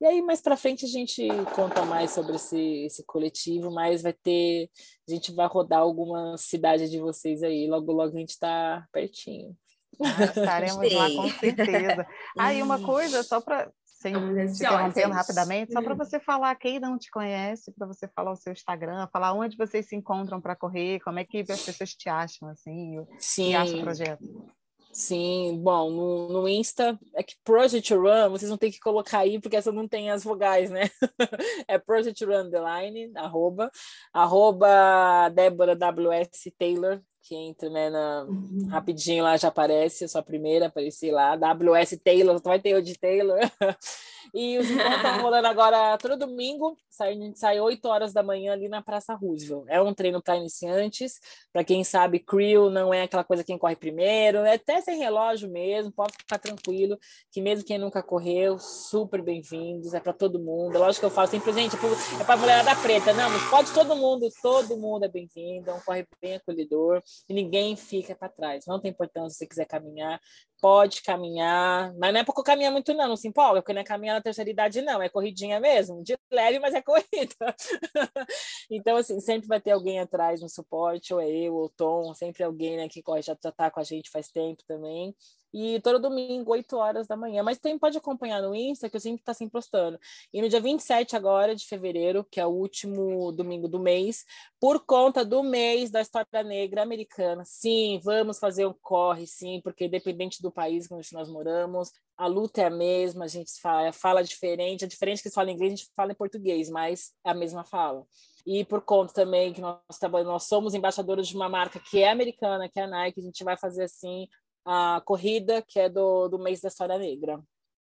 E 0.00 0.06
aí 0.06 0.22
mais 0.22 0.40
para 0.40 0.56
frente 0.56 0.84
a 0.84 0.88
gente 0.88 1.26
conta 1.56 1.84
mais 1.84 2.12
sobre 2.12 2.36
esse, 2.36 2.84
esse 2.84 3.04
coletivo, 3.04 3.68
mas 3.72 4.00
vai 4.00 4.12
ter, 4.12 4.70
a 5.08 5.10
gente 5.10 5.32
vai 5.32 5.48
rodar 5.48 5.80
alguma 5.80 6.36
cidade 6.38 6.88
de 6.88 7.00
vocês 7.00 7.42
aí, 7.42 7.66
logo 7.66 7.90
logo 7.90 8.14
a 8.14 8.20
gente 8.20 8.30
está 8.30 8.86
pertinho. 8.92 9.56
Ah, 10.00 10.24
estaremos 10.24 10.92
lá 10.92 11.10
com 11.10 11.28
certeza. 11.30 12.06
Aí 12.38 12.60
ah, 12.60 12.64
uma 12.64 12.78
coisa, 12.86 13.24
só 13.24 13.40
para 13.40 13.72
sem 14.04 14.12
te 14.12 14.52
interrompendo 14.52 15.14
rapidamente, 15.14 15.72
só 15.72 15.80
para 15.80 15.94
você 15.94 16.20
falar 16.20 16.54
quem 16.56 16.78
não 16.78 16.98
te 16.98 17.10
conhece, 17.10 17.72
para 17.72 17.86
você 17.86 18.06
falar 18.08 18.32
o 18.32 18.36
seu 18.36 18.52
Instagram, 18.52 19.08
falar 19.10 19.32
onde 19.32 19.56
vocês 19.56 19.88
se 19.88 19.96
encontram 19.96 20.42
para 20.42 20.54
correr, 20.54 21.00
como 21.00 21.18
é 21.18 21.24
que 21.24 21.40
as 21.40 21.64
pessoas 21.64 21.94
te 21.94 22.10
acham, 22.10 22.48
assim, 22.48 23.02
Sim. 23.18 23.50
e 23.50 23.54
acham 23.54 23.78
o 23.78 23.82
projeto. 23.82 24.52
Sim, 24.92 25.58
bom, 25.60 25.90
no, 25.90 26.28
no 26.28 26.48
Insta 26.48 26.98
é 27.16 27.22
que 27.22 27.34
Project 27.42 27.94
Run, 27.94 28.30
vocês 28.30 28.48
vão 28.48 28.58
ter 28.58 28.70
que 28.70 28.78
colocar 28.78 29.20
aí, 29.20 29.40
porque 29.40 29.56
essa 29.56 29.72
não 29.72 29.88
tem 29.88 30.10
as 30.10 30.22
vogais, 30.22 30.70
né? 30.70 30.88
é 31.66 31.78
Project 31.78 32.24
Run 32.24 32.44
Underline, 32.44 33.10
arroba, 33.16 33.70
arroba 34.12 35.30
Débora 35.30 35.74
WS 35.74 36.52
Taylor, 36.56 37.02
que 37.24 37.34
entra, 37.34 37.70
né, 37.70 37.88
na, 37.88 38.24
uhum. 38.28 38.68
rapidinho 38.68 39.24
lá 39.24 39.34
já 39.38 39.48
aparece, 39.48 40.04
a 40.04 40.08
sua 40.08 40.22
primeira, 40.22 40.66
apareci 40.66 41.10
lá, 41.10 41.34
WS 41.34 41.98
Taylor, 42.04 42.40
vai 42.42 42.60
ter 42.60 42.76
o 42.76 42.82
de 42.82 42.98
Taylor. 42.98 43.40
e 44.32 44.58
os 44.58 44.70
encontros 44.70 44.96
estão 44.96 45.22
rolando 45.22 45.48
agora 45.48 45.98
todo 45.98 46.16
domingo, 46.16 46.76
a 47.00 47.12
gente 47.12 47.38
sai 47.38 47.60
8 47.60 47.84
horas 47.88 48.12
da 48.12 48.22
manhã 48.22 48.52
ali 48.52 48.68
na 48.68 48.80
Praça 48.80 49.14
Roosevelt. 49.14 49.66
É 49.68 49.82
um 49.82 49.92
treino 49.92 50.22
para 50.22 50.36
iniciantes, 50.36 51.18
para 51.52 51.64
quem 51.64 51.82
sabe, 51.82 52.20
crew 52.20 52.70
não 52.70 52.94
é 52.94 53.02
aquela 53.02 53.24
coisa 53.24 53.42
quem 53.42 53.58
corre 53.58 53.76
primeiro, 53.76 54.38
é 54.38 54.54
até 54.54 54.80
sem 54.80 54.98
relógio 54.98 55.50
mesmo, 55.50 55.92
pode 55.92 56.12
ficar 56.16 56.38
tranquilo, 56.38 56.98
que 57.32 57.40
mesmo 57.40 57.64
quem 57.64 57.78
nunca 57.78 58.02
correu, 58.02 58.58
super 58.58 59.22
bem-vindos, 59.22 59.92
é 59.94 60.00
para 60.00 60.12
todo 60.12 60.38
mundo. 60.38 60.78
Lógico 60.78 61.00
que 61.00 61.06
eu 61.06 61.10
falo 61.10 61.28
sempre, 61.28 61.52
gente, 61.52 61.76
é 61.76 62.24
para 62.24 62.36
mulher 62.36 62.64
da 62.64 62.76
preta, 62.76 63.12
não, 63.12 63.28
mas 63.28 63.50
pode 63.50 63.72
todo 63.72 63.96
mundo, 63.96 64.28
todo 64.40 64.76
mundo 64.76 65.04
é 65.04 65.08
bem-vindo, 65.08 65.70
é 65.70 65.74
um 65.74 65.80
corre 65.80 66.06
bem 66.20 66.36
acolhedor 66.36 67.02
e 67.28 67.34
ninguém 67.34 67.76
fica 67.76 68.14
para 68.14 68.28
trás. 68.28 68.64
Não 68.66 68.80
tem 68.80 68.90
importância 68.90 69.30
se 69.30 69.38
você 69.38 69.46
quiser 69.46 69.66
caminhar, 69.66 70.20
pode 70.64 71.02
caminhar, 71.02 71.94
mas 71.98 72.10
não 72.10 72.20
é 72.20 72.24
porque 72.24 72.42
caminhar 72.42 72.72
muito 72.72 72.94
não, 72.94 73.06
não 73.06 73.16
se 73.16 73.28
empolga, 73.28 73.60
porque 73.60 73.74
não 73.74 73.82
é 73.82 73.84
caminhar 73.84 74.14
na 74.14 74.22
terceira 74.22 74.48
idade 74.48 74.80
não, 74.80 75.02
é 75.02 75.10
corridinha 75.10 75.60
mesmo, 75.60 76.02
de 76.02 76.16
leve, 76.32 76.58
mas 76.58 76.72
é 76.72 76.80
corrida. 76.80 77.04
então, 78.70 78.96
assim, 78.96 79.20
sempre 79.20 79.46
vai 79.46 79.60
ter 79.60 79.72
alguém 79.72 80.00
atrás 80.00 80.40
no 80.40 80.48
suporte, 80.48 81.12
ou 81.12 81.20
é 81.20 81.28
eu, 81.28 81.54
ou 81.54 81.66
o 81.66 81.68
Tom, 81.68 82.14
sempre 82.14 82.42
alguém 82.42 82.78
né, 82.78 82.88
que 82.88 83.02
corre, 83.02 83.20
já 83.20 83.34
está 83.34 83.70
com 83.70 83.78
a 83.78 83.82
gente 83.82 84.08
faz 84.08 84.30
tempo 84.30 84.62
também. 84.66 85.14
E 85.56 85.78
todo 85.82 86.00
domingo, 86.00 86.50
8 86.50 86.76
horas 86.76 87.06
da 87.06 87.16
manhã. 87.16 87.40
Mas 87.44 87.58
tem, 87.58 87.78
pode 87.78 87.96
acompanhar 87.96 88.42
no 88.42 88.52
Insta, 88.52 88.90
que 88.90 88.96
eu 88.96 89.00
sempre 89.00 89.22
tá 89.22 89.32
sempre 89.32 89.52
postando. 89.52 90.00
E 90.32 90.42
no 90.42 90.48
dia 90.48 90.60
27 90.60 91.14
agora 91.14 91.54
de 91.54 91.64
fevereiro, 91.64 92.24
que 92.28 92.40
é 92.40 92.46
o 92.46 92.50
último 92.50 93.30
domingo 93.30 93.68
do 93.68 93.78
mês, 93.78 94.24
por 94.60 94.84
conta 94.84 95.24
do 95.24 95.44
mês 95.44 95.92
da 95.92 96.00
história 96.00 96.42
negra 96.42 96.82
americana. 96.82 97.44
Sim, 97.46 98.00
vamos 98.02 98.40
fazer 98.40 98.66
um 98.66 98.74
corre, 98.82 99.28
sim, 99.28 99.60
porque 99.62 99.84
independente 99.84 100.42
do 100.42 100.50
país 100.50 100.90
onde 100.90 101.12
nós 101.12 101.28
moramos, 101.30 101.92
a 102.16 102.26
luta 102.26 102.62
é 102.62 102.64
a 102.64 102.70
mesma, 102.70 103.24
a 103.26 103.28
gente 103.28 103.52
fala, 103.60 103.92
fala 103.92 104.24
diferente, 104.24 104.84
é 104.84 104.88
diferente 104.88 105.22
que 105.22 105.30
falam 105.30 105.52
inglês, 105.52 105.72
a 105.72 105.76
gente 105.76 105.90
fala 105.94 106.10
em 106.10 106.16
português, 106.16 106.68
mas 106.68 107.12
é 107.24 107.30
a 107.30 107.34
mesma 107.34 107.62
fala 107.64 108.04
e 108.46 108.64
por 108.64 108.82
conta 108.82 109.12
também 109.14 109.52
que 109.52 109.60
nós, 109.60 109.78
nós 110.24 110.44
somos 110.44 110.74
embaixadores 110.74 111.28
de 111.28 111.34
uma 111.34 111.48
marca 111.48 111.80
que 111.80 112.02
é 112.02 112.10
americana, 112.10 112.68
que 112.68 112.78
é 112.78 112.82
a 112.82 112.86
Nike, 112.86 113.20
a 113.20 113.24
gente 113.24 113.42
vai 113.42 113.56
fazer 113.56 113.84
assim 113.84 114.28
a 114.64 115.02
corrida, 115.04 115.62
que 115.62 115.78
é 115.78 115.88
do, 115.88 116.28
do 116.28 116.38
mês 116.38 116.60
da 116.60 116.68
história 116.68 116.98
negra. 116.98 117.42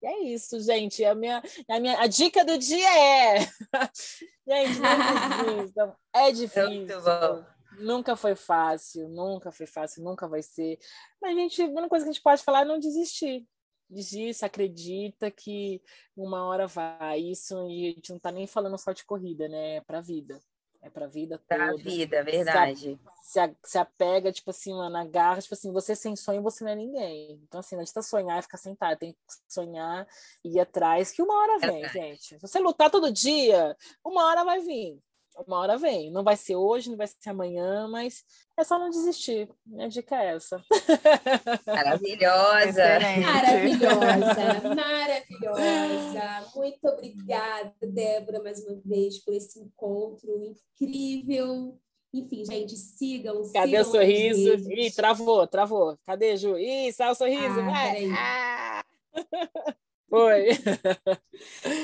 E 0.03 0.07
é 0.07 0.19
isso, 0.25 0.59
gente. 0.61 1.05
A 1.05 1.15
minha, 1.15 1.43
a 1.69 1.81
minha 1.81 2.01
a 2.01 2.07
dica 2.07 2.45
do 2.45 2.57
dia 2.57 2.89
é. 2.89 3.41
gente, 4.49 4.81
não. 5.77 5.97
É 6.15 6.33
difícil. 6.33 7.01
Nunca 7.79 8.15
foi 8.15 8.35
fácil, 8.35 9.09
nunca 9.09 9.51
foi 9.51 9.65
fácil, 9.65 10.05
nunca 10.05 10.29
vai 10.29 10.43
ser. 10.43 10.79
Mas, 11.23 11.35
gente, 11.35 11.63
a 11.63 11.67
única 11.67 11.89
coisa 11.89 12.05
que 12.05 12.11
a 12.11 12.13
gente 12.13 12.23
pode 12.23 12.43
falar 12.43 12.63
é 12.63 12.65
não 12.67 12.79
desistir. 12.79 13.47
Desista, 13.89 14.47
acredita 14.47 15.31
que 15.31 15.81
uma 16.15 16.45
hora 16.47 16.67
vai. 16.67 17.21
Isso, 17.21 17.55
e 17.71 17.89
a 17.89 17.91
gente 17.93 18.11
não 18.11 18.19
está 18.19 18.31
nem 18.31 18.47
falando 18.47 18.77
só 18.77 18.93
de 18.93 19.05
corrida, 19.05 19.49
né? 19.49 19.77
É 19.77 19.81
para 19.81 19.99
a 19.99 20.03
vida. 20.03 20.39
É 20.83 20.89
para 20.89 21.05
a 21.05 21.09
vida 21.09 21.37
toda. 21.37 21.47
Para 21.47 21.71
a 21.71 21.77
vida, 21.77 22.23
verdade. 22.23 22.99
Se, 23.21 23.33
se, 23.33 23.41
a, 23.41 23.55
se 23.63 23.79
apega, 23.79 24.33
tipo 24.33 24.51
assim, 24.51 24.73
mano, 24.73 24.91
na 24.91 25.05
garra, 25.05 25.41
tipo 25.41 25.55
assim, 25.55 25.71
você 25.71 25.95
sem 25.95 26.17
sonho, 26.17 26.43
você 26.43 26.65
não 26.65 26.71
é 26.71 26.75
ninguém. 26.75 27.41
Então, 27.47 27.61
assim, 27.61 27.75
não 27.75 27.83
adianta 27.83 28.03
sonhar 28.03 28.39
e 28.39 28.43
ficar 28.43 28.57
sentado, 28.57 28.99
tem 28.99 29.13
que 29.13 29.19
sonhar 29.47 30.09
e 30.43 30.57
ir 30.57 30.61
atrás, 30.61 31.13
que 31.13 31.23
uma 31.23 31.35
hora 31.35 31.59
vem, 31.59 31.85
é 31.85 31.89
gente. 31.89 32.23
Se 32.23 32.39
você 32.39 32.59
lutar 32.59 32.91
todo 32.91 33.13
dia, 33.13 33.77
uma 34.03 34.25
hora 34.27 34.43
vai 34.43 34.61
vir. 34.61 34.99
Uma 35.47 35.59
hora 35.59 35.79
vem. 35.79 36.11
Não 36.11 36.23
vai 36.23 36.37
ser 36.37 36.57
hoje, 36.57 36.91
não 36.91 36.97
vai 36.97 37.07
ser 37.07 37.31
amanhã, 37.31 37.89
mas 37.89 38.25
é 38.59 38.65
só 38.65 38.79
não 38.79 38.91
desistir. 38.91 39.49
Minha 39.67 39.89
dica 39.89 40.17
é 40.17 40.35
essa. 40.35 40.63
Maravilhosa. 41.67 42.85
Maravilhosa, 43.21 44.75
maravilhosa. 44.75 46.51
Muito 46.55 46.87
obrigada, 46.87 47.75
Débora, 47.83 48.43
mais 48.43 48.65
uma 48.65 48.81
vez, 48.85 49.19
por 49.19 49.35
esse 49.35 49.61
encontro 49.61 50.31
incrível. 50.43 51.79
Enfim, 52.13 52.45
gente, 52.45 52.77
sigam. 52.77 53.43
Cadê 53.53 53.69
sigam 53.69 53.83
o 53.83 53.85
sorriso? 53.85 54.71
Ih, 54.71 54.91
travou, 54.91 55.47
travou. 55.47 55.99
Cadê, 56.05 56.37
Ju? 56.37 56.59
Ih, 56.59 56.93
sai 56.93 57.13
o 57.13 57.15
sorriso. 57.15 57.61
Ah, 57.61 57.71
vai. 57.71 58.11
Ah. 58.11 58.85
Foi. 60.11 60.49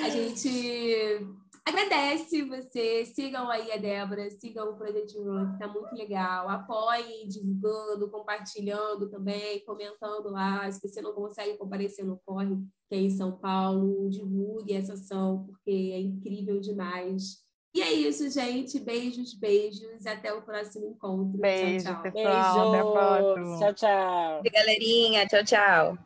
A 0.05 0.09
gente 0.09 1.21
agradece 1.67 2.43
você. 2.43 3.05
Sigam 3.05 3.51
aí 3.51 3.73
a 3.73 3.77
Débora, 3.77 4.31
sigam 4.31 4.71
o 4.71 4.77
Project 4.77 5.19
Run, 5.19 5.53
que 5.53 5.59
tá 5.59 5.69
muito 5.69 5.93
legal. 5.95 6.49
Apoiem, 6.49 7.27
divulgando, 7.27 8.09
compartilhando 8.09 9.11
também, 9.11 9.65
comentando 9.65 10.31
lá. 10.31 10.71
Se 10.71 10.81
você 10.81 11.03
não 11.03 11.13
consegue 11.13 11.59
comparecer 11.59 12.05
no 12.05 12.21
Corre, 12.25 12.57
que 12.89 12.95
é 12.95 12.99
em 12.99 13.11
São 13.11 13.33
Paulo, 13.33 14.09
divulgue 14.09 14.75
essa 14.75 14.95
ação, 14.95 15.45
porque 15.47 15.93
é 15.93 16.01
incrível 16.01 16.61
demais. 16.61 17.45
E 17.75 17.83
é 17.83 17.93
isso, 17.93 18.31
gente. 18.31 18.79
Beijos, 18.81 19.35
beijos. 19.35 20.07
Até 20.07 20.33
o 20.33 20.41
próximo 20.41 20.87
encontro. 20.87 21.39
Beijo, 21.39 21.85
tchau, 21.85 21.95
tchau. 21.95 22.03
pessoal. 22.03 22.69
Até 22.69 22.81
a 22.81 22.85
próxima. 22.85 23.59
Tchau, 23.59 23.75
tchau. 23.75 24.43
Galerinha, 24.51 25.27
tchau, 25.27 25.45
tchau. 25.45 26.06